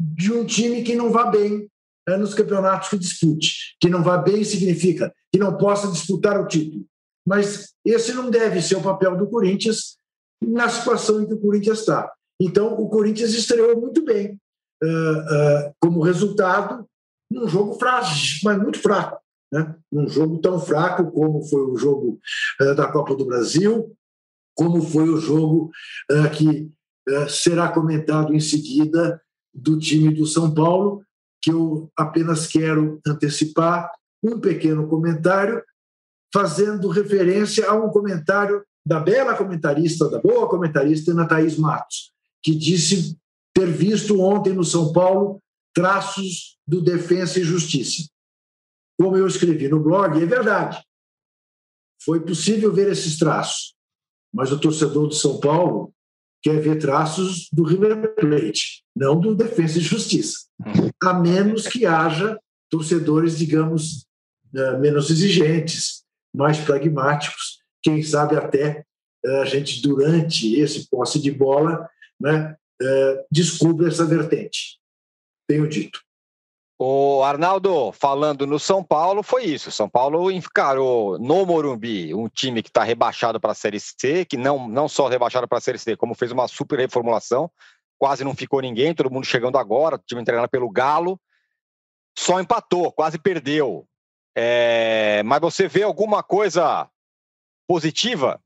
de 0.00 0.32
um 0.32 0.44
time 0.44 0.82
que 0.82 0.94
não 0.94 1.10
vá 1.10 1.26
bem 1.26 1.68
uh, 2.08 2.16
nos 2.18 2.34
campeonatos 2.34 2.88
que 2.88 2.98
dispute. 2.98 3.76
Que 3.80 3.88
não 3.88 4.02
vá 4.02 4.18
bem 4.18 4.44
significa 4.44 5.12
que 5.32 5.38
não 5.38 5.56
possa 5.56 5.90
disputar 5.90 6.40
o 6.40 6.46
título. 6.46 6.84
Mas 7.26 7.72
esse 7.84 8.12
não 8.12 8.30
deve 8.30 8.60
ser 8.62 8.76
o 8.76 8.82
papel 8.82 9.16
do 9.16 9.28
Corinthians 9.28 9.96
na 10.42 10.68
situação 10.68 11.22
em 11.22 11.26
que 11.26 11.34
o 11.34 11.40
Corinthians 11.40 11.80
está. 11.80 12.10
Então, 12.40 12.74
o 12.74 12.88
Corinthians 12.88 13.34
estreou 13.34 13.78
muito 13.78 14.02
bem, 14.02 14.40
uh, 14.82 14.86
uh, 14.86 15.74
como 15.78 16.02
resultado, 16.02 16.86
num 17.30 17.46
jogo 17.46 17.74
frágil, 17.74 18.40
mas 18.42 18.58
muito 18.58 18.80
fraco. 18.80 19.20
Né? 19.52 19.76
Num 19.92 20.08
jogo 20.08 20.38
tão 20.38 20.58
fraco 20.58 21.10
como 21.12 21.42
foi 21.42 21.62
o 21.62 21.76
jogo 21.76 22.18
uh, 22.60 22.74
da 22.74 22.90
Copa 22.90 23.14
do 23.14 23.26
Brasil, 23.26 23.94
como 24.56 24.82
foi 24.82 25.08
o 25.08 25.16
jogo 25.16 25.70
que 26.36 26.70
será 27.30 27.72
comentado 27.72 28.34
em 28.34 28.40
seguida 28.40 29.22
do 29.54 29.78
time 29.78 30.12
do 30.12 30.26
São 30.26 30.52
Paulo, 30.52 31.02
que 31.40 31.50
eu 31.50 31.90
apenas 31.96 32.46
quero 32.46 33.00
antecipar 33.06 33.90
um 34.22 34.38
pequeno 34.38 34.86
comentário, 34.86 35.62
fazendo 36.32 36.88
referência 36.88 37.70
a 37.70 37.74
um 37.74 37.88
comentário 37.88 38.62
da 38.84 38.98
bela 39.00 39.36
comentarista, 39.36 40.08
da 40.08 40.20
boa 40.20 40.48
comentarista 40.48 41.12
Ana 41.12 41.26
Thaís 41.26 41.56
Matos, 41.56 42.12
que 42.42 42.54
disse 42.54 43.18
ter 43.54 43.70
visto 43.70 44.20
ontem 44.20 44.52
no 44.52 44.64
São 44.64 44.92
Paulo 44.92 45.40
traços 45.74 46.58
do 46.66 46.80
Defensa 46.80 47.40
e 47.40 47.44
Justiça. 47.44 48.08
Como 48.98 49.16
eu 49.16 49.26
escrevi 49.26 49.68
no 49.68 49.80
blog, 49.80 50.20
é 50.20 50.26
verdade. 50.26 50.82
Foi 52.02 52.20
possível 52.20 52.72
ver 52.72 52.90
esses 52.90 53.18
traços, 53.18 53.74
mas 54.32 54.52
o 54.52 54.58
torcedor 54.58 55.08
do 55.08 55.14
São 55.14 55.38
Paulo 55.40 55.92
quer 56.42 56.60
ver 56.60 56.78
traços 56.78 57.48
do 57.52 57.62
River 57.62 58.14
Plate, 58.14 58.82
não 58.96 59.20
do 59.20 59.34
Defensa 59.34 59.78
e 59.78 59.82
Justiça. 59.82 60.38
A 61.02 61.14
menos 61.14 61.66
que 61.66 61.84
haja 61.84 62.38
torcedores, 62.70 63.36
digamos, 63.36 64.06
eh, 64.54 64.78
menos 64.78 65.10
exigentes, 65.10 66.04
mais 66.34 66.58
pragmáticos, 66.58 67.59
quem 67.82 68.02
sabe 68.02 68.36
até 68.36 68.84
eh, 69.24 69.40
a 69.40 69.44
gente, 69.44 69.82
durante 69.82 70.54
esse 70.60 70.88
posse 70.88 71.20
de 71.20 71.30
bola, 71.30 71.88
né, 72.20 72.56
é, 72.82 73.24
descubra 73.30 73.88
essa 73.88 74.04
vertente. 74.04 74.78
Tenho 75.48 75.68
dito. 75.68 76.00
O 76.78 77.22
Arnaldo, 77.22 77.92
falando 77.92 78.46
no 78.46 78.58
São 78.58 78.82
Paulo, 78.82 79.22
foi 79.22 79.44
isso. 79.44 79.70
São 79.70 79.86
Paulo 79.86 80.30
encarou 80.30 81.18
no 81.18 81.44
Morumbi 81.44 82.14
um 82.14 82.26
time 82.26 82.62
que 82.62 82.70
está 82.70 82.82
rebaixado 82.82 83.38
para 83.38 83.52
a 83.52 83.54
Série 83.54 83.78
C, 83.78 84.24
que 84.24 84.38
não, 84.38 84.66
não 84.66 84.88
só 84.88 85.06
rebaixado 85.06 85.46
para 85.46 85.58
a 85.58 85.60
Série 85.60 85.76
C, 85.78 85.94
como 85.94 86.14
fez 86.14 86.32
uma 86.32 86.48
super 86.48 86.78
reformulação. 86.78 87.50
Quase 87.98 88.24
não 88.24 88.34
ficou 88.34 88.62
ninguém, 88.62 88.94
todo 88.94 89.10
mundo 89.10 89.26
chegando 89.26 89.58
agora, 89.58 89.96
o 89.96 89.98
time 89.98 90.22
entregando 90.22 90.48
pelo 90.48 90.70
Galo. 90.70 91.20
Só 92.18 92.40
empatou, 92.40 92.90
quase 92.90 93.18
perdeu. 93.18 93.86
É, 94.34 95.22
mas 95.24 95.40
você 95.40 95.68
vê 95.68 95.82
alguma 95.82 96.22
coisa 96.22 96.88
positiva? 97.70 98.40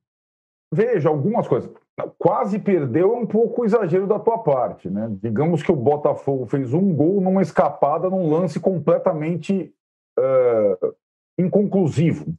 Veja, 0.71 1.09
algumas 1.09 1.49
coisas 1.49 1.71
quase 2.19 2.59
perdeu 2.59 3.15
é 3.15 3.17
um 3.17 3.27
pouco 3.27 3.65
exagero 3.65 4.07
da 4.07 4.19
tua 4.19 4.37
parte, 4.37 4.91
né? 4.91 5.11
Digamos 5.23 5.63
que 5.63 5.73
o 5.73 5.77
Botafogo 5.77 6.45
fez 6.45 6.75
um 6.75 6.93
gol 6.93 7.23
numa 7.23 7.41
escapada 7.41 8.11
num 8.11 8.29
lance 8.29 8.61
completamente 8.61 9.73
uh, 10.19 10.95
inconclusivo. 11.39 12.35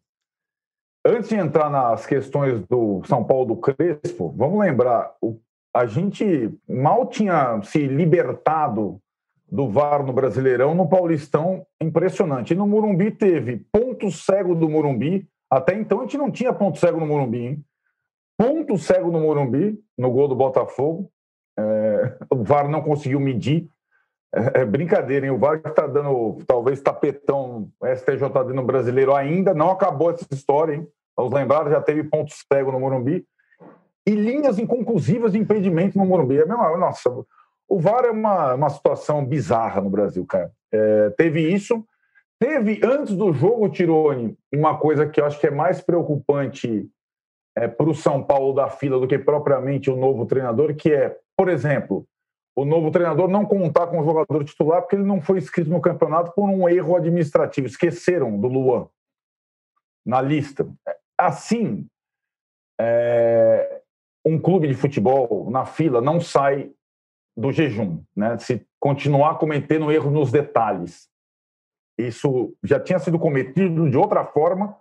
Antes 1.03 1.29
de 1.29 1.35
entrar 1.35 1.71
nas 1.71 2.05
questões 2.05 2.61
do 2.67 3.01
São 3.05 3.23
Paulo 3.23 3.47
do 3.47 3.57
Crespo, 3.57 4.31
vamos 4.37 4.59
lembrar, 4.59 5.11
a 5.75 5.87
gente 5.87 6.53
mal 6.69 7.07
tinha 7.07 7.63
se 7.63 7.87
libertado 7.87 9.01
do 9.51 9.69
VAR 9.69 10.05
no 10.05 10.13
Brasileirão, 10.13 10.75
no 10.75 10.87
Paulistão, 10.87 11.65
impressionante. 11.81 12.53
E 12.53 12.55
no 12.55 12.67
Morumbi 12.67 13.09
teve 13.09 13.65
ponto 13.71 14.11
cego 14.11 14.53
do 14.53 14.69
Morumbi, 14.69 15.27
até 15.49 15.75
então 15.75 15.99
a 15.99 16.03
gente 16.03 16.17
não 16.17 16.31
tinha 16.31 16.53
ponto 16.53 16.79
cego 16.79 16.99
no 16.99 17.05
Morumbi, 17.05 17.39
hein? 17.39 17.65
ponto 18.37 18.77
cego 18.77 19.11
no 19.11 19.21
Morumbi, 19.21 19.79
no 19.97 20.11
gol 20.11 20.27
do 20.27 20.35
Botafogo. 20.35 21.09
É, 21.57 22.17
o 22.29 22.43
VAR 22.43 22.69
não 22.69 22.81
conseguiu 22.81 23.19
medir. 23.19 23.69
É, 24.33 24.61
é 24.61 24.65
brincadeira, 24.65 25.25
hein? 25.25 25.31
O 25.31 25.37
VAR 25.37 25.61
está 25.65 25.87
dando 25.87 26.39
talvez 26.45 26.81
tapetão 26.81 27.69
STJD 27.95 28.53
no 28.53 28.63
brasileiro 28.63 29.15
ainda. 29.15 29.53
Não 29.53 29.71
acabou 29.71 30.11
essa 30.11 30.25
história, 30.31 30.75
hein? 30.75 30.87
Vamos 31.15 31.33
lembrar, 31.33 31.69
já 31.69 31.81
teve 31.81 32.03
ponto 32.03 32.31
cego 32.51 32.71
no 32.71 32.79
Morumbi. 32.79 33.25
E 34.05 34.11
linhas 34.11 34.59
inconclusivas 34.59 35.31
de 35.31 35.39
impedimento 35.39 35.97
no 35.97 36.05
Morumbi. 36.05 36.39
É 36.39 36.45
mesmo, 36.45 36.77
nossa, 36.77 37.09
o 37.67 37.79
VAR 37.79 38.05
é 38.05 38.11
uma, 38.11 38.53
uma 38.53 38.69
situação 38.69 39.25
bizarra 39.25 39.81
no 39.81 39.89
Brasil, 39.89 40.25
cara. 40.25 40.51
É, 40.71 41.09
teve 41.11 41.41
isso. 41.41 41.83
Teve, 42.39 42.81
antes 42.83 43.15
do 43.15 43.31
jogo, 43.31 43.69
Tirone, 43.69 44.37
uma 44.53 44.77
coisa 44.77 45.07
que 45.07 45.21
eu 45.21 45.25
acho 45.25 45.39
que 45.39 45.47
é 45.47 45.51
mais 45.51 45.81
preocupante 45.81 46.89
é, 47.55 47.67
para 47.67 47.89
o 47.89 47.95
São 47.95 48.21
Paulo 48.21 48.53
da 48.53 48.69
fila 48.69 48.99
do 48.99 49.07
que 49.07 49.17
propriamente 49.17 49.89
o 49.89 49.95
novo 49.95 50.25
treinador, 50.25 50.75
que 50.75 50.91
é, 50.91 51.17
por 51.37 51.47
exemplo, 51.47 52.05
o 52.55 52.65
novo 52.65 52.91
treinador 52.91 53.29
não 53.29 53.45
contar 53.45 53.87
com 53.87 53.99
o 53.99 54.05
jogador 54.05 54.43
titular 54.43 54.81
porque 54.81 54.95
ele 54.95 55.03
não 55.03 55.21
foi 55.21 55.37
inscrito 55.37 55.69
no 55.69 55.81
campeonato 55.81 56.31
por 56.33 56.49
um 56.49 56.67
erro 56.69 56.95
administrativo. 56.95 57.67
Esqueceram 57.67 58.39
do 58.39 58.47
Luan 58.47 58.87
na 60.05 60.21
lista. 60.21 60.67
Assim, 61.17 61.87
é, 62.79 63.81
um 64.25 64.39
clube 64.39 64.67
de 64.67 64.73
futebol 64.73 65.49
na 65.49 65.65
fila 65.65 66.01
não 66.01 66.21
sai 66.21 66.71
do 67.35 67.51
jejum, 67.51 68.01
né? 68.15 68.37
Se 68.37 68.65
continuar 68.79 69.37
cometendo 69.37 69.91
erro 69.91 70.09
nos 70.09 70.31
detalhes. 70.31 71.09
Isso 71.97 72.53
já 72.63 72.79
tinha 72.79 72.99
sido 72.99 73.17
cometido 73.17 73.89
de 73.89 73.97
outra 73.97 74.25
forma 74.25 74.75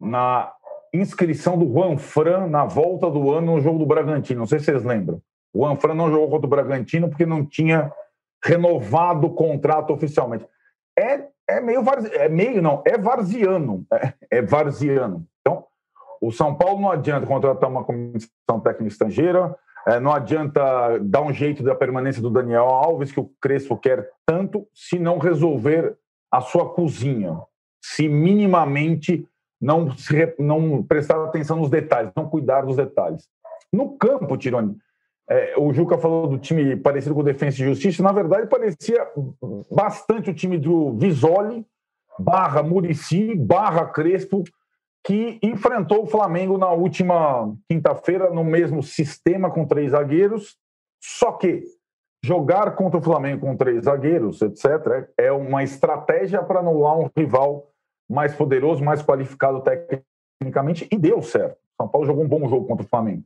na 0.00 0.52
inscrição 0.92 1.58
do 1.58 1.70
Juan 1.70 1.96
Fran 1.96 2.46
na 2.46 2.64
volta 2.64 3.10
do 3.10 3.30
ano 3.30 3.54
no 3.54 3.60
jogo 3.60 3.78
do 3.78 3.86
Bragantino. 3.86 4.40
Não 4.40 4.46
sei 4.46 4.58
se 4.58 4.66
vocês 4.66 4.84
lembram. 4.84 5.20
O 5.54 5.64
Juan 5.64 5.76
Fran 5.76 5.94
não 5.94 6.10
jogou 6.10 6.30
contra 6.30 6.46
o 6.46 6.50
Bragantino 6.50 7.08
porque 7.08 7.26
não 7.26 7.44
tinha 7.44 7.92
renovado 8.44 9.26
o 9.26 9.34
contrato 9.34 9.92
oficialmente. 9.92 10.46
É, 10.98 11.26
é 11.48 11.60
meio 11.60 11.82
é 12.12 12.28
meio 12.28 12.62
não, 12.62 12.82
é 12.86 12.98
varziano, 12.98 13.86
é, 13.92 14.14
é 14.30 14.42
varziano. 14.42 15.26
Então, 15.40 15.64
o 16.20 16.30
São 16.30 16.54
Paulo 16.54 16.80
não 16.80 16.90
adianta 16.90 17.26
contratar 17.26 17.68
uma 17.68 17.84
comissão 17.84 18.60
técnica 18.62 18.92
estrangeira, 18.92 19.56
é, 19.86 19.98
não 19.98 20.12
adianta 20.12 20.98
dar 21.00 21.22
um 21.22 21.32
jeito 21.32 21.62
da 21.62 21.74
permanência 21.74 22.22
do 22.22 22.30
Daniel 22.30 22.66
Alves, 22.66 23.10
que 23.10 23.20
o 23.20 23.30
Crespo 23.40 23.76
quer 23.76 24.08
tanto, 24.24 24.66
se 24.72 24.98
não 24.98 25.18
resolver 25.18 25.96
a 26.32 26.40
sua 26.40 26.70
cozinha, 26.70 27.38
se 27.84 28.08
minimamente 28.08 29.28
não, 29.60 29.94
se, 29.96 30.34
não 30.38 30.82
prestar 30.82 31.22
atenção 31.22 31.58
nos 31.58 31.68
detalhes, 31.68 32.10
não 32.16 32.28
cuidar 32.28 32.62
dos 32.62 32.76
detalhes. 32.76 33.28
No 33.70 33.96
campo, 33.98 34.36
Tironi, 34.38 34.76
é, 35.28 35.54
o 35.58 35.72
Juca 35.72 35.98
falou 35.98 36.26
do 36.26 36.38
time 36.38 36.74
parecido 36.76 37.14
com 37.14 37.20
o 37.20 37.24
Defensa 37.24 37.60
e 37.60 37.66
Justiça, 37.66 38.02
na 38.02 38.12
verdade 38.12 38.48
parecia 38.48 39.06
bastante 39.70 40.30
o 40.30 40.34
time 40.34 40.58
do 40.58 40.92
Visoli, 40.94 41.66
barra 42.18 42.62
Murici, 42.62 43.34
barra 43.34 43.86
Crespo, 43.86 44.42
que 45.04 45.38
enfrentou 45.42 46.04
o 46.04 46.06
Flamengo 46.06 46.56
na 46.56 46.70
última 46.70 47.52
quinta-feira 47.68 48.30
no 48.30 48.44
mesmo 48.44 48.82
sistema 48.82 49.50
com 49.50 49.66
três 49.66 49.90
zagueiros, 49.90 50.56
só 51.00 51.32
que 51.32 51.64
jogar 52.24 52.74
contra 52.76 52.98
o 52.98 53.02
Flamengo 53.02 53.40
com 53.40 53.56
três 53.56 53.84
zagueiros, 53.84 54.40
etc., 54.42 55.08
é 55.16 55.32
uma 55.32 55.62
estratégia 55.62 56.42
para 56.42 56.60
anular 56.60 56.98
um 56.98 57.10
rival 57.16 57.68
mais 58.08 58.34
poderoso, 58.34 58.84
mais 58.84 59.02
qualificado 59.02 59.62
tecnicamente, 59.62 60.86
e 60.90 60.96
deu 60.96 61.20
certo. 61.22 61.56
São 61.76 61.88
Paulo 61.88 62.06
jogou 62.06 62.24
um 62.24 62.28
bom 62.28 62.48
jogo 62.48 62.66
contra 62.66 62.84
o 62.84 62.88
Flamengo. 62.88 63.24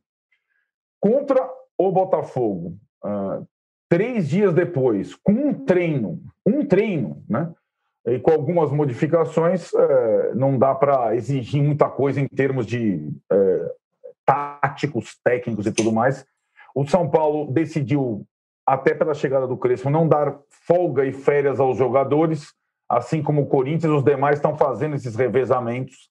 Contra 1.00 1.48
o 1.76 1.92
Botafogo, 1.92 2.78
uh, 3.04 3.46
três 3.88 4.28
dias 4.28 4.54
depois, 4.54 5.14
com 5.14 5.32
um 5.32 5.52
treino, 5.52 6.20
um 6.44 6.64
treino, 6.64 7.22
né? 7.28 7.52
E 8.06 8.20
com 8.20 8.30
algumas 8.30 8.70
modificações, 8.70 9.72
uh, 9.72 10.34
não 10.34 10.56
dá 10.56 10.74
para 10.74 11.14
exigir 11.16 11.62
muita 11.62 11.88
coisa 11.88 12.20
em 12.20 12.28
termos 12.28 12.64
de 12.64 13.10
uh, 13.32 13.70
táticos, 14.24 15.18
técnicos 15.22 15.66
e 15.66 15.72
tudo 15.72 15.92
mais. 15.92 16.24
O 16.74 16.86
São 16.86 17.10
Paulo 17.10 17.52
decidiu, 17.52 18.26
até 18.66 18.94
pela 18.94 19.14
chegada 19.14 19.46
do 19.46 19.56
Crespo, 19.56 19.88
não 19.88 20.08
dar 20.08 20.36
folga 20.50 21.04
e 21.04 21.12
férias 21.12 21.60
aos 21.60 21.78
jogadores, 21.78 22.52
assim 22.88 23.22
como 23.22 23.42
o 23.42 23.46
Corinthians, 23.46 23.92
os 23.92 24.04
demais 24.04 24.38
estão 24.38 24.56
fazendo 24.56 24.96
esses 24.96 25.14
revezamentos. 25.14 26.10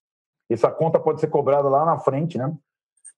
Essa 0.50 0.72
conta 0.72 1.00
pode 1.00 1.20
ser 1.20 1.28
cobrada 1.28 1.68
lá 1.68 1.84
na 1.86 1.98
frente, 2.00 2.38
né? 2.38 2.54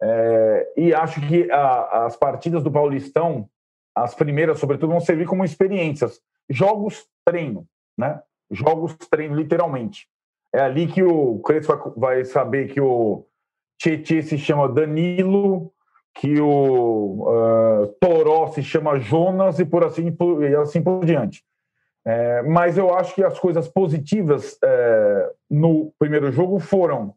É, 0.01 0.73
e 0.77 0.93
acho 0.93 1.21
que 1.27 1.49
a, 1.51 2.05
as 2.05 2.15
partidas 2.15 2.63
do 2.63 2.71
Paulistão, 2.71 3.49
as 3.95 4.15
primeiras, 4.15 4.59
sobretudo, 4.59 4.91
vão 4.91 4.99
servir 4.99 5.27
como 5.27 5.43
experiências. 5.43 6.19
Jogos 6.49 7.05
treino, 7.25 7.67
né? 7.97 8.21
Jogos 8.49 8.95
treino, 9.09 9.35
literalmente. 9.35 10.07
É 10.53 10.61
ali 10.61 10.87
que 10.87 11.03
o 11.03 11.39
Crespo 11.39 11.93
vai, 11.95 12.17
vai 12.17 12.25
saber 12.25 12.73
que 12.73 12.79
o 12.79 13.25
Tietchan 13.79 14.21
se 14.21 14.37
chama 14.37 14.69
Danilo, 14.69 15.71
que 16.19 16.39
o 16.41 17.27
uh, 17.27 17.87
Toró 17.99 18.47
se 18.47 18.63
chama 18.63 18.99
Jonas 18.99 19.59
e 19.59 19.65
por 19.65 19.83
assim, 19.83 20.11
por, 20.11 20.43
e 20.43 20.55
assim 20.55 20.81
por 20.81 21.05
diante. 21.05 21.43
É, 22.05 22.41
mas 22.43 22.77
eu 22.77 22.93
acho 22.95 23.13
que 23.13 23.23
as 23.23 23.37
coisas 23.37 23.67
positivas 23.67 24.57
é, 24.63 25.31
no 25.49 25.91
primeiro 25.99 26.31
jogo 26.31 26.57
foram 26.57 27.13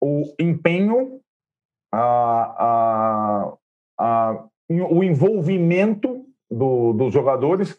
o 0.00 0.34
empenho, 0.38 1.20
a, 1.90 3.48
a, 3.48 3.52
a, 3.98 4.44
o 4.68 5.02
envolvimento 5.02 6.26
do, 6.50 6.92
dos 6.92 7.12
jogadores, 7.12 7.76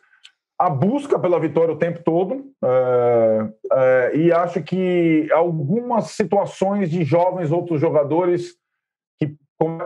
a 0.60 0.70
busca 0.70 1.20
pela 1.20 1.40
vitória 1.40 1.74
o 1.74 1.78
tempo 1.78 2.02
todo, 2.04 2.52
é, 2.64 3.54
é 3.72 4.18
e 4.18 4.32
acho 4.32 4.62
que 4.64 5.32
algumas 5.32 6.06
situações 6.06 6.90
de 6.90 7.04
jovens 7.04 7.52
outros 7.52 7.80
jogadores 7.80 8.58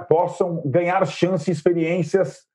possam 0.09 0.61
ganhar 0.65 1.05
chance 1.05 1.49
e 1.49 1.53
experiências 1.53 2.45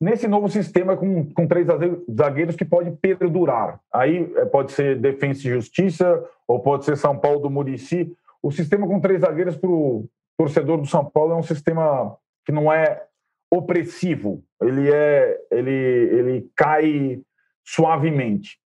nesse 0.00 0.26
novo 0.26 0.48
sistema 0.48 0.96
com, 0.96 1.32
com 1.32 1.46
três 1.46 1.66
zagueiros 1.66 2.56
que 2.56 2.64
pode 2.64 2.90
perdurar. 2.92 3.80
Aí 3.92 4.32
é, 4.36 4.44
pode 4.46 4.72
ser 4.72 4.98
Defensa 4.98 5.46
e 5.46 5.50
Justiça, 5.50 6.24
ou 6.48 6.60
pode 6.60 6.84
ser 6.84 6.96
São 6.96 7.18
Paulo 7.18 7.40
do 7.40 7.50
Murici. 7.50 8.12
O 8.42 8.50
sistema 8.50 8.86
com 8.86 9.00
três 9.00 9.20
zagueiros 9.20 9.56
para 9.56 9.70
o 9.70 10.08
torcedor 10.38 10.78
do 10.78 10.86
São 10.86 11.04
Paulo 11.04 11.32
é 11.32 11.36
um 11.36 11.42
sistema 11.42 12.16
que 12.46 12.52
não 12.52 12.72
é 12.72 13.04
opressivo, 13.52 14.42
ele 14.62 14.90
é 14.90 15.38
ele, 15.50 15.70
ele 15.70 16.50
cai 16.56 17.20
suavemente. 17.64 18.58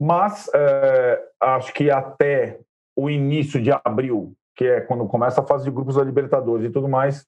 Mas 0.00 0.50
é, 0.52 1.22
acho 1.40 1.72
que 1.72 1.90
até 1.90 2.58
o 2.96 3.08
início 3.08 3.62
de 3.62 3.70
abril, 3.84 4.34
que 4.56 4.64
é 4.64 4.80
quando 4.80 5.06
começa 5.06 5.40
a 5.40 5.46
fase 5.46 5.64
de 5.64 5.70
grupos 5.70 5.96
da 5.96 6.02
Libertadores 6.02 6.66
e 6.66 6.72
tudo 6.72 6.88
mais, 6.88 7.26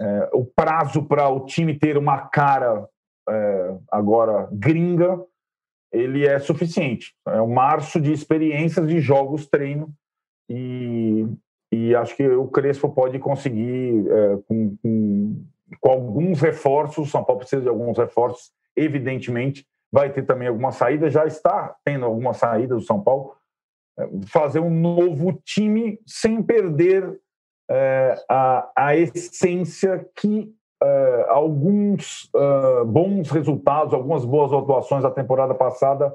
é, 0.00 0.30
o 0.32 0.44
prazo 0.44 1.02
para 1.04 1.28
o 1.28 1.44
time 1.44 1.78
ter 1.78 1.96
uma 1.96 2.28
cara 2.28 2.88
é, 3.28 3.76
agora 3.90 4.48
gringa, 4.52 5.20
ele 5.92 6.26
é 6.26 6.38
suficiente. 6.38 7.14
É 7.26 7.40
um 7.42 7.52
março 7.52 8.00
de 8.00 8.12
experiências 8.12 8.86
de 8.86 9.00
jogos, 9.00 9.46
treino, 9.46 9.92
e, 10.48 11.26
e 11.72 11.94
acho 11.94 12.16
que 12.16 12.26
o 12.26 12.46
Crespo 12.48 12.88
pode 12.90 13.18
conseguir, 13.18 14.06
é, 14.08 14.36
com, 14.46 14.76
com, 14.82 15.44
com, 15.80 15.90
alguns 15.90 16.40
reforços, 16.40 17.08
o 17.08 17.10
São 17.10 17.24
Paulo 17.24 17.40
precisa 17.40 17.62
de 17.62 17.68
alguns 17.68 17.98
reforços, 17.98 18.50
evidentemente, 18.76 19.66
vai 19.90 20.12
ter 20.12 20.22
também 20.22 20.48
alguma 20.48 20.70
saída, 20.70 21.10
já 21.10 21.26
está 21.26 21.74
tendo 21.84 22.04
alguma 22.04 22.34
saída 22.34 22.74
do 22.74 22.80
São 22.80 23.02
Paulo, 23.02 23.34
é, 23.98 24.08
fazer 24.26 24.60
um 24.60 24.70
novo 24.70 25.32
time 25.44 25.98
sem 26.06 26.42
perder 26.42 27.18
é, 27.70 28.24
a, 28.28 28.70
a 28.76 28.96
essência 28.96 30.06
que 30.14 30.52
é, 30.82 31.26
alguns 31.28 32.30
é, 32.34 32.84
bons 32.84 33.30
resultados, 33.30 33.92
algumas 33.92 34.24
boas 34.24 34.52
atuações 34.52 35.02
da 35.02 35.10
temporada 35.10 35.54
passada 35.54 36.14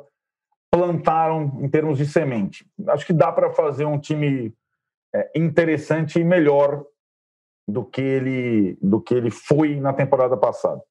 plantaram 0.71 1.59
em 1.61 1.69
termos 1.69 1.97
de 1.97 2.05
semente. 2.05 2.65
Acho 2.87 3.05
que 3.05 3.13
dá 3.13 3.31
para 3.31 3.51
fazer 3.51 3.85
um 3.85 3.99
time 3.99 4.53
interessante 5.35 6.19
e 6.19 6.23
melhor 6.23 6.83
do 7.67 7.85
que 7.85 8.01
ele 8.01 8.77
do 8.81 8.99
que 8.99 9.13
ele 9.13 9.29
foi 9.29 9.75
na 9.75 9.93
temporada 9.93 10.35
passada. 10.35 10.81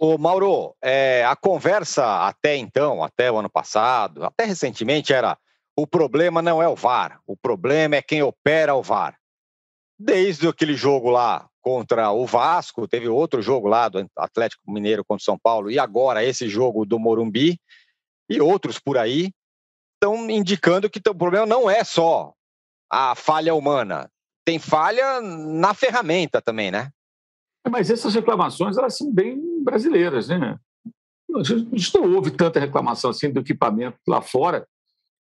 O 0.00 0.16
Mauro, 0.16 0.74
é, 0.82 1.24
a 1.24 1.36
conversa 1.36 2.26
até 2.26 2.56
então, 2.56 3.02
até 3.02 3.30
o 3.30 3.36
ano 3.36 3.50
passado, 3.50 4.24
até 4.24 4.44
recentemente 4.44 5.12
era 5.12 5.36
o 5.76 5.86
problema 5.86 6.40
não 6.40 6.62
é 6.62 6.68
o 6.68 6.76
VAR, 6.76 7.20
o 7.26 7.36
problema 7.36 7.96
é 7.96 8.02
quem 8.02 8.22
opera 8.22 8.74
o 8.74 8.82
VAR. 8.82 9.18
Desde 9.98 10.48
aquele 10.48 10.74
jogo 10.74 11.10
lá 11.10 11.48
contra 11.60 12.10
o 12.10 12.26
Vasco, 12.26 12.86
teve 12.86 13.08
outro 13.08 13.40
jogo 13.40 13.68
lá 13.68 13.88
do 13.88 14.06
Atlético 14.16 14.70
Mineiro 14.70 15.04
contra 15.04 15.22
o 15.22 15.24
São 15.24 15.38
Paulo 15.38 15.70
e 15.70 15.78
agora 15.78 16.24
esse 16.24 16.48
jogo 16.48 16.84
do 16.84 16.98
Morumbi 16.98 17.58
e 18.28 18.40
outros 18.40 18.78
por 18.78 18.98
aí 18.98 19.32
estão 19.94 20.28
indicando 20.28 20.90
que 20.90 21.00
o 21.08 21.14
problema 21.14 21.46
não 21.46 21.70
é 21.70 21.82
só 21.84 22.32
a 22.90 23.14
falha 23.14 23.54
humana, 23.54 24.10
tem 24.44 24.58
falha 24.58 25.20
na 25.20 25.72
ferramenta 25.72 26.42
também, 26.42 26.70
né? 26.70 26.90
É, 27.66 27.70
mas 27.70 27.90
essas 27.90 28.14
reclamações 28.14 28.76
elas 28.76 28.96
são 28.96 29.10
bem 29.12 29.62
brasileiras, 29.62 30.28
né? 30.28 30.58
A 31.34 31.42
gente 31.42 31.94
não 31.94 32.14
ouve 32.14 32.30
tanta 32.30 32.60
reclamação 32.60 33.10
assim 33.10 33.32
do 33.32 33.40
equipamento 33.40 33.98
lá 34.06 34.20
fora 34.20 34.66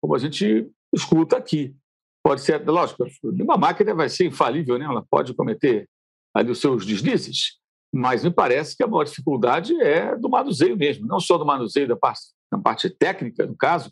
como 0.02 0.16
a 0.16 0.20
gente 0.20 0.70
escuta 0.94 1.38
aqui. 1.38 1.76
Pode 2.24 2.42
ser, 2.42 2.68
lógico, 2.68 3.06
uma 3.24 3.58
máquina 3.58 3.94
vai 3.94 4.10
ser 4.10 4.26
infalível, 4.26 4.78
né? 4.78 4.86
Ela 4.86 5.06
pode 5.10 5.34
cometer 5.34 5.88
ali 6.34 6.52
os 6.52 6.60
seus 6.60 6.86
deslizes, 6.86 7.58
mas 7.94 8.24
me 8.24 8.32
parece 8.32 8.76
que 8.76 8.84
a 8.84 8.88
maior 8.88 9.04
dificuldade 9.04 9.80
é 9.82 10.16
do 10.16 10.30
manuseio 10.30 10.78
mesmo, 10.78 11.08
não 11.08 11.20
só 11.20 11.38
do 11.38 11.46
manuseio 11.46 11.88
da 11.88 11.96
parte, 11.96 12.22
da 12.52 12.58
parte 12.58 12.90
técnica, 12.90 13.46
no 13.46 13.56
caso, 13.56 13.92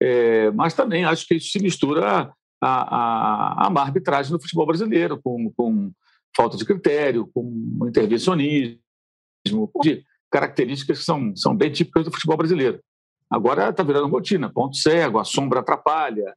é, 0.00 0.50
mas 0.52 0.74
também 0.74 1.04
acho 1.04 1.26
que 1.26 1.34
isso 1.34 1.50
se 1.50 1.62
mistura 1.62 2.32
a, 2.60 3.64
a, 3.64 3.66
a 3.66 3.70
má 3.70 3.82
arbitragem 3.82 4.32
no 4.32 4.40
futebol 4.40 4.66
brasileiro, 4.66 5.20
com, 5.22 5.52
com 5.56 5.92
falta 6.36 6.56
de 6.56 6.64
critério, 6.64 7.28
com 7.32 7.86
intervencionismo, 7.86 8.80
de 9.82 10.04
características 10.30 10.98
que 10.98 11.04
são, 11.04 11.34
são 11.36 11.56
bem 11.56 11.70
típicas 11.70 12.04
do 12.04 12.12
futebol 12.12 12.36
brasileiro. 12.36 12.80
Agora 13.30 13.68
está 13.68 13.82
virando 13.82 14.08
rotina, 14.08 14.50
ponto 14.50 14.76
cego, 14.76 15.18
a 15.18 15.24
sombra 15.24 15.60
atrapalha, 15.60 16.34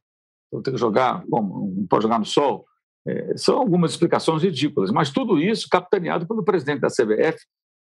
então 0.52 0.62
tem 0.62 0.74
que 0.74 0.80
jogar, 0.80 1.24
bom, 1.26 1.72
não 1.76 1.86
pode 1.86 2.02
jogar 2.02 2.18
no 2.18 2.26
sol. 2.26 2.66
É, 3.08 3.36
são 3.38 3.56
algumas 3.56 3.92
explicações 3.92 4.42
ridículas, 4.42 4.90
mas 4.90 5.10
tudo 5.10 5.40
isso 5.40 5.66
capitaneado 5.68 6.26
pelo 6.26 6.44
presidente 6.44 6.80
da 6.80 6.88
CBF, 6.88 7.38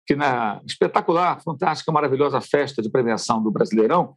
que 0.07 0.17
na 0.17 0.61
espetacular, 0.65 1.43
fantástica, 1.43 1.93
maravilhosa 1.93 2.41
festa 2.41 2.81
de 2.81 2.91
premiação 2.91 3.43
do 3.43 3.51
Brasileirão, 3.51 4.17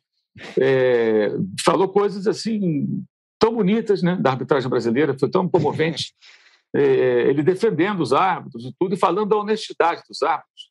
é, 0.58 1.32
falou 1.66 1.90
coisas 1.90 2.28
assim 2.28 3.04
tão 3.38 3.56
bonitas 3.56 4.02
né, 4.02 4.16
da 4.16 4.32
arbitragem 4.32 4.70
brasileira, 4.70 5.18
foi 5.20 5.30
tão 5.30 5.48
comovente. 5.48 6.14
É, 6.72 7.28
ele 7.28 7.42
defendendo 7.42 8.00
os 8.00 8.14
árbitros 8.14 8.64
e 8.64 8.76
tudo, 8.80 8.94
e 8.94 8.96
falando 8.96 9.30
da 9.30 9.38
honestidade 9.38 10.04
dos 10.08 10.22
árbitros. 10.22 10.70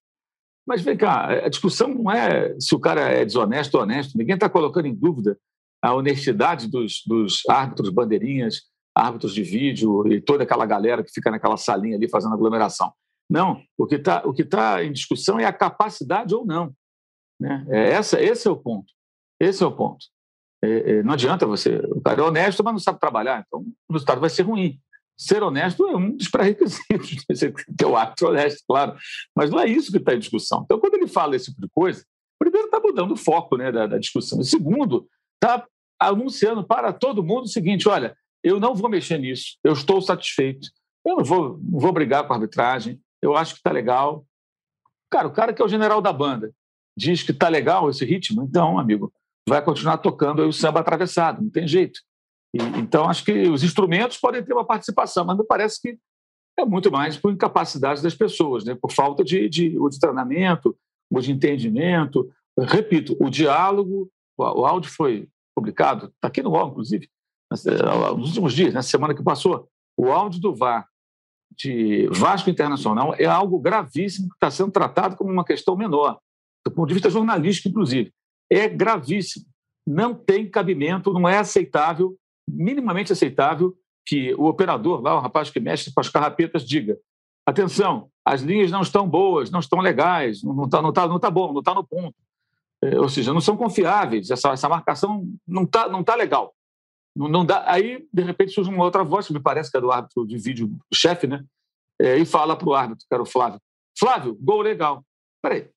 Mas 0.65 0.81
vem 0.81 0.97
cá, 0.97 1.45
a 1.45 1.49
discussão 1.49 1.89
não 1.89 2.09
é 2.09 2.55
se 2.61 2.73
o 2.73 2.79
cara 2.79 3.01
é 3.01 3.25
desonesto 3.25 3.75
ou 3.75 3.83
honesto, 3.83 4.17
ninguém 4.17 4.37
está 4.37 4.49
colocando 4.49 4.87
em 4.87 4.95
dúvida 4.95 5.37
a 5.83 5.95
honestidade 5.95 6.69
dos, 6.69 7.03
dos 7.07 7.43
árbitros 7.49 7.91
bandeirinhas, 7.91 8.63
árbitros 8.95 9.33
de 9.33 9.43
vídeo 9.43 10.07
e 10.13 10.21
toda 10.21 10.43
aquela 10.43 10.67
galera 10.67 11.05
que 11.05 11.13
fica 11.13 11.31
naquela 11.31 11.57
salinha 11.57 11.97
ali 11.97 12.09
fazendo 12.09 12.35
aglomeração. 12.35 12.93
Não, 13.31 13.63
o 13.77 13.87
que 13.87 13.97
está 13.97 14.23
tá 14.51 14.85
em 14.85 14.93
discussão 14.93 15.39
é 15.39 15.45
a 15.45 15.53
capacidade 15.53 16.35
ou 16.35 16.45
não. 16.47 16.73
Né? 17.39 17.65
É 17.69 17.91
essa, 17.91 18.21
esse 18.21 18.49
é 18.49 18.51
o 18.51 18.57
ponto. 18.57 18.93
Esse 19.39 19.63
é 19.63 19.67
o 19.67 19.73
ponto. 19.73 20.07
É, 20.65 20.93
é, 20.93 21.03
não 21.03 21.13
adianta 21.13 21.47
você. 21.47 21.77
O 21.91 22.01
cara 22.01 22.21
é 22.21 22.25
honesto, 22.25 22.65
mas 22.65 22.73
não 22.73 22.81
sabe 22.81 22.99
trabalhar, 22.99 23.45
então 23.47 23.61
o 23.89 23.93
resultado 23.93 24.21
vai 24.21 24.31
ser 24.31 24.43
ruim. 24.43 24.81
Ser 25.17 25.43
honesto 25.43 25.87
é 25.87 25.97
um 25.97 26.17
dos 26.17 26.29
pré-requisitos. 26.29 27.25
Ter 27.77 27.87
o 27.87 27.97
árbitro 27.97 28.29
honesto, 28.29 28.63
claro. 28.67 28.97
Mas 29.35 29.51
não 29.51 29.59
é 29.59 29.67
isso 29.67 29.91
que 29.91 29.99
está 29.99 30.15
em 30.15 30.19
discussão. 30.19 30.63
Então, 30.65 30.79
quando 30.79 30.95
ele 30.95 31.09
fala 31.09 31.37
esse 31.37 31.47
tipo 31.47 31.61
de 31.61 31.69
coisa, 31.75 32.05
primeiro 32.39 32.67
está 32.67 32.81
mudando 32.81 33.13
o 33.13 33.17
foco 33.17 33.57
né, 33.57 33.71
da, 33.73 33.87
da 33.87 33.99
discussão. 33.99 34.41
E 34.41 34.45
segundo, 34.45 35.09
está 35.43 35.67
anunciando 36.01 36.65
para 36.65 36.93
todo 36.93 37.25
mundo 37.25 37.45
o 37.45 37.49
seguinte: 37.49 37.89
olha, 37.89 38.17
eu 38.43 38.61
não 38.61 38.75
vou 38.75 38.91
mexer 38.91 39.19
nisso, 39.19 39.57
eu 39.65 39.73
estou 39.73 40.01
satisfeito, 40.01 40.69
eu 41.05 41.17
não 41.17 41.25
vou, 41.25 41.59
não 41.63 41.81
vou 41.81 41.93
brigar 41.93 42.27
com 42.27 42.33
a 42.33 42.37
arbitragem, 42.37 43.01
eu 43.23 43.37
acho 43.37 43.55
que 43.55 43.61
está 43.61 43.73
legal. 43.73 44.25
Cara, 45.11 45.29
o 45.29 45.33
cara 45.33 45.53
que 45.53 45.63
é 45.63 45.65
o 45.65 45.69
general 45.69 46.01
da 46.01 46.13
banda 46.13 46.53
diz 46.97 47.23
que 47.23 47.31
está 47.31 47.49
legal 47.49 47.89
esse 47.89 48.05
ritmo, 48.05 48.43
então, 48.43 48.79
amigo, 48.79 49.13
vai 49.49 49.63
continuar 49.63 49.99
tocando 49.99 50.47
o 50.47 50.53
samba 50.53 50.81
atravessado, 50.81 51.43
não 51.43 51.51
tem 51.51 51.67
jeito. 51.67 52.01
E, 52.55 52.59
então, 52.79 53.09
acho 53.09 53.25
que 53.25 53.49
os 53.49 53.63
instrumentos 53.63 54.19
podem 54.19 54.43
ter 54.43 54.53
uma 54.53 54.65
participação, 54.65 55.25
mas 55.25 55.39
me 55.39 55.45
parece 55.45 55.81
que 55.81 55.99
é 56.59 56.65
muito 56.65 56.91
mais 56.91 57.17
por 57.17 57.33
incapacidade 57.33 58.03
das 58.03 58.15
pessoas, 58.15 58.65
né? 58.65 58.75
por 58.75 58.93
falta 58.93 59.23
de, 59.23 59.49
de, 59.49 59.71
de 59.71 60.01
treinamento, 60.01 60.77
de 61.21 61.33
entendimento. 61.33 62.29
Repito, 62.59 63.17
o 63.21 63.31
diálogo, 63.31 64.11
o, 64.39 64.67
áudio 64.67 64.91
foi 64.91 65.29
publicado, 65.55 66.07
está 66.07 66.29
aqui 66.29 66.43
no 66.43 66.51
UOL, 66.51 66.69
inclusive, 66.69 67.09
nos 67.51 68.29
últimos 68.29 68.53
dias, 68.53 68.75
na 68.75 68.83
semana 68.83 69.15
que 69.15 69.23
passou, 69.23 69.69
o 69.97 70.13
áudio 70.13 70.41
do 70.41 70.55
VAR 70.55 70.87
de 71.57 72.07
Vasco 72.13 72.49
Internacional 72.49 73.15
é 73.19 73.25
algo 73.25 73.59
gravíssimo 73.59 74.29
que 74.29 74.35
está 74.37 74.51
sendo 74.51 74.71
tratado 74.71 75.17
como 75.17 75.33
uma 75.33 75.45
questão 75.45 75.77
menor, 75.77 76.19
do 76.65 76.73
ponto 76.73 76.89
de 76.89 76.95
vista 76.95 77.11
jornalístico, 77.11 77.69
inclusive. 77.69 78.13
É 78.51 78.69
gravíssimo. 78.69 79.47
Não 79.87 80.15
tem 80.15 80.49
cabimento, 80.49 81.13
não 81.13 81.29
é 81.29 81.39
aceitável, 81.39 82.17
minimamente 82.49 83.13
aceitável, 83.13 83.75
que 84.07 84.35
o 84.35 84.45
operador 84.45 85.03
lá, 85.03 85.17
o 85.17 85.21
rapaz 85.21 85.51
que 85.51 85.61
mexe 85.61 85.93
com 85.93 86.01
as 86.01 86.09
carrapetas, 86.09 86.67
diga: 86.67 86.99
atenção, 87.47 88.11
as 88.25 88.43
linhas 88.43 88.71
não 88.71 88.83
estão 88.83 89.09
boas, 89.09 89.51
não 89.51 89.61
estão 89.61 89.81
legais, 89.81 90.43
não 90.43 90.65
está 90.65 90.83
não 90.83 90.93
tá, 90.93 91.09
não 91.09 91.19
tá 91.19 91.31
bom, 91.31 91.53
não 91.53 91.61
está 91.61 91.75
no 91.75 91.85
ponto. 91.85 92.15
É, 92.83 92.99
ou 92.99 93.09
seja, 93.09 93.33
não 93.33 93.41
são 93.41 93.57
confiáveis, 93.57 94.31
essa, 94.31 94.51
essa 94.51 94.69
marcação 94.69 95.27
não 95.47 95.65
está 95.65 95.89
não 95.89 96.05
tá 96.05 96.15
legal. 96.15 96.55
Não, 97.15 97.29
não 97.29 97.45
dá. 97.45 97.65
Aí, 97.67 98.07
de 98.13 98.23
repente, 98.23 98.53
surge 98.53 98.71
uma 98.71 98.85
outra 98.85 99.03
voz, 99.03 99.27
que 99.27 99.33
me 99.33 99.41
parece 99.41 99.71
que 99.71 99.77
é 99.77 99.81
do 99.81 99.91
árbitro 99.91 100.25
de 100.27 100.39
vídeo, 100.39 100.71
chefe, 100.95 101.27
né? 101.27 101.45
É, 102.01 102.17
e 102.17 102.25
fala 102.25 102.57
para 102.57 102.69
o 102.69 102.75
árbitro, 102.75 103.05
que 103.09 103.13
era 103.13 103.23
o 103.23 103.27
Flávio: 103.27 103.61
Flávio, 103.99 104.39
gol 104.41 104.61
legal. 104.61 105.05
Peraí. 105.43 105.69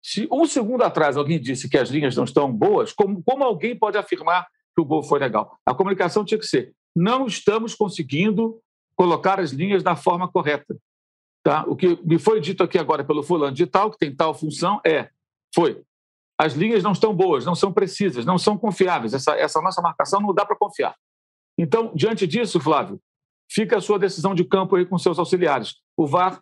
Se 0.00 0.28
um 0.30 0.46
segundo 0.46 0.82
atrás 0.82 1.16
alguém 1.16 1.40
disse 1.40 1.68
que 1.68 1.76
as 1.76 1.88
linhas 1.88 2.14
não 2.14 2.22
estão 2.22 2.52
boas, 2.52 2.92
como, 2.92 3.20
como 3.24 3.42
alguém 3.42 3.76
pode 3.76 3.98
afirmar 3.98 4.46
que 4.74 4.80
o 4.80 4.84
gol 4.84 5.02
foi 5.02 5.18
legal? 5.18 5.58
A 5.66 5.74
comunicação 5.74 6.24
tinha 6.24 6.38
que 6.38 6.46
ser: 6.46 6.72
não 6.94 7.26
estamos 7.26 7.74
conseguindo 7.74 8.60
colocar 8.94 9.40
as 9.40 9.50
linhas 9.50 9.82
da 9.82 9.96
forma 9.96 10.30
correta. 10.30 10.76
Tá? 11.42 11.64
O 11.66 11.74
que 11.74 11.98
me 12.04 12.18
foi 12.18 12.40
dito 12.40 12.62
aqui 12.62 12.78
agora 12.78 13.04
pelo 13.04 13.22
fulano 13.22 13.54
de 13.54 13.66
tal, 13.66 13.90
que 13.90 13.98
tem 13.98 14.14
tal 14.14 14.32
função, 14.32 14.80
é: 14.86 15.10
foi 15.52 15.82
as 16.38 16.52
linhas 16.52 16.84
não 16.84 16.92
estão 16.92 17.12
boas, 17.12 17.44
não 17.44 17.54
são 17.54 17.72
precisas, 17.72 18.24
não 18.24 18.38
são 18.38 18.56
confiáveis. 18.56 19.12
Essa, 19.12 19.32
essa 19.32 19.60
nossa 19.60 19.82
marcação 19.82 20.20
não 20.20 20.32
dá 20.32 20.46
para 20.46 20.56
confiar. 20.56 20.94
Então, 21.58 21.90
diante 21.94 22.26
disso, 22.26 22.60
Flávio, 22.60 23.00
fica 23.50 23.76
a 23.76 23.80
sua 23.80 23.98
decisão 23.98 24.34
de 24.34 24.44
campo 24.44 24.76
aí 24.76 24.86
com 24.86 24.96
seus 24.96 25.18
auxiliares. 25.18 25.74
O 25.96 26.06
VAR 26.06 26.40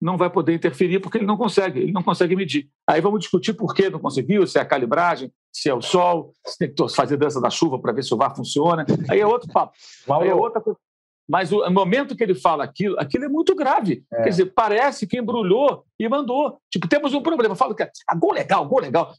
não 0.00 0.18
vai 0.18 0.28
poder 0.28 0.54
interferir 0.54 1.00
porque 1.00 1.18
ele 1.18 1.26
não 1.26 1.36
consegue, 1.36 1.80
ele 1.80 1.92
não 1.92 2.02
consegue 2.02 2.36
medir. 2.36 2.68
Aí 2.86 3.00
vamos 3.00 3.20
discutir 3.20 3.54
por 3.54 3.74
que 3.74 3.88
não 3.88 3.98
conseguiu, 3.98 4.46
se 4.46 4.58
é 4.58 4.60
a 4.60 4.66
calibragem, 4.66 5.32
se 5.50 5.70
é 5.70 5.74
o 5.74 5.80
sol, 5.80 6.34
se 6.46 6.58
tem 6.58 6.72
que 6.72 6.94
fazer 6.94 7.16
dança 7.16 7.40
da 7.40 7.48
chuva 7.48 7.78
para 7.78 7.92
ver 7.92 8.04
se 8.04 8.12
o 8.12 8.18
VAR 8.18 8.36
funciona. 8.36 8.84
Aí 9.08 9.18
é 9.18 9.26
outro 9.26 9.50
papo. 9.50 9.72
Aí 10.20 10.28
é 10.28 10.34
outra 10.34 10.60
coisa. 10.60 10.78
Mas 11.28 11.52
o 11.52 11.68
momento 11.70 12.16
que 12.16 12.22
ele 12.22 12.34
fala 12.34 12.64
aquilo, 12.64 12.98
aquilo 12.98 13.24
é 13.24 13.28
muito 13.28 13.54
grave. 13.54 14.02
É. 14.10 14.22
Quer 14.22 14.30
dizer, 14.30 14.46
parece 14.46 15.06
que 15.06 15.18
embrulhou 15.18 15.84
e 15.98 16.08
mandou. 16.08 16.58
Tipo, 16.70 16.88
temos 16.88 17.12
um 17.12 17.22
problema. 17.22 17.54
Fala 17.54 17.74
que 17.74 17.82
ah, 17.82 18.14
gol 18.14 18.32
legal, 18.32 18.66
gol 18.66 18.80
legal. 18.80 19.14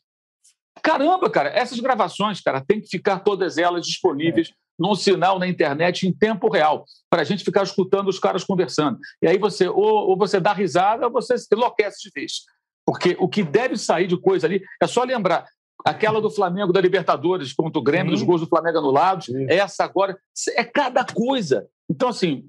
Caramba, 0.83 1.29
cara, 1.29 1.49
essas 1.49 1.79
gravações, 1.79 2.41
cara, 2.41 2.61
tem 2.61 2.81
que 2.81 2.87
ficar 2.87 3.19
todas 3.19 3.57
elas 3.57 3.85
disponíveis 3.85 4.49
é. 4.49 4.51
num 4.77 4.95
sinal 4.95 5.39
na 5.39 5.47
internet 5.47 6.07
em 6.07 6.13
tempo 6.13 6.49
real, 6.49 6.85
para 7.09 7.21
a 7.21 7.25
gente 7.25 7.43
ficar 7.43 7.63
escutando 7.63 8.07
os 8.07 8.19
caras 8.19 8.43
conversando. 8.43 8.97
E 9.21 9.27
aí 9.27 9.37
você, 9.37 9.67
ou, 9.67 10.09
ou 10.09 10.17
você 10.17 10.39
dá 10.39 10.53
risada, 10.53 11.07
ou 11.07 11.11
você 11.11 11.35
enlouquece 11.51 12.03
de 12.03 12.11
vez. 12.13 12.43
Porque 12.85 13.15
o 13.19 13.27
que 13.27 13.43
deve 13.43 13.77
sair 13.77 14.07
de 14.07 14.17
coisa 14.17 14.47
ali, 14.47 14.63
é 14.81 14.87
só 14.87 15.03
lembrar, 15.03 15.45
aquela 15.85 16.21
do 16.21 16.29
Flamengo 16.29 16.73
da 16.73 16.81
Libertadores 16.81 17.53
contra 17.53 17.79
o 17.79 17.83
Grêmio, 17.83 18.11
Sim. 18.11 18.17
dos 18.17 18.23
gols 18.23 18.41
do 18.41 18.47
Flamengo 18.47 18.79
anulados, 18.79 19.27
Sim. 19.27 19.45
essa 19.49 19.83
agora, 19.83 20.17
é 20.55 20.63
cada 20.63 21.05
coisa. 21.05 21.67
Então, 21.89 22.09
assim, 22.09 22.43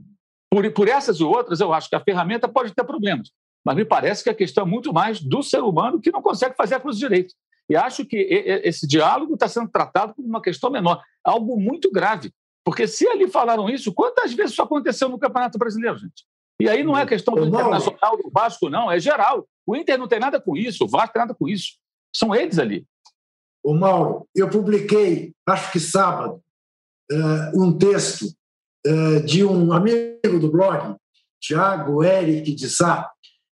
por, 0.50 0.68
por 0.72 0.88
essas 0.88 1.18
e 1.20 1.24
outras, 1.24 1.60
eu 1.60 1.72
acho 1.72 1.88
que 1.88 1.96
a 1.96 2.00
ferramenta 2.00 2.48
pode 2.48 2.74
ter 2.74 2.84
problemas. 2.84 3.30
Mas 3.64 3.76
me 3.76 3.84
parece 3.84 4.24
que 4.24 4.30
a 4.30 4.34
questão 4.34 4.64
é 4.64 4.66
muito 4.66 4.92
mais 4.92 5.20
do 5.20 5.42
ser 5.42 5.62
humano 5.62 6.00
que 6.00 6.10
não 6.10 6.22
consegue 6.22 6.56
fazer 6.56 6.76
a 6.76 6.80
coisa 6.80 6.98
direito. 6.98 7.34
E 7.70 7.76
acho 7.76 8.04
que 8.04 8.16
esse 8.64 8.84
diálogo 8.84 9.34
está 9.34 9.46
sendo 9.46 9.70
tratado 9.70 10.12
como 10.12 10.26
uma 10.26 10.42
questão 10.42 10.70
menor, 10.70 11.00
algo 11.24 11.56
muito 11.56 11.88
grave. 11.92 12.32
Porque 12.64 12.88
se 12.88 13.06
ali 13.06 13.30
falaram 13.30 13.70
isso, 13.70 13.94
quantas 13.94 14.34
vezes 14.34 14.52
isso 14.52 14.62
aconteceu 14.62 15.08
no 15.08 15.20
Campeonato 15.20 15.56
Brasileiro, 15.56 15.96
gente? 15.96 16.26
E 16.60 16.68
aí 16.68 16.82
não 16.82 16.98
é 16.98 17.06
questão 17.06 17.32
do 17.32 17.46
Internacional, 17.46 18.16
do 18.16 18.28
Vasco, 18.28 18.68
não, 18.68 18.90
é 18.90 18.98
geral. 18.98 19.48
O 19.64 19.76
Inter 19.76 19.96
não 19.96 20.08
tem 20.08 20.18
nada 20.18 20.40
com 20.40 20.56
isso, 20.56 20.84
o 20.84 20.88
Vasco 20.88 21.12
tem 21.12 21.20
nada 21.20 21.32
com 21.32 21.48
isso. 21.48 21.78
São 22.14 22.34
eles 22.34 22.58
ali. 22.58 22.84
O 23.62 23.72
Mauro, 23.72 24.26
eu 24.34 24.50
publiquei, 24.50 25.32
acho 25.46 25.70
que 25.70 25.78
sábado, 25.78 26.42
eh, 27.10 27.52
um 27.54 27.78
texto 27.78 28.26
eh, 28.84 29.20
de 29.20 29.44
um 29.44 29.72
amigo 29.72 30.40
do 30.40 30.50
blog, 30.50 30.96
Tiago 31.40 32.02
Eric 32.02 32.52
de 32.52 32.68
Sá, 32.68 33.08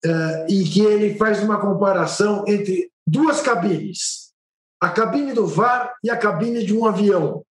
eh, 0.05 0.47
em 0.49 0.63
que 0.63 0.81
ele 0.81 1.17
faz 1.17 1.41
uma 1.41 1.59
comparação 1.59 2.45
entre 2.47 2.92
duas 3.07 3.41
cabines, 3.41 4.33
a 4.81 4.89
cabine 4.89 5.33
do 5.33 5.47
VAR 5.47 5.95
e 6.03 6.09
a 6.09 6.17
cabine 6.17 6.65
de 6.65 6.75
um 6.75 6.85
avião. 6.85 7.45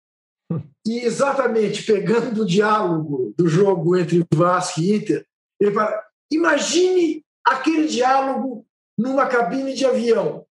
E 0.85 0.99
exatamente 0.99 1.83
pegando 1.83 2.41
o 2.41 2.45
diálogo 2.45 3.33
do 3.37 3.47
jogo 3.47 3.97
entre 3.97 4.25
Vasco 4.33 4.81
e 4.81 4.95
Inter, 4.95 5.25
ele 5.59 5.71
fala: 5.71 6.03
imagine 6.31 7.23
aquele 7.45 7.87
diálogo 7.87 8.65
numa 8.97 9.27
cabine 9.27 9.73
de 9.73 9.85
avião. 9.85 10.45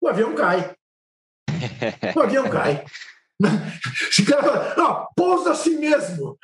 O 0.00 0.08
avião 0.08 0.34
cai. 0.34 0.74
O 2.14 2.20
avião 2.20 2.48
cai. 2.48 2.84
Se 4.12 4.24
cara 4.24 4.74
fala, 4.74 5.08
pousa 5.16 5.52
assim 5.52 5.78
mesmo. 5.78 6.38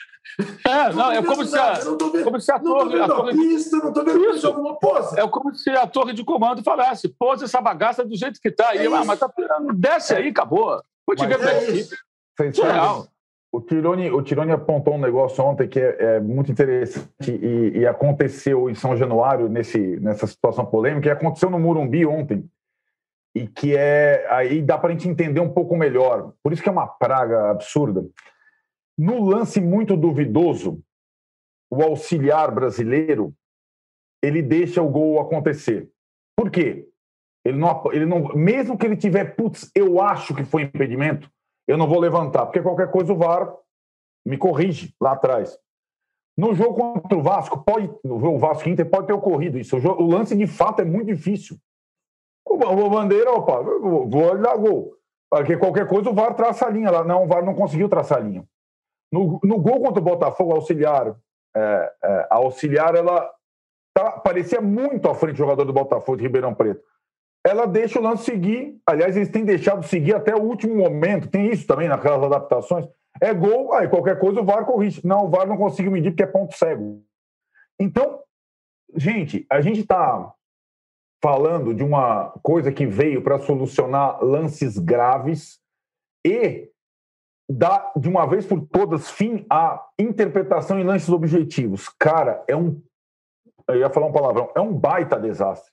É, 0.67 0.93
não, 0.93 1.13
é 1.13 1.23
como 1.23 1.45
se, 1.45 1.59
a, 1.59 1.85
não 1.85 2.13
vendo, 2.13 2.25
como 2.25 2.41
se 2.41 2.53
a 2.53 2.59
torre. 2.59 2.97
Não 2.97 3.05
estou 3.05 3.25
vendo 3.25 3.33
torre, 3.33 3.33
pista, 3.33 3.77
não 3.77 3.89
estou 3.89 4.05
vendo 4.05 4.25
isso, 4.31 4.47
alguma 4.47 4.79
pose. 4.79 5.19
É 5.19 5.29
como 5.29 5.55
se 5.55 5.71
a 5.71 5.87
torre 5.87 6.13
de 6.13 6.25
comando 6.25 6.63
falasse: 6.63 7.09
pose 7.09 7.45
essa 7.45 7.61
bagaça 7.61 8.05
do 8.05 8.17
jeito 8.17 8.41
que 8.41 8.49
está. 8.49 8.75
É 8.75 8.87
ah, 8.87 9.05
mas 9.05 9.19
tá, 9.19 9.31
desce 9.75 10.15
aí, 10.15 10.29
acabou. 10.29 10.83
Vou 11.07 11.17
te 11.17 11.27
ver 11.27 11.41
é 11.41 11.71
isso. 11.71 11.97
Surreal. 12.55 13.07
O 13.53 13.61
Tironi, 13.61 14.11
o 14.11 14.23
Tironi 14.23 14.53
apontou 14.53 14.95
um 14.95 15.01
negócio 15.01 15.43
ontem 15.45 15.69
que 15.69 15.81
é, 15.81 15.97
é 15.99 16.21
muito 16.21 16.53
interessante 16.53 17.09
e, 17.29 17.79
e, 17.79 17.87
aconteceu 17.87 18.71
em 18.71 18.77
São 18.77 18.97
Januário 18.97 19.49
nesse, 19.49 19.99
nessa 19.99 20.25
situação 20.29 20.65
polêmica, 20.65 21.09
e 21.09 21.11
aconteceu 21.11 21.51
no 21.51 21.59
Murumbi 21.59 22.07
ontem, 22.07 22.49
e 23.35 23.49
que 23.49 23.77
é 23.77 24.25
aí 24.31 24.63
dá 24.63 24.79
para 24.79 24.91
a 24.91 24.93
gente 24.93 25.09
entender 25.09 25.41
um 25.41 25.53
pouco 25.53 25.77
melhor. 25.77 26.33
Por 26.45 26.53
isso 26.53 26.63
que 26.63 26.69
é 26.69 26.73
uma 26.73 26.87
praga 26.87 27.51
absurda. 27.51 28.05
No 29.01 29.25
lance 29.25 29.63
muito 29.63 29.97
duvidoso, 29.97 30.85
o 31.73 31.83
auxiliar 31.83 32.55
brasileiro 32.55 33.35
ele 34.23 34.43
deixa 34.43 34.83
o 34.83 34.91
gol 34.91 35.19
acontecer. 35.19 35.91
Por 36.37 36.51
quê? 36.51 36.87
Ele 37.43 37.57
não, 37.57 37.83
ele 37.95 38.05
não, 38.05 38.35
mesmo 38.35 38.77
que 38.77 38.85
ele 38.85 38.99
tiver, 38.99 39.35
putz, 39.35 39.71
eu 39.75 40.03
acho 40.03 40.35
que 40.35 40.45
foi 40.45 40.65
impedimento, 40.65 41.31
eu 41.67 41.79
não 41.79 41.89
vou 41.89 41.99
levantar, 41.99 42.45
porque 42.45 42.61
qualquer 42.61 42.91
coisa 42.91 43.15
o 43.15 43.17
VAR 43.17 43.57
me 44.23 44.37
corrige 44.37 44.95
lá 45.01 45.13
atrás. 45.13 45.59
No 46.37 46.53
jogo 46.53 46.75
contra 46.75 47.17
o 47.17 47.23
Vasco, 47.23 47.65
pode, 47.65 47.91
o 48.05 48.39
Vasco 48.39 48.69
Inter 48.69 48.85
pode 48.87 49.07
ter 49.07 49.15
ocorrido 49.15 49.59
isso. 49.59 49.79
O, 49.79 49.81
jogo, 49.81 50.03
o 50.03 50.11
lance 50.11 50.37
de 50.37 50.47
fato 50.47 50.83
é 50.83 50.85
muito 50.85 51.07
difícil. 51.07 51.57
O, 52.47 52.53
o 52.53 52.91
Bandeira, 52.91 53.33
opa, 53.33 53.63
vou 53.63 54.39
dar 54.39 54.59
gol. 54.59 54.95
Porque 55.31 55.57
qualquer 55.57 55.89
coisa 55.89 56.11
o 56.11 56.15
VAR 56.15 56.35
traça 56.35 56.67
a 56.67 56.71
linha 56.71 56.91
lá. 56.91 57.03
Não, 57.03 57.25
o 57.25 57.27
VAR 57.27 57.43
não 57.43 57.55
conseguiu 57.55 57.89
traçar 57.89 58.19
a 58.19 58.21
linha. 58.21 58.45
No, 59.13 59.41
no 59.43 59.59
gol 59.59 59.81
contra 59.81 60.01
o 60.01 60.05
Botafogo, 60.05 60.53
auxiliar, 60.53 61.17
é, 61.57 61.93
é, 62.05 62.27
a 62.31 62.37
auxiliar, 62.37 62.95
ela 62.95 63.29
tá, 63.95 64.13
parecia 64.13 64.61
muito 64.61 65.09
à 65.09 65.15
frente 65.15 65.35
do 65.35 65.39
jogador 65.39 65.65
do 65.65 65.73
Botafogo 65.73 66.17
de 66.17 66.23
Ribeirão 66.23 66.55
Preto 66.55 66.83
ela 67.45 67.67
deixa 67.67 67.99
o 67.99 68.03
lance 68.03 68.25
seguir. 68.25 68.79
Aliás, 68.87 69.17
eles 69.17 69.31
têm 69.31 69.45
deixado 69.45 69.83
seguir 69.87 70.15
até 70.15 70.35
o 70.35 70.43
último 70.43 70.77
momento. 70.77 71.29
Tem 71.29 71.51
isso 71.51 71.67
também 71.67 71.89
naquelas 71.89 72.23
adaptações. 72.25 72.87
É 73.21 73.33
gol, 73.35 73.73
aí 73.73 73.89
qualquer 73.89 74.19
coisa 74.19 74.41
o 74.41 74.45
VAR 74.45 74.65
corrige. 74.65 75.05
Não, 75.07 75.25
o 75.25 75.31
VAR 75.31 75.47
não 75.47 75.57
consegue 75.57 75.91
medir 75.91 76.11
porque 76.11 76.23
é 76.23 76.27
ponto 76.27 76.57
cego. 76.57 77.03
Então, 77.79 78.21
gente, 78.95 79.47
a 79.51 79.61
gente 79.61 79.81
está 79.81 80.33
falando 81.23 81.75
de 81.75 81.83
uma 81.83 82.31
coisa 82.43 82.73
que 82.73 82.87
veio 82.87 83.23
para 83.23 83.39
solucionar 83.39 84.23
lances 84.23 84.79
graves 84.79 85.59
e 86.25 86.71
dar 87.51 87.93
de 87.97 88.09
uma 88.09 88.27
vez 88.27 88.47
por 88.47 88.61
todas 88.67 89.11
fim 89.11 89.45
à 89.51 89.85
interpretação 89.99 90.79
em 90.79 90.85
lances 90.85 91.09
objetivos. 91.09 91.89
Cara, 91.89 92.43
é 92.47 92.57
um. 92.57 92.81
Eu 93.69 93.77
ia 93.77 93.91
falar 93.91 94.07
um 94.07 94.13
palavrão, 94.13 94.51
é 94.55 94.61
um 94.61 94.73
baita 94.73 95.19
desastre 95.19 95.71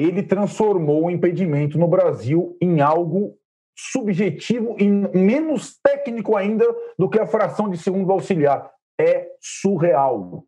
ele 0.00 0.22
transformou 0.22 1.04
o 1.04 1.10
impedimento 1.10 1.78
no 1.78 1.86
Brasil 1.86 2.56
em 2.60 2.80
algo 2.80 3.36
subjetivo 3.76 4.76
e 4.78 4.88
menos 4.88 5.78
técnico 5.82 6.36
ainda 6.36 6.64
do 6.98 7.08
que 7.08 7.18
a 7.18 7.26
fração 7.26 7.68
de 7.68 7.76
segundo 7.76 8.10
auxiliar. 8.10 8.70
É 8.98 9.28
surreal. 9.40 10.44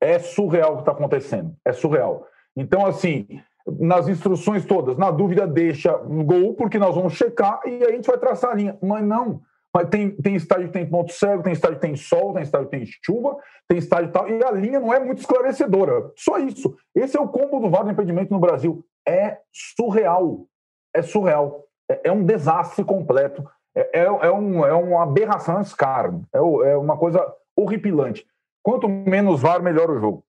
É 0.00 0.18
surreal 0.18 0.72
o 0.72 0.76
que 0.76 0.82
está 0.82 0.92
acontecendo. 0.92 1.54
É 1.64 1.72
surreal. 1.72 2.26
Então, 2.54 2.86
assim, 2.86 3.26
nas 3.66 4.06
instruções 4.06 4.66
todas, 4.66 4.98
na 4.98 5.10
dúvida, 5.10 5.46
deixa 5.46 5.92
gol, 5.96 6.54
porque 6.54 6.78
nós 6.78 6.94
vamos 6.94 7.14
checar 7.14 7.60
e 7.64 7.70
aí 7.70 7.84
a 7.84 7.92
gente 7.92 8.06
vai 8.06 8.18
traçar 8.18 8.50
a 8.50 8.54
linha. 8.54 8.78
Mas 8.82 9.04
não. 9.04 9.40
Mas 9.74 9.88
tem, 9.88 10.10
tem 10.10 10.34
estádio 10.34 10.68
que 10.68 10.72
tem 10.72 10.88
ponto 10.88 11.12
cego, 11.12 11.42
tem 11.42 11.52
estádio 11.52 11.76
que 11.76 11.86
tem 11.86 11.96
sol, 11.96 12.32
tem 12.32 12.42
estádio 12.42 12.68
que 12.68 12.76
tem 12.76 12.86
chuva, 13.02 13.36
tem 13.68 13.78
estádio 13.78 14.10
tal, 14.10 14.28
e 14.28 14.42
a 14.42 14.50
linha 14.50 14.80
não 14.80 14.92
é 14.92 14.98
muito 14.98 15.18
esclarecedora. 15.18 16.10
Só 16.16 16.38
isso. 16.38 16.76
Esse 16.94 17.16
é 17.16 17.20
o 17.20 17.28
combo 17.28 17.60
do 17.60 17.70
VAR 17.70 17.84
do 17.84 17.90
impedimento 17.90 18.32
no 18.32 18.40
Brasil. 18.40 18.84
É 19.06 19.38
surreal. 19.52 20.46
É 20.94 21.02
surreal. 21.02 21.64
É, 21.90 22.08
é 22.08 22.12
um 22.12 22.24
desastre 22.24 22.84
completo. 22.84 23.46
É, 23.74 24.00
é, 24.00 24.04
é, 24.04 24.32
um, 24.32 24.64
é 24.64 24.72
uma 24.72 25.02
aberração 25.02 25.60
escarno. 25.60 26.26
É, 26.32 26.38
é 26.38 26.76
uma 26.76 26.96
coisa 26.96 27.24
horripilante. 27.54 28.26
Quanto 28.62 28.88
menos 28.88 29.40
VAR, 29.40 29.62
melhor 29.62 29.90
o 29.90 30.00
jogo. 30.00 30.24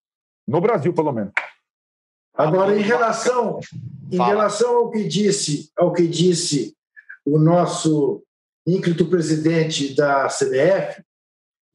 No 0.48 0.60
Brasil, 0.60 0.94
pelo 0.94 1.12
menos. 1.12 1.32
Agora, 2.34 2.78
em 2.78 2.82
relação, 2.82 3.60
em 4.12 4.18
relação 4.18 4.78
ao 4.78 4.92
que 4.92 5.04
disse, 5.04 5.72
ao 5.78 5.92
que 5.92 6.08
disse 6.08 6.74
o 7.26 7.38
nosso 7.38 8.24
ínclito 8.68 9.08
presidente 9.08 9.96
da 9.96 10.28
CBF 10.28 11.04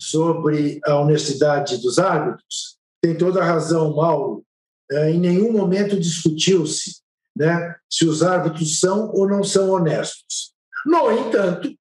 sobre 0.00 0.80
a 0.84 0.98
honestidade 0.98 1.78
dos 1.78 1.98
árbitros, 1.98 2.78
tem 3.02 3.16
toda 3.16 3.40
a 3.40 3.44
razão, 3.44 3.94
Mauro. 3.94 4.44
É, 4.90 5.10
em 5.10 5.18
nenhum 5.18 5.52
momento 5.52 5.98
discutiu-se 5.98 7.02
né, 7.36 7.74
se 7.90 8.06
os 8.06 8.22
árbitros 8.22 8.78
são 8.78 9.10
ou 9.12 9.28
não 9.28 9.42
são 9.42 9.70
honestos. 9.70 10.52
No 10.86 11.10
entanto, 11.10 11.74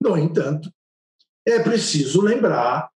no 0.00 0.16
entanto, 0.16 0.70
é 1.46 1.60
preciso 1.60 2.20
lembrar, 2.20 2.90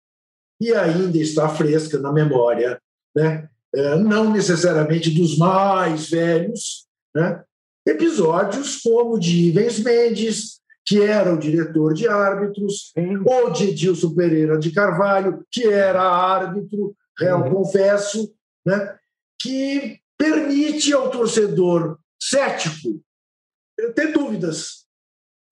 e 0.62 0.74
ainda 0.74 1.18
está 1.18 1.50
fresca 1.50 2.00
na 2.00 2.12
memória, 2.12 2.82
né, 3.16 3.50
é, 3.76 3.96
não 3.96 4.32
necessariamente 4.32 5.12
dos 5.12 5.38
mais 5.38 6.10
velhos, 6.10 6.88
né, 7.16 7.44
episódios 7.86 8.78
como 8.82 9.20
de 9.20 9.50
Ivens 9.50 9.80
Mendes, 9.80 10.62
que 10.88 11.02
era 11.02 11.34
o 11.34 11.38
diretor 11.38 11.94
de 11.94 12.08
árbitros, 12.08 12.94
ou 13.26 13.52
de 13.52 13.66
Edilson 13.66 14.16
Pereira 14.16 14.58
de 14.58 14.72
Carvalho, 14.72 15.46
que 15.52 15.68
era 15.68 16.02
árbitro, 16.02 16.96
réu 17.20 17.40
uhum. 17.40 17.56
confesso, 17.56 18.34
né? 18.66 18.98
que 19.40 20.00
permite 20.18 20.94
ao 20.94 21.12
torcedor 21.12 22.00
cético 22.22 23.04
ter 23.94 24.14
dúvidas. 24.14 24.86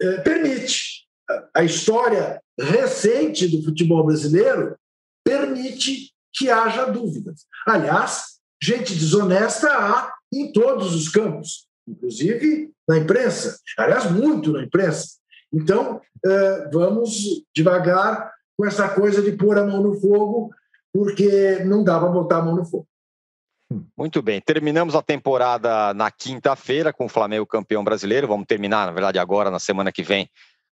É, 0.01 0.17
permite. 0.21 1.05
A 1.53 1.63
história 1.63 2.41
recente 2.57 3.47
do 3.47 3.63
futebol 3.63 4.05
brasileiro 4.05 4.77
permite 5.25 6.13
que 6.33 6.49
haja 6.49 6.85
dúvidas. 6.85 7.45
Aliás, 7.65 8.39
gente 8.61 8.93
desonesta 8.93 9.69
há 9.69 10.13
em 10.31 10.51
todos 10.51 10.93
os 10.93 11.09
campos, 11.09 11.67
inclusive 11.87 12.71
na 12.87 12.99
imprensa. 12.99 13.59
Aliás, 13.77 14.11
muito 14.11 14.51
na 14.51 14.63
imprensa. 14.63 15.17
Então, 15.53 16.01
eh, 16.25 16.69
vamos 16.71 17.43
devagar 17.55 18.31
com 18.57 18.65
essa 18.65 18.89
coisa 18.89 19.21
de 19.21 19.31
pôr 19.33 19.57
a 19.57 19.65
mão 19.65 19.81
no 19.81 19.99
fogo, 19.99 20.49
porque 20.93 21.63
não 21.65 21.83
dá 21.83 21.99
para 21.99 22.09
botar 22.09 22.37
a 22.37 22.41
mão 22.41 22.55
no 22.55 22.65
fogo. 22.65 22.87
Muito 23.97 24.21
bem, 24.21 24.39
terminamos 24.39 24.95
a 24.95 25.01
temporada 25.01 25.93
na 25.93 26.11
quinta-feira 26.11 26.93
com 26.93 27.05
o 27.05 27.09
Flamengo 27.09 27.45
campeão 27.45 27.83
brasileiro. 27.83 28.27
Vamos 28.27 28.45
terminar, 28.45 28.85
na 28.85 28.91
verdade, 28.91 29.17
agora, 29.17 29.49
na 29.49 29.59
semana 29.59 29.91
que 29.91 30.03
vem, 30.03 30.29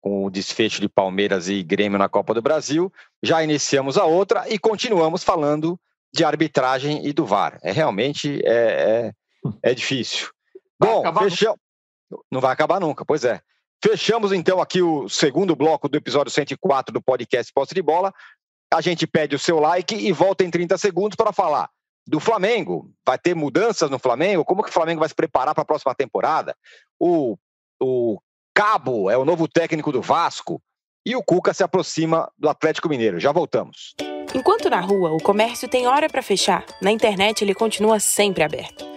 com 0.01 0.25
o 0.25 0.29
desfecho 0.29 0.79
de 0.79 0.87
Palmeiras 0.87 1.49
e 1.49 1.61
Grêmio 1.63 1.99
na 1.99 2.07
Copa 2.07 2.33
do 2.33 2.41
Brasil. 2.41 2.91
Já 3.21 3.43
iniciamos 3.43 3.97
a 3.97 4.05
outra 4.05 4.47
e 4.47 4.57
continuamos 4.57 5.23
falando 5.23 5.77
de 6.13 6.23
arbitragem 6.23 7.05
e 7.05 7.11
do 7.11 7.25
VAR. 7.25 7.59
É 7.61 7.71
realmente 7.71 8.41
é, 8.45 9.11
é, 9.63 9.71
é 9.71 9.73
difícil. 9.73 10.29
Bom, 10.79 11.03
fechamos. 11.19 11.59
Não 12.31 12.39
vai 12.39 12.53
acabar 12.53 12.79
nunca, 12.79 13.03
pois 13.03 13.25
é. 13.25 13.41
Fechamos 13.83 14.31
então 14.31 14.59
aqui 14.59 14.81
o 14.81 15.07
segundo 15.07 15.55
bloco 15.55 15.87
do 15.87 15.97
episódio 15.97 16.31
104 16.31 16.91
do 16.91 17.01
podcast 17.01 17.51
Posse 17.53 17.75
de 17.75 17.81
Bola. 17.81 18.11
A 18.73 18.81
gente 18.81 19.05
pede 19.05 19.35
o 19.35 19.39
seu 19.39 19.59
like 19.59 19.95
e 19.95 20.11
volta 20.11 20.43
em 20.43 20.49
30 20.49 20.77
segundos 20.77 21.15
para 21.15 21.31
falar 21.31 21.69
do 22.07 22.19
Flamengo. 22.19 22.91
Vai 23.05 23.17
ter 23.17 23.35
mudanças 23.35 23.89
no 23.89 23.99
Flamengo? 23.99 24.43
Como 24.43 24.63
que 24.63 24.69
o 24.69 24.73
Flamengo 24.73 24.99
vai 24.99 25.09
se 25.09 25.15
preparar 25.15 25.53
para 25.53 25.61
a 25.61 25.65
próxima 25.65 25.93
temporada? 25.93 26.55
O, 26.99 27.37
o 27.79 28.19
Cabo 28.53 29.11
é 29.11 29.17
o 29.17 29.25
novo 29.25 29.47
técnico 29.47 29.91
do 29.91 30.01
Vasco. 30.01 30.61
E 31.05 31.15
o 31.15 31.23
Cuca 31.23 31.53
se 31.53 31.63
aproxima 31.63 32.29
do 32.37 32.49
Atlético 32.49 32.89
Mineiro. 32.89 33.19
Já 33.19 33.31
voltamos. 33.31 33.95
Enquanto 34.33 34.69
na 34.69 34.81
rua 34.81 35.11
o 35.11 35.23
comércio 35.23 35.69
tem 35.69 35.87
hora 35.87 36.09
para 36.09 36.21
fechar, 36.21 36.65
na 36.81 36.91
internet 36.91 37.43
ele 37.43 37.53
continua 37.53 37.99
sempre 37.99 38.43
aberto. 38.43 38.96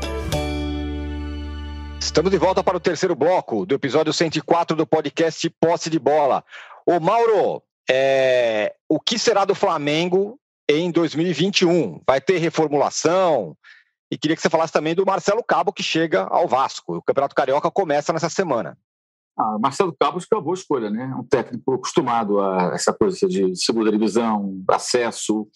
Estamos 2.01 2.31
de 2.31 2.37
volta 2.39 2.63
para 2.63 2.75
o 2.75 2.79
terceiro 2.79 3.15
bloco 3.15 3.63
do 3.63 3.75
episódio 3.75 4.11
104 4.11 4.75
do 4.75 4.87
podcast 4.87 5.47
Posse 5.61 5.87
de 5.87 5.99
Bola. 5.99 6.43
Ô 6.83 6.99
Mauro, 6.99 7.61
é... 7.89 8.73
o 8.89 8.99
que 8.99 9.19
será 9.19 9.45
do 9.45 9.53
Flamengo 9.53 10.37
em 10.67 10.91
2021? 10.91 12.01
Vai 12.05 12.19
ter 12.19 12.39
reformulação? 12.39 13.55
E 14.11 14.17
queria 14.17 14.35
que 14.35 14.41
você 14.41 14.49
falasse 14.49 14.73
também 14.73 14.95
do 14.95 15.05
Marcelo 15.05 15.43
Cabo, 15.43 15.71
que 15.71 15.83
chega 15.83 16.23
ao 16.23 16.47
Vasco. 16.47 16.97
O 16.97 17.03
Campeonato 17.03 17.35
Carioca 17.35 17.69
começa 17.69 18.11
nessa 18.11 18.29
semana. 18.29 18.75
Ah, 19.37 19.59
Marcelo 19.59 19.95
Cabo 19.97 20.17
acho 20.17 20.27
que 20.27 20.33
é 20.33 20.37
uma 20.37 20.43
boa 20.43 20.55
escolha, 20.55 20.89
né? 20.89 21.05
Um 21.15 21.23
técnico 21.23 21.75
acostumado 21.75 22.41
a 22.41 22.71
essa 22.73 22.91
coisa 22.91 23.27
de 23.27 23.55
segunda 23.55 23.91
divisão, 23.91 24.59
acesso. 24.67 25.47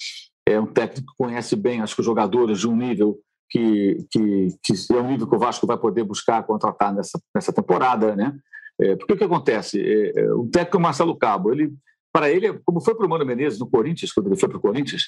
É 0.48 0.60
um 0.60 0.68
técnico 0.68 1.12
que 1.12 1.18
conhece 1.18 1.56
bem, 1.56 1.82
acho 1.82 1.96
que 1.96 2.02
os 2.02 2.06
jogadores 2.06 2.60
de 2.60 2.68
um 2.70 2.76
nível 2.76 3.20
que, 3.56 4.06
que, 4.12 4.58
que 4.62 4.74
é 4.93 5.01
um 5.01 5.08
nível 5.08 5.30
que 5.30 5.36
o 5.36 5.39
Vasco 5.39 5.66
vai 5.66 5.78
poder 5.78 6.03
buscar 6.03 6.43
contratar 6.43 6.93
nessa, 6.93 7.18
nessa 7.34 7.53
temporada, 7.53 8.14
né? 8.14 8.38
É, 8.82 8.97
porque 8.97 9.14
o 9.14 9.18
que 9.18 9.24
acontece? 9.24 9.80
É, 9.82 10.20
é, 10.20 10.34
o 10.34 10.45
técnico 10.47 10.78
Marcelo 10.78 11.18
Cabo, 11.18 11.53
ele, 11.53 11.74
para 12.12 12.30
ele, 12.30 12.60
como 12.66 12.82
foi 12.82 12.93
para 12.93 13.06
o 13.06 13.10
Mano 13.10 13.26
Menezes 13.26 13.58
no 13.58 13.70
Corinthians, 13.70 14.12
quando 14.12 14.28
ele 14.28 14.36
foi 14.36 14.49
para 14.49 14.58
o 14.58 14.62
Corinthians, 14.62 15.03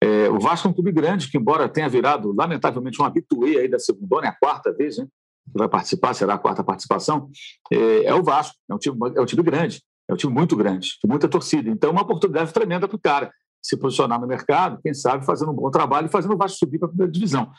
é, 0.00 0.30
o 0.30 0.38
Vasco 0.38 0.68
é 0.68 0.70
um 0.70 0.74
clube 0.74 0.92
grande 0.92 1.28
que, 1.28 1.36
embora 1.36 1.68
tenha 1.68 1.88
virado, 1.88 2.32
lamentavelmente, 2.32 3.02
um 3.02 3.04
habituê 3.04 3.58
aí 3.58 3.68
da 3.68 3.80
segunda, 3.80 4.24
é 4.24 4.28
a 4.28 4.32
quarta 4.32 4.72
vez, 4.72 4.98
né? 4.98 5.08
Que 5.50 5.58
vai 5.58 5.68
participar, 5.68 6.14
será 6.14 6.34
a 6.34 6.38
quarta 6.38 6.62
participação, 6.62 7.28
é, 7.72 8.04
é 8.04 8.14
o 8.14 8.22
Vasco, 8.22 8.54
é 8.70 8.74
um, 8.74 8.78
time, 8.78 8.96
é 9.16 9.20
um 9.20 9.26
time 9.26 9.42
grande, 9.42 9.82
é 10.08 10.14
um 10.14 10.16
time 10.16 10.32
muito 10.32 10.54
grande, 10.54 10.90
com 11.02 11.08
muita 11.08 11.26
torcida. 11.26 11.68
Então, 11.68 11.90
é 11.90 11.92
uma 11.92 12.02
oportunidade 12.02 12.52
tremenda 12.52 12.86
para 12.86 12.96
o 12.96 13.00
cara 13.00 13.32
se 13.68 13.76
posicionar 13.76 14.20
no 14.20 14.26
mercado, 14.26 14.80
quem 14.82 14.94
sabe 14.94 15.26
fazendo 15.26 15.52
um 15.52 15.54
bom 15.54 15.70
trabalho 15.70 16.06
e 16.06 16.10
fazendo 16.10 16.34
o 16.34 16.36
Vasco 16.36 16.58
subir 16.58 16.78
para 16.78 16.86
a 16.86 16.88
primeira 16.88 17.12
divisão. 17.12 17.50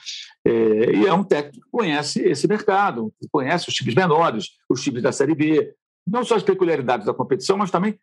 É, 0.44 0.52
e 0.96 1.06
é 1.06 1.14
um 1.14 1.24
técnico 1.24 1.64
que 1.64 1.72
conhece 1.72 2.22
esse 2.22 2.48
mercado, 2.48 3.14
conhece 3.32 3.70
os 3.70 3.76
times 3.76 3.94
menores, 3.94 4.48
os 4.68 4.82
times 4.82 5.04
da 5.04 5.12
Série 5.12 5.36
B, 5.36 5.74
não 6.08 6.24
só 6.24 6.36
as 6.36 6.44
peculiaridades 6.44 7.06
da 7.06 7.14
competição, 7.14 7.58
mas 7.58 7.70
também 7.70 8.00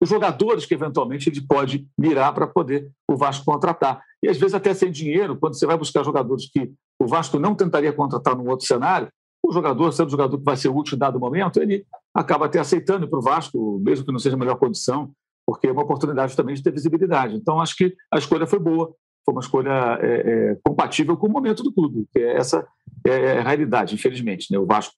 os 0.00 0.08
jogadores 0.08 0.64
que 0.64 0.74
eventualmente 0.74 1.28
ele 1.28 1.40
pode 1.40 1.88
mirar 1.98 2.32
para 2.32 2.46
poder 2.46 2.88
o 3.08 3.16
Vasco 3.16 3.44
contratar. 3.44 4.00
E 4.22 4.28
às 4.28 4.38
vezes 4.38 4.54
até 4.54 4.72
sem 4.72 4.92
dinheiro, 4.92 5.36
quando 5.36 5.58
você 5.58 5.66
vai 5.66 5.76
buscar 5.76 6.04
jogadores 6.04 6.48
que 6.48 6.72
o 7.00 7.06
Vasco 7.06 7.38
não 7.38 7.54
tentaria 7.54 7.92
contratar 7.92 8.36
num 8.36 8.48
outro 8.48 8.66
cenário, 8.66 9.08
o 9.44 9.52
jogador, 9.52 9.92
sendo 9.92 10.08
o 10.08 10.10
jogador 10.10 10.38
que 10.38 10.44
vai 10.44 10.56
ser 10.56 10.68
útil 10.68 10.96
em 10.96 10.98
dado 10.98 11.18
momento, 11.18 11.60
ele 11.60 11.84
acaba 12.14 12.46
até 12.46 12.58
aceitando 12.58 13.08
para 13.08 13.18
o 13.18 13.22
Vasco, 13.22 13.80
mesmo 13.80 14.04
que 14.04 14.12
não 14.12 14.18
seja 14.18 14.36
a 14.36 14.38
melhor 14.38 14.56
condição, 14.56 15.10
porque 15.48 15.66
é 15.66 15.72
uma 15.72 15.80
oportunidade 15.80 16.36
também 16.36 16.54
de 16.54 16.62
ter 16.62 16.70
visibilidade. 16.70 17.34
Então, 17.34 17.58
acho 17.58 17.74
que 17.74 17.96
a 18.12 18.18
escolha 18.18 18.46
foi 18.46 18.58
boa, 18.58 18.94
foi 19.24 19.32
uma 19.34 19.40
escolha 19.40 19.98
é, 19.98 20.50
é, 20.50 20.58
compatível 20.62 21.16
com 21.16 21.26
o 21.26 21.30
momento 21.30 21.62
do 21.62 21.72
clube, 21.72 22.06
que 22.12 22.18
é 22.18 22.36
essa 22.36 22.68
é, 23.06 23.10
é 23.10 23.38
a 23.38 23.42
realidade, 23.42 23.94
infelizmente. 23.94 24.52
Né? 24.52 24.58
O 24.58 24.66
Vasco 24.66 24.92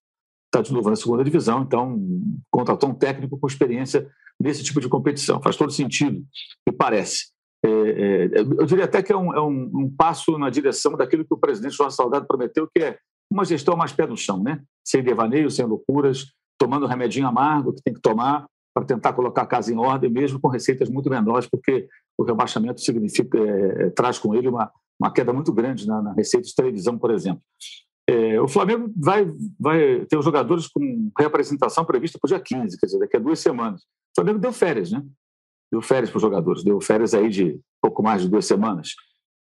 está 0.47 0.61
de 0.61 0.73
novo 0.73 0.91
na 0.91 0.97
segunda 0.97 1.23
divisão, 1.23 1.63
então 1.63 1.97
contratou 2.51 2.91
um 2.91 2.95
técnico 2.95 3.39
com 3.39 3.47
experiência 3.47 4.11
nesse 4.41 4.65
tipo 4.65 4.81
de 4.81 4.89
competição. 4.89 5.41
Faz 5.41 5.55
todo 5.55 5.71
sentido, 5.71 6.21
me 6.69 6.77
parece. 6.77 7.29
É, 7.65 7.69
é, 7.71 8.41
eu 8.41 8.67
diria 8.67 8.87
até 8.87 9.05
que 9.05 9.13
é, 9.13 9.17
um, 9.17 9.31
um, 9.31 9.71
um, 9.73 9.95
passo 9.97 10.37
na 10.37 10.51
direção 10.51 10.97
daquilo 10.97 11.25
que 11.25 11.33
o 11.33 11.39
presidente 11.39 11.77
João 11.77 11.93
Saudade 11.93 12.27
prometeu, 12.27 12.69
que 12.75 12.83
é 12.83 12.99
uma 13.31 13.45
gestão 13.45 13.77
mais 13.77 13.93
pé 13.93 14.05
no 14.05 14.17
chão, 14.17 14.43
né? 14.43 14.61
sem 14.85 15.01
devaneio, 15.01 15.49
sem 15.49 15.65
loucuras, 15.65 16.33
tomando 16.59 16.89
remedinho 16.89 17.29
amargo 17.29 17.73
que 17.73 17.83
tem 17.85 17.95
que 17.95 18.01
tomar, 18.01 18.49
para 18.75 18.85
tentar 18.85 19.13
colocar 19.13 19.43
a 19.43 19.47
casa 19.47 19.73
em 19.73 19.77
ordem, 19.77 20.11
mesmo 20.11 20.41
com 20.41 20.49
receitas 20.49 20.89
muito 20.89 21.11
menores, 21.11 21.49
porque 21.49 21.89
o 22.17 22.25
rebaixamento 22.25 22.81
significa 22.81 23.39
é, 23.39 23.87
é, 23.87 23.91
traz 23.91 24.19
com 24.19 24.35
ele 24.35 24.49
uma, 24.49 24.71
uma 25.01 25.13
queda 25.13 25.33
muito 25.33 25.53
grande 25.53 25.87
na, 25.87 26.01
na 26.01 26.13
receita 26.13 26.47
de 26.47 26.55
televisão, 26.55 26.99
por 26.99 27.11
exemplo. 27.11 27.43
É, 28.09 28.41
o 28.41 28.49
Flamengo 28.49 28.93
vai, 28.97 29.31
vai 29.59 30.05
ter 30.07 30.17
os 30.17 30.25
jogadores 30.25 30.67
com 30.67 31.11
reapresentação 31.19 31.85
prevista 31.85 32.19
para 32.21 32.27
o 32.27 32.31
dia 32.31 32.41
15, 32.41 32.79
quer 32.79 32.87
dizer, 32.87 32.99
daqui 32.99 33.17
a 33.17 33.21
duas 33.21 33.39
semanas. 33.39 33.83
O 33.83 34.17
Flamengo 34.17 34.39
deu 34.39 34.53
férias, 34.53 34.91
né? 34.91 35.05
Deu 35.71 35.81
férias 35.81 36.11
para 36.11 36.17
os 36.17 36.23
jogadores, 36.23 36.65
deu 36.65 36.81
férias 36.81 37.15
aí 37.15 37.29
de 37.29 37.61
pouco 37.81 38.03
mais 38.03 38.23
de 38.23 38.29
duas 38.29 38.45
semanas, 38.45 38.95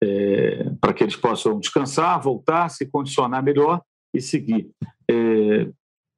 é, 0.02 0.70
para 0.80 0.92
que 0.92 1.04
eles 1.04 1.16
possam 1.16 1.58
descansar, 1.58 2.20
voltar, 2.20 2.68
se 2.68 2.86
condicionar 2.86 3.42
melhor 3.42 3.80
e 4.12 4.20
seguir. 4.20 4.68
É, 5.08 5.70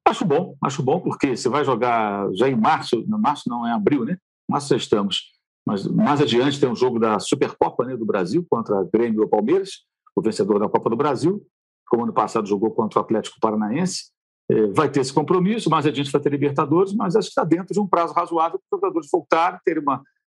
Acho 0.08 0.24
bom, 0.24 0.56
acho 0.62 0.82
bom, 0.82 1.00
porque 1.00 1.36
você 1.36 1.50
vai 1.50 1.62
jogar 1.66 2.32
já 2.32 2.48
em 2.48 2.56
março, 2.56 3.04
no 3.06 3.18
março 3.18 3.46
não, 3.46 3.66
é 3.66 3.72
abril, 3.72 4.06
né? 4.06 4.16
Março 4.48 4.70
já 4.70 4.76
estamos. 4.76 5.34
Mas 5.66 5.86
mais 5.86 6.22
adiante 6.22 6.58
tem 6.58 6.66
um 6.66 6.74
jogo 6.74 6.98
da 6.98 7.18
Supercopa 7.18 7.84
né, 7.84 7.94
do 7.94 8.06
Brasil 8.06 8.42
contra 8.48 8.88
Grêmio 8.90 9.20
ou 9.20 9.28
Palmeiras, 9.28 9.82
o 10.16 10.22
vencedor 10.22 10.58
da 10.58 10.66
Copa 10.66 10.88
do 10.88 10.96
Brasil, 10.96 11.46
como 11.86 12.04
ano 12.04 12.12
passado 12.14 12.48
jogou 12.48 12.70
contra 12.70 12.98
o 12.98 13.02
Atlético 13.02 13.36
Paranaense. 13.38 14.04
É, 14.50 14.68
vai 14.68 14.90
ter 14.90 15.00
esse 15.00 15.12
compromisso, 15.12 15.68
mais 15.68 15.84
adiante 15.84 16.10
vai 16.10 16.22
ter 16.22 16.32
Libertadores, 16.32 16.94
mas 16.94 17.14
acho 17.14 17.26
que 17.26 17.32
está 17.32 17.44
dentro 17.44 17.74
de 17.74 17.80
um 17.80 17.86
prazo 17.86 18.14
razoável 18.14 18.58
para 18.58 18.76
os 18.76 18.80
jogadores 18.80 19.08
voltarem, 19.12 19.60
ter 19.62 19.78
um 19.78 19.84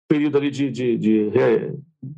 período 0.08 0.38
ali 0.38 0.50
de, 0.50 0.70
de, 0.70 0.96
de 0.96 1.30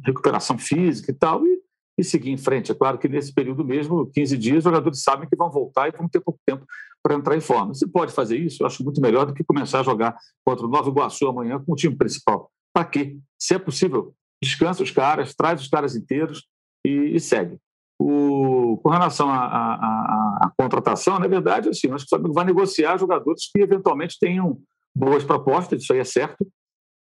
recuperação 0.06 0.56
física 0.56 1.11
e 1.11 1.14
tal, 1.14 1.44
e 1.44 1.59
e 1.98 2.04
seguir 2.04 2.30
em 2.30 2.36
frente. 2.36 2.70
É 2.70 2.74
claro 2.74 2.96
que 2.96 3.09
nesse 3.09 3.34
período 3.34 3.64
mesmo, 3.64 4.06
15 4.06 4.38
dias, 4.38 4.59
os 4.59 4.64
jogadores 4.64 5.02
sabem 5.02 5.28
que 5.28 5.34
vão 5.34 5.50
voltar 5.50 5.88
e 5.88 5.96
vão 5.96 6.09
ter 6.09 6.20
pouco 6.20 6.38
tempo 6.46 6.64
para 7.09 7.16
entrar 7.16 7.36
em 7.36 7.40
forma. 7.40 7.72
Se 7.72 7.88
pode 7.88 8.12
fazer 8.12 8.36
isso, 8.36 8.62
eu 8.62 8.66
acho 8.66 8.84
muito 8.84 9.00
melhor 9.00 9.24
do 9.24 9.32
que 9.32 9.42
começar 9.42 9.80
a 9.80 9.82
jogar 9.82 10.14
contra 10.44 10.66
o 10.66 10.68
Nova 10.68 10.90
Iguaçu 10.90 11.26
amanhã 11.26 11.59
com 11.59 11.72
o 11.72 11.74
time 11.74 11.96
principal. 11.96 12.50
Para 12.70 12.84
quê? 12.84 13.16
Se 13.40 13.54
é 13.54 13.59
possível, 13.59 14.12
descansa 14.42 14.82
os 14.82 14.90
caras, 14.90 15.34
traz 15.34 15.62
os 15.62 15.68
caras 15.68 15.96
inteiros 15.96 16.46
e, 16.86 17.14
e 17.14 17.18
segue. 17.18 17.56
O, 17.98 18.78
com 18.82 18.90
relação 18.90 19.30
à 19.30 20.52
contratação, 20.56 21.18
na 21.18 21.26
verdade, 21.26 21.70
assim, 21.70 21.90
acho 21.90 22.04
que 22.04 22.09
o 22.09 22.11
Flamengo 22.11 22.34
vai 22.34 22.44
negociar 22.44 22.98
jogadores 22.98 23.50
que 23.50 23.59
eventualmente 23.59 24.18
tenham 24.20 24.59
boas 24.94 25.24
propostas, 25.24 25.82
isso 25.82 25.92
aí 25.94 26.00
é 26.00 26.04
certo, 26.04 26.46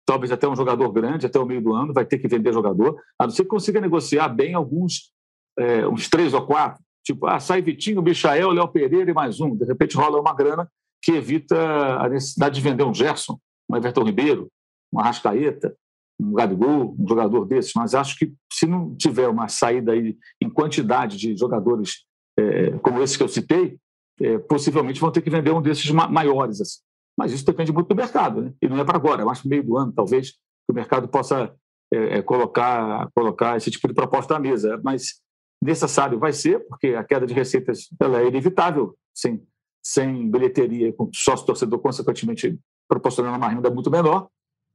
talvez 0.06 0.32
até 0.32 0.48
um 0.48 0.56
jogador 0.56 0.90
grande, 0.92 1.26
até 1.26 1.40
o 1.40 1.46
meio 1.46 1.62
do 1.62 1.74
ano, 1.74 1.94
vai 1.94 2.06
ter 2.06 2.20
que 2.20 2.28
vender 2.28 2.54
jogador, 2.54 2.96
a 3.20 3.24
não 3.24 3.32
ser 3.32 3.44
que 3.44 3.50
consiga 3.50 3.82
negociar 3.82 4.30
bem 4.30 4.54
alguns, 4.54 5.12
é, 5.58 5.88
uns 5.88 6.08
três 6.08 6.34
ou 6.34 6.46
quatro, 6.46 6.85
tipo, 7.06 7.28
ah, 7.28 7.40
sai 7.40 7.62
Vitinho, 7.62 8.02
Michael, 8.02 8.52
Léo 8.52 8.68
Pereira 8.68 9.10
e 9.10 9.14
mais 9.14 9.40
um, 9.40 9.56
de 9.56 9.64
repente 9.64 9.96
rola 9.96 10.20
uma 10.20 10.34
grana 10.34 10.70
que 11.02 11.12
evita 11.12 11.56
a 12.00 12.10
necessidade 12.10 12.56
de 12.56 12.62
vender 12.62 12.84
um 12.84 12.94
Gerson, 12.94 13.40
um 13.70 13.78
Everton 13.78 14.04
Ribeiro, 14.04 14.50
um 14.92 15.00
Arrascaeta, 15.00 15.76
um 16.20 16.34
Gabigol, 16.34 16.96
um 16.98 17.08
jogador 17.08 17.46
desses, 17.46 17.74
mas 17.76 17.94
acho 17.94 18.18
que 18.18 18.34
se 18.52 18.66
não 18.66 18.96
tiver 18.96 19.28
uma 19.28 19.48
saída 19.48 19.92
aí 19.92 20.18
em 20.42 20.50
quantidade 20.50 21.18
de 21.18 21.38
jogadores 21.38 22.06
é, 22.38 22.72
como 22.80 23.02
esse 23.02 23.18
que 23.18 23.24
eu 23.24 23.28
citei, 23.28 23.78
é, 24.20 24.38
possivelmente 24.40 25.00
vão 25.00 25.12
ter 25.12 25.22
que 25.22 25.30
vender 25.30 25.52
um 25.52 25.62
desses 25.62 25.90
maiores. 25.92 26.60
Assim. 26.60 26.80
Mas 27.18 27.32
isso 27.32 27.46
depende 27.46 27.72
muito 27.72 27.88
do 27.88 27.96
mercado, 27.96 28.42
né? 28.42 28.54
e 28.62 28.68
não 28.68 28.80
é 28.80 28.84
para 28.84 28.98
agora, 28.98 29.22
eu 29.22 29.30
acho 29.30 29.44
que 29.44 29.48
meio 29.48 29.64
do 29.64 29.78
ano, 29.78 29.92
talvez, 29.92 30.32
que 30.32 30.72
o 30.72 30.74
mercado 30.74 31.08
possa 31.08 31.54
é, 31.94 32.18
é, 32.18 32.22
colocar, 32.22 33.10
colocar 33.14 33.58
esse 33.58 33.70
tipo 33.70 33.88
de 33.88 33.94
proposta 33.94 34.36
à 34.36 34.40
mesa. 34.40 34.80
Mas 34.84 35.22
necessário 35.62 36.20
vai 36.20 36.34
ser, 36.34 36.66
porque 36.68 36.88
a 36.90 37.04
queda 37.04 37.26
de 37.26 37.34
receitas 37.34 37.88
ela 38.00 38.22
é 38.22 38.28
inevitável, 38.28 38.96
sem, 39.14 39.42
sem 39.84 40.30
bilheteria, 40.30 40.94
com 40.94 41.10
sócio-torcedor, 41.14 41.80
consequentemente, 41.80 42.60
proporcionando 42.88 43.38
uma 43.38 43.50
renda 43.50 43.70
muito 43.70 43.90
menor. 43.90 44.28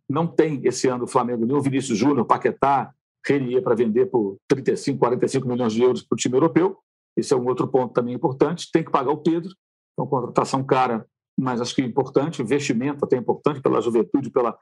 Não 0.09 0.27
tem 0.27 0.61
esse 0.65 0.89
ano 0.89 1.05
o 1.05 1.09
Flamengo 1.09 1.47
nem 1.47 1.57
o 1.57 1.63
Vinícius 1.63 1.99
Júnior, 1.99 2.27
Paquetá, 2.27 2.93
Renier 3.27 3.63
para 3.63 3.75
vender 3.75 4.07
por 4.07 4.39
35, 4.49 4.99
45 4.99 5.47
milhões 5.47 5.75
de 5.75 5.83
euros 5.83 6.03
para 6.03 6.17
o 6.17 6.19
time 6.19 6.37
europeu. 6.37 6.79
Esse 7.17 7.35
é 7.35 7.37
um 7.37 7.47
outro 7.47 7.69
ponto 7.69 7.93
também 7.93 8.15
importante. 8.15 8.71
Tem 8.73 8.83
que 8.83 8.91
pagar 8.91 9.11
o 9.11 9.19
Pedro, 9.19 9.55
então 9.93 10.07
contratação 10.07 10.65
cara 10.65 11.07
mas 11.41 11.61
acho 11.61 11.75
que 11.75 11.83
é 11.83 11.85
importante, 11.85 12.43
investimento 12.43 13.05
até 13.05 13.17
importante 13.17 13.61
pela 13.61 13.81
juventude, 13.81 14.31
pela, 14.31 14.57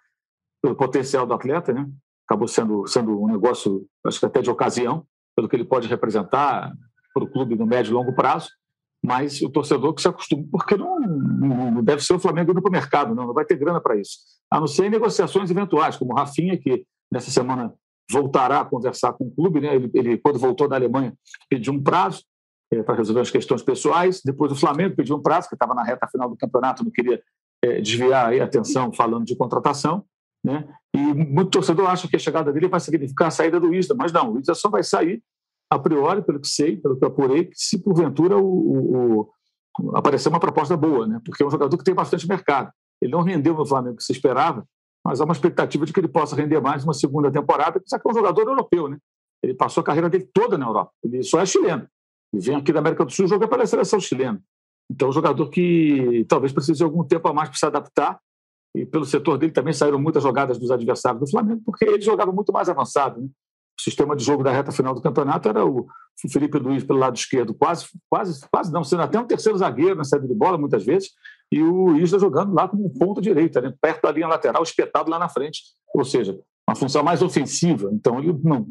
pelo 0.62 0.76
potencial 0.76 1.26
do 1.26 1.34
atleta, 1.34 1.72
né? 1.72 1.88
Acabou 2.26 2.46
sendo, 2.46 2.86
sendo 2.86 3.20
um 3.20 3.26
negócio, 3.26 3.86
acho 4.06 4.20
que 4.20 4.26
até 4.26 4.40
de 4.40 4.50
ocasião, 4.50 5.04
pelo 5.39 5.49
que 5.49 5.55
ele 5.55 5.64
pode 5.64 5.86
representar 5.86 6.72
para 7.14 7.22
o 7.22 7.30
clube 7.30 7.55
no 7.55 7.64
médio 7.64 7.93
e 7.93 7.95
longo 7.95 8.12
prazo. 8.12 8.49
mas 9.01 9.41
o 9.41 9.49
torcedor 9.49 9.95
que 9.95 10.03
se 10.03 10.09
acostuma, 10.09 10.45
porque 10.51 10.76
não, 10.76 10.99
não 10.99 11.84
deve 11.84 12.03
ser 12.03 12.14
o 12.14 12.18
Flamengo 12.18 12.51
indo 12.51 12.61
para 12.61 12.68
o 12.68 12.72
mercado, 12.72 13.14
não, 13.14 13.28
não 13.28 13.32
vai 13.32 13.45
ter 13.45 13.57
grana 13.57 13.80
para 13.80 13.95
isso. 13.95 14.18
A 14.51 14.59
não 14.59 14.66
ser 14.66 14.86
em 14.86 14.91
negociações 14.91 15.49
eventuais, 15.49 15.97
como 15.97 16.12
o 16.12 16.16
Rafinha, 16.16 16.59
que 16.59 16.84
nessa 17.09 17.30
semana 17.30 17.72
voltará 18.11 18.62
a 18.62 18.64
conversar 18.64 19.12
com 19.12 19.26
o 19.26 19.30
clube, 19.30 19.61
né? 19.61 19.76
ele, 19.76 19.89
ele 19.95 20.18
quando 20.18 20.41
voltou 20.41 20.66
da 20.66 20.74
Alemanha, 20.74 21.14
pediu 21.49 21.72
um 21.72 21.80
prazo 21.80 22.24
é, 22.72 22.82
para 22.82 22.97
resolver 22.97 23.20
as 23.20 23.30
questões 23.30 23.62
pessoais, 23.62 24.20
depois 24.24 24.51
o 24.51 24.57
Flamengo 24.57 24.97
pediu 24.97 25.14
um 25.14 25.22
prazo, 25.22 25.49
que 25.49 25.55
estava 25.55 25.72
na 25.72 25.84
reta 25.84 26.09
final 26.09 26.28
do 26.28 26.36
campeonato, 26.36 26.82
não 26.82 26.91
queria 26.91 27.22
é, 27.62 27.80
desviar 27.80 28.32
a 28.32 28.45
atenção 28.45 28.93
falando 28.93 29.24
de 29.24 29.36
contratação, 29.36 30.05
né? 30.45 30.68
e 30.95 30.99
muito 30.99 31.51
torcedor 31.51 31.89
acha 31.89 32.09
que 32.09 32.16
a 32.16 32.18
chegada 32.18 32.53
dele 32.53 32.68
vai 32.68 32.80
significar 32.80 33.28
a 33.28 33.30
saída 33.30 33.61
do 33.61 33.74
Isla, 33.74 33.95
mas 33.97 34.12
não, 34.12 34.32
o 34.32 34.41
Isla 34.41 34.55
só 34.55 34.68
vai 34.68 34.82
sair 34.82 35.22
a 35.70 35.78
priori, 35.78 36.22
pelo 36.22 36.41
que 36.41 36.49
sei, 36.49 36.76
pelo 36.76 36.99
que 36.99 37.05
apurei, 37.05 37.51
se 37.53 37.82
porventura 37.82 38.39
o, 38.39 38.47
o, 38.47 39.30
o, 39.80 39.97
aparecer 39.97 40.28
uma 40.28 40.41
proposta 40.41 40.76
boa, 40.76 41.07
né? 41.07 41.20
porque 41.24 41.43
é 41.43 41.47
um 41.47 41.51
jogador 41.51 41.76
que 41.76 41.84
tem 41.84 41.95
bastante 41.95 42.26
mercado. 42.26 42.72
Ele 43.01 43.12
não 43.12 43.22
rendeu 43.22 43.55
no 43.55 43.66
Flamengo 43.66 43.97
que 43.97 44.03
se 44.03 44.12
esperava, 44.12 44.66
mas 45.05 45.20
há 45.20 45.24
uma 45.24 45.32
expectativa 45.32 45.84
de 45.84 45.93
que 45.93 46.01
ele 46.01 46.09
possa 46.09 46.34
render 46.34 46.61
mais 46.61 46.84
uma 46.84 46.95
segunda 46.95 47.30
temporada, 47.30 47.80
já 47.89 47.99
que 47.99 48.09
é 48.09 48.11
um 48.11 48.14
jogador 48.14 48.43
europeu. 48.49 48.89
Né? 48.89 48.97
Ele 49.43 49.55
passou 49.55 49.82
a 49.82 49.84
carreira 49.84 50.09
dele 50.09 50.28
toda 50.32 50.57
na 50.57 50.66
Europa, 50.66 50.93
ele 51.05 51.22
só 51.22 51.41
é 51.41 51.47
chileno. 51.47 51.86
Ele 52.32 52.43
vem 52.43 52.57
aqui 52.57 52.72
da 52.72 52.80
América 52.80 53.05
do 53.05 53.12
Sul 53.12 53.26
e 53.26 53.28
joga 53.28 53.47
pela 53.47 53.66
seleção 53.66 54.01
chilena. 54.01 54.43
Então, 54.91 55.09
é 55.09 55.11
um 55.11 55.14
jogador 55.14 55.51
que 55.51 56.24
talvez 56.28 56.53
precise 56.53 56.78
de 56.78 56.84
algum 56.84 57.05
tempo 57.05 57.28
a 57.28 57.32
mais 57.32 57.49
para 57.49 57.59
se 57.59 57.66
adaptar. 57.66 58.18
E 58.74 58.84
pelo 58.84 59.04
setor 59.04 59.38
dele 59.38 59.52
também 59.52 59.72
saíram 59.72 59.98
muitas 59.98 60.22
jogadas 60.22 60.58
dos 60.58 60.70
adversários 60.70 61.20
do 61.20 61.30
Flamengo, 61.30 61.62
porque 61.64 61.84
ele 61.84 62.00
jogava 62.00 62.32
muito 62.32 62.52
mais 62.52 62.68
avançado. 62.68 63.20
Né? 63.20 63.28
o 63.78 63.82
sistema 63.82 64.16
de 64.16 64.24
jogo 64.24 64.42
da 64.42 64.50
reta 64.50 64.72
final 64.72 64.92
do 64.92 65.00
campeonato 65.00 65.48
era 65.48 65.64
o 65.64 65.86
Felipe 66.32 66.58
Luiz 66.58 66.82
pelo 66.82 66.98
lado 66.98 67.16
esquerdo, 67.16 67.54
quase, 67.54 67.86
quase, 68.10 68.40
quase 68.50 68.72
não, 68.72 68.82
sendo 68.82 69.02
até 69.02 69.20
um 69.20 69.24
terceiro 69.24 69.56
zagueiro 69.56 69.94
na 69.94 70.02
saída 70.02 70.26
de 70.26 70.34
bola, 70.34 70.58
muitas 70.58 70.84
vezes, 70.84 71.10
e 71.50 71.62
o 71.62 71.96
Isla 71.96 72.18
jogando 72.18 72.52
lá 72.52 72.66
como 72.66 72.90
ponto 72.90 73.20
direita, 73.20 73.60
né, 73.60 73.72
perto 73.80 74.02
da 74.02 74.10
linha 74.10 74.26
lateral, 74.26 74.62
espetado 74.64 75.08
lá 75.08 75.18
na 75.18 75.28
frente, 75.28 75.62
ou 75.94 76.04
seja, 76.04 76.36
uma 76.68 76.74
função 76.74 77.04
mais 77.04 77.22
ofensiva. 77.22 77.88
Então, 77.92 78.18
ele, 78.18 78.36
não, 78.42 78.66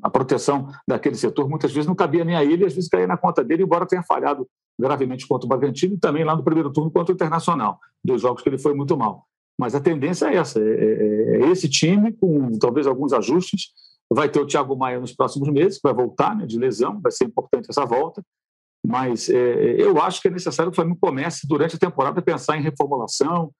a 0.00 0.08
proteção 0.08 0.68
daquele 0.86 1.16
setor 1.16 1.48
muitas 1.48 1.72
vezes 1.72 1.88
não 1.88 1.94
cabia 1.94 2.24
nem 2.24 2.36
a 2.36 2.44
ele, 2.44 2.64
às 2.64 2.72
vezes 2.72 2.88
caía 2.88 3.06
na 3.06 3.16
conta 3.16 3.42
dele, 3.42 3.64
embora 3.64 3.84
tenha 3.84 4.02
falhado 4.04 4.48
gravemente 4.78 5.26
contra 5.26 5.44
o 5.44 5.48
Bragantino 5.48 5.94
e 5.94 5.98
também 5.98 6.24
lá 6.24 6.36
no 6.36 6.44
primeiro 6.44 6.72
turno 6.72 6.90
contra 6.90 7.12
o 7.12 7.16
Internacional, 7.16 7.80
dois 8.02 8.22
jogos 8.22 8.42
que 8.42 8.48
ele 8.48 8.58
foi 8.58 8.74
muito 8.74 8.96
mal. 8.96 9.26
Mas 9.62 9.74
a 9.74 9.80
tendência 9.80 10.26
é 10.26 10.36
essa, 10.36 10.60
é, 10.60 10.62
é, 10.62 11.42
é 11.42 11.50
esse 11.50 11.68
time, 11.68 12.12
com 12.12 12.58
talvez 12.58 12.86
alguns 12.86 13.12
ajustes, 13.12 13.70
Vai 14.12 14.28
ter 14.28 14.40
o 14.40 14.46
Thiago 14.46 14.76
Maia 14.76 15.00
nos 15.00 15.14
próximos 15.14 15.48
meses, 15.48 15.78
que 15.78 15.88
vai 15.88 15.94
voltar 15.94 16.36
né, 16.36 16.44
de 16.44 16.58
lesão, 16.58 17.00
vai 17.00 17.10
ser 17.10 17.24
importante 17.24 17.68
essa 17.70 17.84
volta. 17.84 18.22
Mas 18.86 19.28
é, 19.30 19.80
eu 19.80 20.00
acho 20.00 20.20
que 20.20 20.28
é 20.28 20.30
necessário 20.30 20.70
que 20.70 20.74
o 20.74 20.76
Flamengo 20.76 20.98
comece, 21.00 21.46
durante 21.46 21.76
a 21.76 21.78
temporada, 21.78 22.20
a 22.20 22.22
pensar 22.22 22.58
em 22.58 22.62
reformulação, 22.62 23.50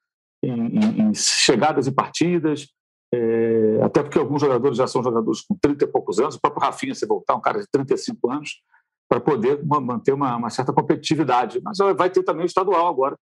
em, 0.42 0.78
em, 0.78 1.02
em 1.02 1.14
chegadas 1.14 1.86
e 1.86 1.92
partidas, 1.92 2.68
é, 3.14 3.78
até 3.82 4.02
porque 4.02 4.18
alguns 4.18 4.40
jogadores 4.40 4.76
já 4.76 4.86
são 4.86 5.02
jogadores 5.02 5.42
com 5.42 5.54
30 5.54 5.84
e 5.84 5.86
poucos 5.86 6.18
anos, 6.18 6.34
o 6.34 6.40
próprio 6.40 6.62
Rafinha, 6.62 6.94
se 6.94 7.06
voltar, 7.06 7.36
um 7.36 7.40
cara 7.40 7.60
de 7.60 7.66
35 7.70 8.30
anos, 8.30 8.62
para 9.08 9.20
poder 9.20 9.62
manter 9.64 10.12
uma, 10.12 10.36
uma, 10.36 10.50
certa 10.50 10.72
competitividade. 10.72 11.60
Mas 11.62 11.78
vai 11.96 12.10
ter 12.10 12.22
também 12.24 12.44
o 12.44 12.46
estadual 12.46 12.88
agora, 12.88 13.16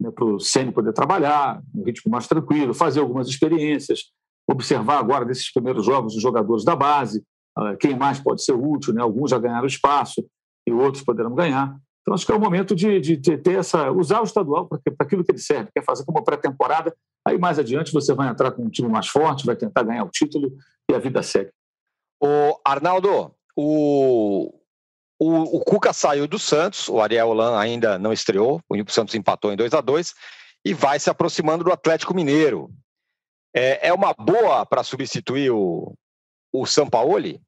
né, 0.00 0.10
para 0.10 0.24
o 0.24 0.38
Ceni 0.38 0.72
poder 0.72 0.92
trabalhar, 0.92 1.62
um 1.74 1.82
ritmo 1.82 2.10
mais 2.10 2.26
tranquilo, 2.26 2.74
fazer 2.74 3.00
algumas 3.00 3.28
experiências, 3.28 4.10
observar 4.48 4.98
agora 4.98 5.24
desses 5.24 5.52
primeiros 5.52 5.84
jogos 5.84 6.14
os 6.14 6.22
jogadores 6.22 6.64
da 6.64 6.74
base, 6.74 7.22
ah, 7.56 7.76
quem 7.76 7.96
mais 7.96 8.20
pode 8.20 8.42
ser 8.42 8.52
útil, 8.52 8.94
né? 8.94 9.02
alguns 9.02 9.30
já 9.30 9.38
ganharam 9.38 9.66
espaço 9.66 10.24
e 10.66 10.72
outros 10.72 11.04
poderão 11.04 11.34
ganhar. 11.34 11.76
Então, 12.02 12.14
acho 12.14 12.24
que 12.24 12.32
é 12.32 12.34
o 12.34 12.40
momento 12.40 12.74
de, 12.74 13.00
de, 13.00 13.18
ter 13.18 13.58
essa. 13.58 13.90
usar 13.90 14.20
o 14.20 14.24
estadual 14.24 14.66
para 14.66 14.80
aquilo 15.00 15.22
que 15.22 15.30
ele 15.30 15.38
serve, 15.38 15.70
que 15.72 15.78
é 15.78 15.82
fazer 15.82 16.04
como 16.06 16.24
pré-temporada. 16.24 16.94
Aí 17.26 17.36
mais 17.36 17.58
adiante 17.58 17.92
você 17.92 18.14
vai 18.14 18.28
entrar 18.30 18.52
com 18.52 18.62
um 18.62 18.70
time 18.70 18.88
mais 18.88 19.08
forte, 19.08 19.44
vai 19.44 19.56
tentar 19.56 19.82
ganhar 19.82 20.04
o 20.04 20.08
título 20.08 20.50
e 20.90 20.94
a 20.94 20.98
vida 20.98 21.22
segue. 21.22 21.50
O 22.22 22.58
Arnaldo, 22.64 23.34
o, 23.54 24.57
o, 25.18 25.56
o 25.56 25.60
Cuca 25.60 25.92
saiu 25.92 26.28
do 26.28 26.38
Santos, 26.38 26.88
o 26.88 27.00
Ariel 27.00 27.28
Holan 27.28 27.58
ainda 27.58 27.98
não 27.98 28.12
estreou, 28.12 28.62
o 28.68 28.90
Santos 28.90 29.14
empatou 29.14 29.52
em 29.52 29.56
2 29.56 29.74
a 29.74 29.80
2 29.80 30.14
e 30.64 30.72
vai 30.72 30.98
se 30.98 31.10
aproximando 31.10 31.64
do 31.64 31.72
Atlético 31.72 32.14
Mineiro. 32.14 32.70
É, 33.54 33.88
é 33.88 33.92
uma 33.92 34.14
boa 34.14 34.64
para 34.64 34.84
substituir 34.84 35.50
o, 35.50 35.94
o 36.52 36.66
Sampaoli? 36.66 37.40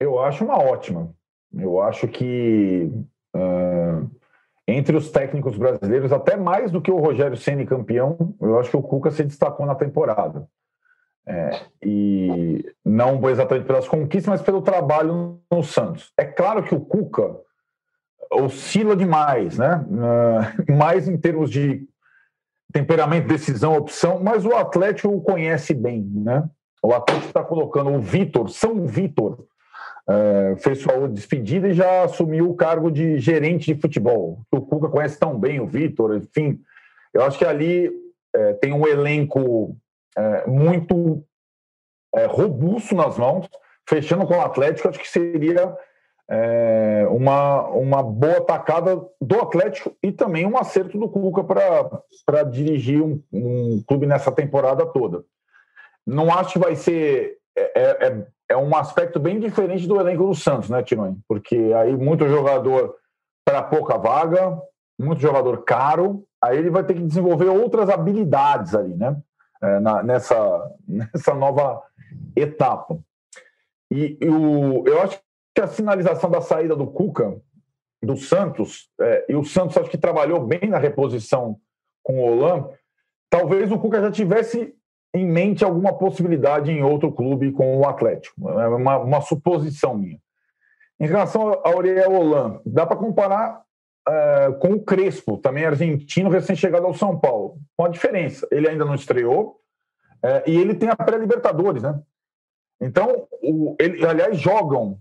Eu 0.00 0.18
acho 0.20 0.44
uma 0.44 0.58
ótima. 0.58 1.12
Eu 1.52 1.80
acho 1.80 2.06
que 2.08 2.90
uh, 3.34 4.10
entre 4.66 4.96
os 4.96 5.10
técnicos 5.10 5.56
brasileiros, 5.56 6.12
até 6.12 6.36
mais 6.36 6.70
do 6.70 6.80
que 6.80 6.90
o 6.90 6.98
Rogério 6.98 7.36
Ceni 7.36 7.66
campeão, 7.66 8.34
eu 8.40 8.58
acho 8.58 8.70
que 8.70 8.76
o 8.76 8.82
Cuca 8.82 9.10
se 9.10 9.24
destacou 9.24 9.66
na 9.66 9.74
temporada. 9.74 10.48
É, 11.30 11.60
e 11.84 12.64
não 12.82 13.28
exatamente 13.28 13.66
pelas 13.66 13.86
conquistas, 13.86 14.30
mas 14.30 14.40
pelo 14.40 14.62
trabalho 14.62 15.38
no 15.52 15.62
Santos. 15.62 16.10
É 16.16 16.24
claro 16.24 16.62
que 16.62 16.74
o 16.74 16.80
Cuca 16.80 17.36
oscila 18.30 18.96
demais, 18.96 19.58
né? 19.58 19.84
Uh, 19.86 20.72
mais 20.72 21.06
em 21.06 21.18
termos 21.18 21.50
de 21.50 21.86
temperamento, 22.72 23.28
decisão, 23.28 23.76
opção, 23.76 24.20
mas 24.22 24.46
o 24.46 24.54
Atlético 24.54 25.08
o 25.08 25.20
conhece 25.20 25.74
bem, 25.74 26.02
né? 26.02 26.48
O 26.82 26.94
Atlético 26.94 27.28
está 27.28 27.44
colocando 27.44 27.90
o 27.90 28.00
Vitor, 28.00 28.48
São 28.48 28.86
Vitor, 28.86 29.44
é, 30.08 30.56
fez 30.56 30.78
sua 30.78 31.08
despedida 31.08 31.68
e 31.68 31.74
já 31.74 32.04
assumiu 32.04 32.48
o 32.48 32.54
cargo 32.54 32.90
de 32.90 33.18
gerente 33.18 33.74
de 33.74 33.80
futebol. 33.80 34.40
O 34.50 34.60
Cuca 34.60 34.88
conhece 34.88 35.18
tão 35.18 35.38
bem 35.38 35.60
o 35.60 35.66
Vitor, 35.66 36.16
enfim. 36.16 36.60
Eu 37.12 37.22
acho 37.24 37.36
que 37.36 37.44
ali 37.44 37.90
é, 38.34 38.52
tem 38.54 38.72
um 38.72 38.86
elenco 38.86 39.76
é, 40.18 40.46
muito 40.48 41.24
é, 42.14 42.26
robusto 42.26 42.94
nas 42.94 43.16
mãos, 43.16 43.48
fechando 43.88 44.26
com 44.26 44.34
o 44.36 44.40
Atlético, 44.40 44.88
acho 44.88 44.98
que 44.98 45.08
seria 45.08 45.76
é, 46.28 47.06
uma, 47.10 47.68
uma 47.68 48.02
boa 48.02 48.40
tacada 48.44 49.00
do 49.20 49.40
Atlético 49.40 49.96
e 50.02 50.10
também 50.10 50.44
um 50.44 50.58
acerto 50.58 50.98
do 50.98 51.08
Cuca 51.08 51.44
para 52.26 52.42
dirigir 52.42 53.00
um, 53.00 53.22
um, 53.32 53.82
clube 53.86 54.06
nessa 54.06 54.32
temporada 54.32 54.84
toda. 54.84 55.24
Não 56.06 56.32
acho 56.32 56.54
que 56.54 56.58
vai 56.58 56.74
ser. 56.74 57.38
É, 57.56 57.80
é, 57.80 58.06
é, 58.06 58.26
é 58.50 58.56
um 58.56 58.74
aspecto 58.76 59.20
bem 59.20 59.38
diferente 59.38 59.86
do 59.86 60.00
elenco 60.00 60.26
do 60.26 60.34
Santos, 60.34 60.68
né, 60.68 60.82
Tironi? 60.82 61.18
Porque 61.28 61.56
aí 61.76 61.96
muito 61.96 62.26
jogador 62.28 62.96
para 63.44 63.62
pouca 63.62 63.96
vaga, 63.96 64.60
muito 64.98 65.20
jogador 65.20 65.64
caro, 65.64 66.24
aí 66.42 66.58
ele 66.58 66.70
vai 66.70 66.84
ter 66.84 66.94
que 66.94 67.02
desenvolver 67.02 67.48
outras 67.48 67.88
habilidades 67.88 68.74
ali, 68.74 68.94
né? 68.94 69.16
É, 69.60 69.80
na, 69.80 70.02
nessa, 70.02 70.72
nessa 70.86 71.34
nova 71.34 71.82
etapa. 72.36 72.98
E, 73.90 74.16
e 74.20 74.28
o, 74.28 74.86
eu 74.86 75.02
acho 75.02 75.20
que 75.54 75.60
a 75.60 75.66
sinalização 75.66 76.30
da 76.30 76.40
saída 76.40 76.76
do 76.76 76.86
Cuca, 76.86 77.36
do 78.02 78.16
Santos, 78.16 78.88
é, 79.00 79.26
e 79.28 79.34
o 79.34 79.44
Santos 79.44 79.76
acho 79.76 79.90
que 79.90 79.98
trabalhou 79.98 80.46
bem 80.46 80.68
na 80.68 80.78
reposição 80.78 81.58
com 82.02 82.20
o 82.20 82.32
Olan, 82.32 82.68
talvez 83.28 83.72
o 83.72 83.78
Cuca 83.78 84.00
já 84.00 84.10
tivesse 84.10 84.74
em 85.12 85.26
mente 85.26 85.64
alguma 85.64 85.92
possibilidade 85.92 86.70
em 86.70 86.82
outro 86.82 87.10
clube 87.10 87.50
com 87.50 87.78
o 87.78 87.88
Atlético. 87.88 88.48
É 88.50 88.68
uma, 88.68 88.98
uma 88.98 89.20
suposição 89.20 89.96
minha. 89.96 90.20
Em 91.00 91.06
relação 91.06 91.42
ao 91.42 91.66
Auriel 91.66 92.12
Olan, 92.12 92.60
dá 92.64 92.86
para 92.86 92.96
comparar 92.96 93.62
é, 94.08 94.52
com 94.52 94.72
o 94.72 94.82
Crespo, 94.82 95.36
também 95.36 95.64
argentino, 95.64 96.30
recém-chegado 96.30 96.86
ao 96.86 96.94
São 96.94 97.18
Paulo. 97.18 97.58
Com 97.76 97.84
a 97.84 97.88
diferença, 97.88 98.48
ele 98.50 98.68
ainda 98.68 98.84
não 98.84 98.94
estreou 98.94 99.60
é, 100.22 100.50
e 100.50 100.56
ele 100.56 100.74
tem 100.74 100.88
a 100.88 100.96
pré-Libertadores, 100.96 101.82
né? 101.82 102.00
Então, 102.80 103.26
o, 103.42 103.76
ele, 103.78 104.04
aliás, 104.06 104.38
jogam 104.38 104.98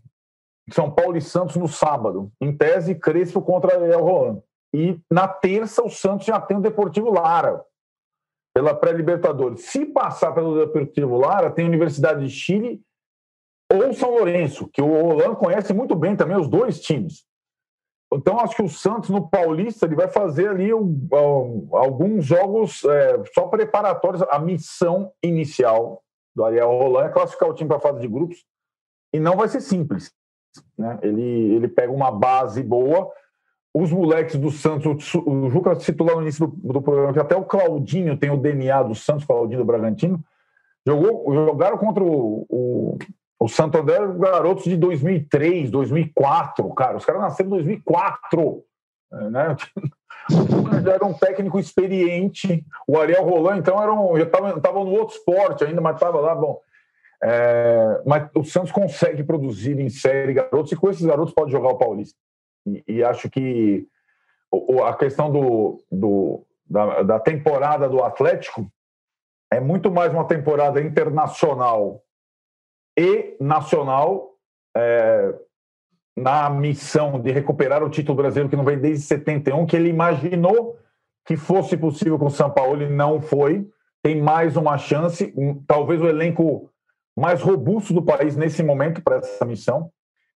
são 0.72 0.92
Paulo 0.92 1.16
e 1.16 1.22
Santos 1.22 1.56
no 1.56 1.68
sábado. 1.68 2.32
Em 2.42 2.56
tese, 2.56 2.96
Crespo 2.96 3.42
contra 3.42 3.76
El 3.76 4.02
Roland. 4.02 4.42
E 4.74 5.00
na 5.10 5.28
terça, 5.28 5.82
o 5.82 5.90
Santos 5.90 6.26
já 6.26 6.42
tem 6.42 6.58
o 6.58 6.62
Deportivo 6.62 7.10
Lara, 7.10 7.64
pela 8.54 8.76
pré-Libertadores. 8.76 9.66
Se 9.66 9.86
passar 9.86 10.34
pelo 10.34 10.66
Deportivo 10.66 11.18
Lara, 11.18 11.52
tem 11.52 11.66
Universidade 11.66 12.26
de 12.26 12.30
Chile 12.30 12.82
ou 13.72 13.94
São 13.94 14.12
Lourenço, 14.12 14.68
que 14.68 14.82
o 14.82 14.88
Roland 14.88 15.36
conhece 15.36 15.74
muito 15.74 15.96
bem 15.96 16.16
também 16.16 16.38
os 16.38 16.48
dois 16.48 16.82
times. 16.82 17.26
Então, 18.14 18.40
acho 18.40 18.56
que 18.56 18.64
o 18.64 18.70
Santos, 18.70 19.10
no 19.10 19.28
Paulista, 19.28 19.86
ele 19.86 19.96
vai 19.96 20.08
fazer 20.08 20.50
ali 20.50 20.74
um, 20.74 21.08
um, 21.12 21.68
alguns 21.76 22.26
jogos 22.26 22.84
é, 22.86 23.22
só 23.34 23.48
preparatórios. 23.48 24.24
A 24.30 24.40
missão 24.40 25.12
inicial 25.22 26.02
do 26.34 26.46
Ariel 26.46 26.70
Roland 26.70 27.06
é 27.06 27.10
classificar 27.10 27.50
o 27.50 27.54
time 27.54 27.68
para 27.68 27.78
a 27.78 27.82
fase 27.82 28.00
de 28.00 28.08
grupos. 28.08 28.46
E 29.14 29.20
não 29.20 29.36
vai 29.36 29.50
ser 29.50 29.60
simples. 29.60 30.14
Né? 30.78 30.98
Ele, 31.02 31.56
ele 31.56 31.68
pega 31.68 31.92
uma 31.92 32.12
base 32.12 32.64
boa. 32.64 33.12
Os 33.74 33.92
moleques 33.92 34.38
do 34.38 34.52
Santos, 34.52 35.14
o 35.14 35.50
Juca 35.50 35.76
citou 35.80 36.08
lá 36.08 36.16
no 36.16 36.22
início 36.22 36.48
do, 36.48 36.74
do, 36.74 36.82
programa 36.82 37.14
que 37.14 37.20
até 37.20 37.36
o 37.36 37.46
Claudinho 37.46 38.18
tem 38.18 38.32
o 38.32 38.38
DNA 38.38 38.84
do 38.84 38.96
Santos, 38.96 39.26
Claudinho 39.26 39.60
do 39.60 39.66
Bragantino. 39.66 40.24
Jogou, 40.86 41.34
jogaram 41.34 41.78
contra 41.78 42.04
o, 42.04 42.46
o, 42.50 42.98
o 43.40 43.48
Santo 43.48 43.78
André, 43.78 44.00
garotos 44.18 44.64
de 44.64 44.76
2003, 44.76 45.70
2004, 45.70 46.74
cara. 46.74 46.98
Os 46.98 47.06
caras 47.06 47.22
nasceram 47.22 47.50
em 47.50 47.54
2004. 47.54 48.64
Né? 49.12 49.56
O 50.32 50.82
já 50.84 50.94
era 50.94 51.06
um 51.06 51.14
técnico 51.14 51.60
experiente. 51.60 52.66
O 52.88 53.00
Ariel 53.00 53.24
Roland, 53.24 53.60
então, 53.60 53.82
era 53.82 53.94
um, 53.94 54.18
já 54.18 54.24
estava 54.24 54.84
no 54.84 54.92
outro 54.92 55.16
esporte 55.16 55.64
ainda, 55.64 55.82
mas 55.82 55.96
estava 55.96 56.20
lá, 56.20 56.34
bom. 56.34 56.60
É, 57.24 58.02
mas 58.06 58.30
o 58.36 58.44
Santos 58.44 58.72
consegue 58.72 59.24
produzir 59.24 59.80
em 59.80 59.90
série 59.90 60.34
garotos, 60.34 60.72
e 60.72 60.76
com 60.76 60.90
esses 60.90 61.06
garotos 61.06 61.34
pode 61.34 61.52
jogar 61.52 61.70
o 61.70 61.78
Paulista. 61.78 62.18
E, 62.66 62.84
e 62.88 63.04
acho 63.04 63.30
que 63.30 63.88
a 64.86 64.94
questão 64.94 65.32
do, 65.32 65.84
do 65.92 66.46
da, 66.70 67.04
da 67.04 67.20
temporada 67.20 67.88
do 67.88 68.04
Atlético 68.04 68.68
é 69.52 69.60
muito 69.60 69.92
mais 69.92 70.12
uma 70.12 70.26
temporada 70.26 70.82
internacional 70.82 72.04
e 72.98 73.38
nacional 73.40 74.32
é, 74.76 75.34
na 76.16 76.50
missão 76.50 77.20
de 77.20 77.32
recuperar 77.32 77.84
o 77.84 77.90
título 77.90 78.18
brasileiro 78.18 78.50
que 78.50 78.56
não 78.56 78.66
vem 78.66 78.80
desde 78.80 79.06
71, 79.06 79.66
que 79.68 79.76
ele 79.76 79.90
imaginou 79.90 80.80
que 81.26 81.38
fosse 81.38 81.78
possível 81.78 82.18
com 82.18 82.26
o 82.26 82.32
São 82.32 82.50
Paulo 82.50 82.82
e 82.82 82.90
não 82.90 83.22
foi. 83.22 83.70
Tem 84.02 84.20
mais 84.20 84.56
uma 84.58 84.78
chance, 84.78 85.34
talvez 85.68 86.02
o 86.02 86.08
elenco 86.08 86.72
mais 87.16 87.42
robusto 87.42 87.94
do 87.94 88.02
país 88.02 88.36
nesse 88.36 88.64
momento 88.64 89.04
para 89.04 89.18
essa 89.18 89.46
missão. 89.46 89.92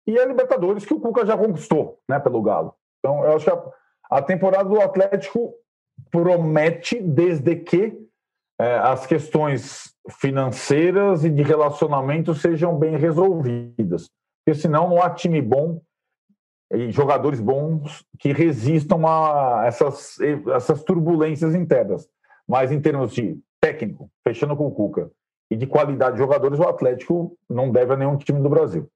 E 0.06 0.18
a 0.18 0.26
Libertadores 0.26 0.84
que 0.84 0.92
o 0.92 1.00
Cuca 1.00 1.24
já 1.24 1.36
conquistou, 1.36 2.00
né, 2.08 2.18
pelo 2.18 2.42
Galo. 2.42 2.74
Então, 2.98 3.24
eu 3.24 3.36
acho 3.36 3.44
que 3.44 3.50
a, 3.50 4.18
a 4.18 4.22
temporada 4.22 4.68
do 4.68 4.80
Atlético 4.80 5.54
promete 6.10 7.00
desde 7.00 7.56
que 7.56 7.96
é, 8.60 8.78
as 8.78 9.06
questões 9.06 9.94
financeiras 10.20 11.24
e 11.24 11.30
de 11.30 11.42
relacionamento 11.42 12.34
sejam 12.34 12.78
bem 12.78 12.96
resolvidas. 12.98 14.10
Porque 14.44 14.60
senão 14.60 14.90
não 14.90 15.02
há 15.02 15.08
time 15.08 15.40
bom 15.40 15.80
e 16.70 16.90
jogadores 16.90 17.40
bons 17.40 18.04
que 18.18 18.32
resistam 18.32 19.06
a 19.06 19.62
essas, 19.64 20.18
essas 20.54 20.82
turbulências 20.82 21.54
internas. 21.54 22.06
Mas 22.46 22.70
em 22.70 22.80
termos 22.80 23.14
de 23.14 23.38
técnico, 23.60 24.10
fechando 24.22 24.54
com 24.54 24.66
o 24.66 24.70
Cuca, 24.70 25.10
e 25.50 25.56
de 25.56 25.66
qualidade 25.66 26.12
de 26.12 26.18
jogadores, 26.18 26.58
o 26.58 26.68
Atlético 26.68 27.36
não 27.48 27.72
deve 27.72 27.94
a 27.94 27.96
nenhum 27.96 28.16
time 28.16 28.40
do 28.40 28.48
Brasil. 28.48 28.88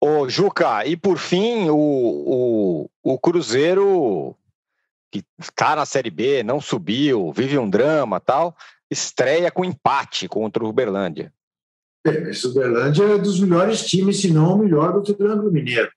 Ô, 0.00 0.28
Juca, 0.28 0.84
e 0.84 0.96
por 0.96 1.18
fim, 1.18 1.70
o, 1.70 1.76
o, 1.76 2.90
o 3.02 3.18
Cruzeiro, 3.18 4.36
que 5.10 5.24
está 5.38 5.74
na 5.74 5.86
Série 5.86 6.10
B, 6.10 6.42
não 6.42 6.60
subiu, 6.60 7.32
vive 7.32 7.58
um 7.58 7.70
drama 7.70 8.20
tal, 8.20 8.54
estreia 8.90 9.50
com 9.50 9.64
empate 9.64 10.28
contra 10.28 10.64
o 10.64 10.68
Uberlândia. 10.68 11.32
É, 12.06 12.30
Uberlândia 12.46 13.04
é 13.04 13.18
dos 13.18 13.40
melhores 13.40 13.84
times, 13.86 14.20
se 14.20 14.32
não 14.32 14.54
o 14.54 14.58
melhor 14.58 14.92
do 14.92 15.02
Triângulo 15.02 15.52
Mineiro. 15.52 15.90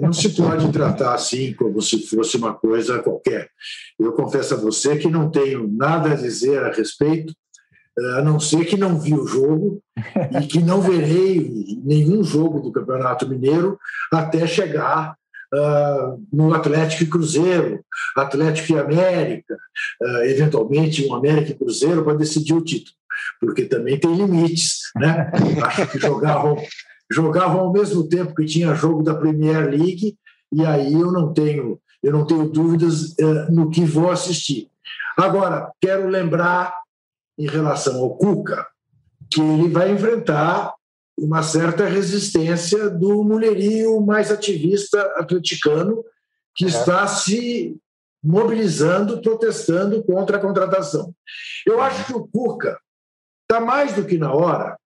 Não 0.00 0.12
se 0.12 0.30
pode 0.30 0.70
tratar 0.72 1.14
assim 1.14 1.52
como 1.54 1.82
se 1.82 2.06
fosse 2.06 2.36
uma 2.36 2.54
coisa 2.54 3.02
qualquer. 3.02 3.50
Eu 3.98 4.12
confesso 4.12 4.54
a 4.54 4.56
você 4.56 4.96
que 4.96 5.08
não 5.08 5.30
tenho 5.30 5.68
nada 5.68 6.12
a 6.12 6.14
dizer 6.14 6.62
a 6.62 6.72
respeito, 6.72 7.34
a 8.16 8.22
não 8.22 8.38
ser 8.38 8.64
que 8.64 8.76
não 8.76 8.98
vi 8.98 9.12
o 9.12 9.26
jogo 9.26 9.82
e 10.40 10.46
que 10.46 10.62
não 10.62 10.80
verei 10.80 11.76
nenhum 11.84 12.22
jogo 12.22 12.60
do 12.60 12.72
Campeonato 12.72 13.28
Mineiro 13.28 13.78
até 14.12 14.46
chegar 14.46 15.16
uh, 15.54 16.22
no 16.32 16.52
Atlético 16.54 17.02
e 17.02 17.06
Cruzeiro, 17.06 17.84
Atlético 18.16 18.72
e 18.72 18.78
América, 18.78 19.58
uh, 20.02 20.24
eventualmente 20.24 21.06
um 21.06 21.14
América 21.14 21.52
e 21.52 21.54
Cruzeiro 21.54 22.04
para 22.04 22.16
decidir 22.16 22.54
o 22.54 22.64
título, 22.64 22.96
porque 23.40 23.64
também 23.64 23.98
tem 23.98 24.14
limites. 24.14 24.90
Né? 24.96 25.30
Acho 25.64 25.86
que 25.88 25.98
jogavam, 25.98 26.56
jogavam 27.10 27.60
ao 27.60 27.72
mesmo 27.72 28.08
tempo 28.08 28.34
que 28.34 28.44
tinha 28.44 28.74
jogo 28.74 29.02
da 29.02 29.14
Premier 29.14 29.68
League, 29.68 30.16
e 30.52 30.66
aí 30.66 30.92
eu 30.92 31.12
não 31.12 31.32
tenho, 31.32 31.80
eu 32.02 32.12
não 32.12 32.26
tenho 32.26 32.48
dúvidas 32.48 33.12
uh, 33.20 33.50
no 33.50 33.70
que 33.70 33.84
vou 33.84 34.10
assistir. 34.10 34.68
Agora, 35.16 35.70
quero 35.80 36.08
lembrar, 36.08 36.72
em 37.38 37.46
relação 37.46 37.98
ao 38.02 38.16
Cuca, 38.16 38.66
que 39.30 39.40
ele 39.40 39.68
vai 39.68 39.90
enfrentar 39.90 40.74
uma 41.20 41.42
certa 41.42 41.84
resistência 41.84 42.88
do 42.88 43.22
mulherio 43.22 44.00
mais 44.00 44.30
ativista 44.30 45.02
atleticano 45.16 46.02
que 46.54 46.64
é. 46.64 46.68
está 46.68 47.06
se 47.06 47.78
mobilizando, 48.22 49.20
protestando 49.20 50.02
contra 50.02 50.38
a 50.38 50.40
contratação. 50.40 51.14
Eu 51.66 51.80
acho 51.80 52.06
que 52.06 52.14
o 52.14 52.26
Cuca 52.26 52.80
está 53.42 53.60
mais 53.60 53.94
do 53.94 54.06
que 54.06 54.16
na 54.16 54.32
hora, 54.32 54.78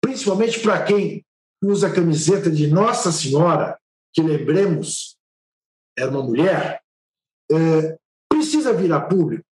principalmente 0.00 0.60
para 0.60 0.84
quem 0.84 1.24
usa 1.62 1.88
a 1.88 1.92
camiseta 1.92 2.50
de 2.50 2.68
Nossa 2.68 3.10
Senhora, 3.10 3.78
que 4.12 4.22
lembremos, 4.22 5.16
era 5.96 6.10
uma 6.10 6.22
mulher, 6.22 6.80
é, 7.50 7.98
precisa 8.28 8.72
vir 8.72 8.92
a 8.92 9.00
público 9.00 9.44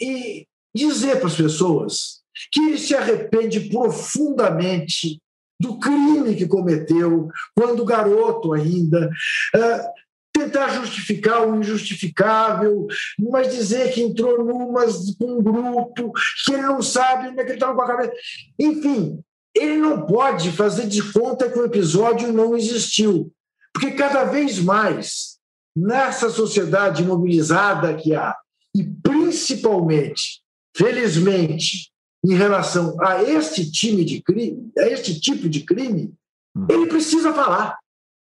e 0.00 0.46
dizer 0.74 1.18
para 1.18 1.28
as 1.28 1.36
pessoas 1.36 2.23
que 2.50 2.60
ele 2.60 2.78
se 2.78 2.94
arrepende 2.94 3.60
profundamente 3.68 5.20
do 5.60 5.78
crime 5.78 6.34
que 6.34 6.46
cometeu 6.46 7.28
quando 7.54 7.84
garoto 7.84 8.52
ainda. 8.52 9.10
Uh, 9.54 10.04
tentar 10.34 10.68
justificar 10.70 11.48
o 11.48 11.60
injustificável, 11.60 12.88
mas 13.18 13.54
dizer 13.54 13.92
que 13.92 14.02
entrou 14.02 14.44
numas 14.44 15.14
com 15.16 15.38
um 15.38 15.42
grupo, 15.42 16.12
que 16.44 16.52
ele 16.52 16.62
não 16.62 16.82
sabe 16.82 17.28
onde 17.28 17.40
é 17.40 17.44
que 17.44 17.50
ele 17.50 17.54
estava 17.54 17.74
com 17.74 17.82
a 17.82 17.86
cabeça. 17.86 18.12
Enfim, 18.58 19.20
ele 19.54 19.76
não 19.76 20.04
pode 20.04 20.50
fazer 20.50 20.88
de 20.88 21.00
conta 21.12 21.48
que 21.48 21.58
o 21.58 21.64
episódio 21.64 22.32
não 22.32 22.56
existiu. 22.56 23.32
Porque 23.72 23.92
cada 23.92 24.24
vez 24.24 24.58
mais, 24.58 25.38
nessa 25.76 26.28
sociedade 26.28 27.04
mobilizada 27.04 27.94
que 27.94 28.12
há, 28.14 28.36
e 28.74 28.82
principalmente, 28.82 30.42
felizmente, 30.76 31.92
em 32.24 32.34
relação 32.34 32.96
a 33.04 33.22
este 33.22 33.70
time 33.70 34.02
de 34.02 34.22
crime, 34.22 34.72
a 34.78 34.88
este 34.88 35.20
tipo 35.20 35.46
de 35.46 35.60
crime, 35.60 36.14
hum. 36.56 36.66
ele 36.70 36.86
precisa 36.86 37.34
falar. 37.34 37.78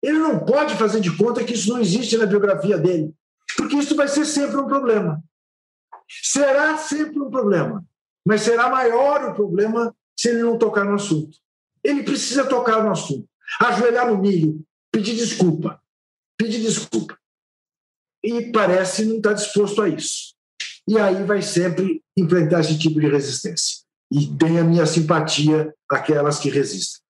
Ele 0.03 0.19
não 0.19 0.39
pode 0.39 0.75
fazer 0.75 1.01
de 1.01 1.15
conta 1.15 1.45
que 1.45 1.53
isso 1.53 1.71
não 1.71 1.81
existe 1.81 2.17
na 2.17 2.25
biografia 2.25 2.79
dele, 2.79 3.13
porque 3.57 3.77
isso 3.77 3.95
vai 3.95 4.09
ser 4.09 4.25
sempre 4.25 4.57
um 4.57 4.67
problema. 4.67 5.23
Será 6.09 6.79
sempre 6.79 7.21
um 7.21 7.31
problema, 7.31 7.85
mas 8.27 8.41
será 8.41 8.71
maior 8.71 9.31
o 9.31 9.35
problema 9.35 9.95
se 10.19 10.29
ele 10.31 10.43
não 10.43 10.59
tocar 10.59 10.85
no 10.85 10.95
assunto. 10.95 11.37
Ele 11.83 12.03
precisa 12.03 12.47
tocar 12.47 12.83
no 12.83 12.91
assunto, 12.91 13.29
ajoelhar 13.61 14.11
no 14.11 14.19
milho, 14.19 14.65
pedir 14.91 15.15
desculpa, 15.15 15.81
pedir 16.39 16.61
desculpa. 16.61 17.19
E 18.23 18.51
parece 18.51 19.05
não 19.05 19.17
estar 19.17 19.35
disposto 19.35 19.83
a 19.83 19.89
isso 19.89 20.34
e 20.89 20.99
aí 20.99 21.23
vai 21.25 21.43
sempre 21.43 22.03
enfrentar 22.17 22.61
esse 22.61 22.79
tipo 22.79 23.01
de 23.01 23.09
resistência. 23.09 23.85
E 24.11 24.27
tem 24.27 24.59
a 24.59 24.65
minha 24.65 24.87
simpatia 24.87 25.73
aquelas 25.91 26.39
que 26.39 26.51
resistem. 26.51 27.03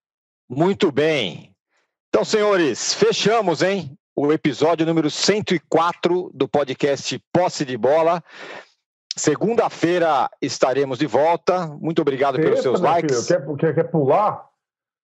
Muito 0.48 0.92
bem. 0.92 1.54
Então, 2.08 2.24
senhores, 2.24 2.94
fechamos, 2.94 3.62
hein? 3.62 3.96
O 4.14 4.32
episódio 4.32 4.86
número 4.86 5.10
104 5.10 6.30
do 6.32 6.48
podcast 6.48 7.20
Posse 7.32 7.64
de 7.64 7.76
Bola. 7.76 8.22
Segunda-feira 9.16 10.30
estaremos 10.40 10.98
de 10.98 11.06
volta. 11.06 11.66
Muito 11.66 12.00
obrigado 12.02 12.36
pelos 12.36 12.60
seus 12.62 12.80
likes. 12.80 13.26
Quer, 13.26 13.44
quer, 13.56 13.74
quer 13.74 13.84
pular? 13.84 14.48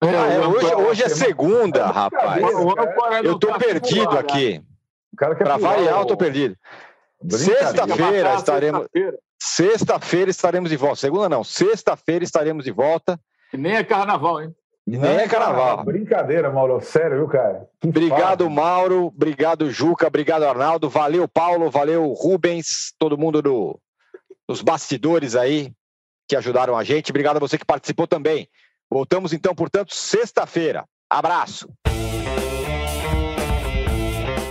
É, 0.03 0.07
é, 0.07 0.47
hoje, 0.47 0.75
hoje 0.75 1.03
é 1.03 1.09
segunda, 1.09 1.85
rapaz. 1.87 2.41
Eu 3.23 3.33
estou 3.33 3.53
perdido 3.59 4.17
aqui. 4.17 4.63
Para 5.15 5.57
variar, 5.57 5.97
eu 5.97 6.01
estou 6.01 6.17
perdido. 6.17 6.57
Sexta-feira 7.29 8.35
estaremos. 8.35 8.87
Sexta-feira 9.39 10.31
estaremos 10.31 10.69
de 10.69 10.77
volta. 10.77 10.95
Segunda 10.97 11.29
não, 11.29 11.43
sexta-feira 11.43 12.23
estaremos 12.23 12.63
de 12.63 12.71
volta. 12.71 13.19
E 13.53 13.57
nem 13.57 13.75
é 13.75 13.83
carnaval, 13.83 14.41
hein? 14.41 14.55
E 14.87 14.97
nem 14.97 15.17
é 15.17 15.27
carnaval. 15.27 15.83
Brincadeira, 15.83 16.51
Mauro. 16.51 16.81
Sério, 16.81 17.17
viu, 17.17 17.27
cara? 17.27 17.67
Que 17.79 17.87
obrigado, 17.87 18.49
Mauro. 18.49 19.07
Obrigado, 19.07 19.69
Juca. 19.69 20.07
Obrigado, 20.07 20.43
Arnaldo. 20.43 20.89
Valeu, 20.89 21.27
Paulo. 21.27 21.69
Valeu, 21.69 22.11
Rubens. 22.13 22.93
Todo 22.97 23.17
mundo 23.17 23.41
do, 23.41 23.79
dos 24.47 24.61
bastidores 24.61 25.35
aí 25.35 25.71
que 26.27 26.35
ajudaram 26.35 26.77
a 26.77 26.83
gente. 26.83 27.11
Obrigado 27.11 27.37
a 27.37 27.39
você 27.39 27.57
que 27.57 27.65
participou 27.65 28.07
também. 28.07 28.47
Voltamos 28.89 29.33
então, 29.33 29.53
portanto, 29.53 29.93
sexta-feira. 29.93 30.85
Abraço. 31.09 31.69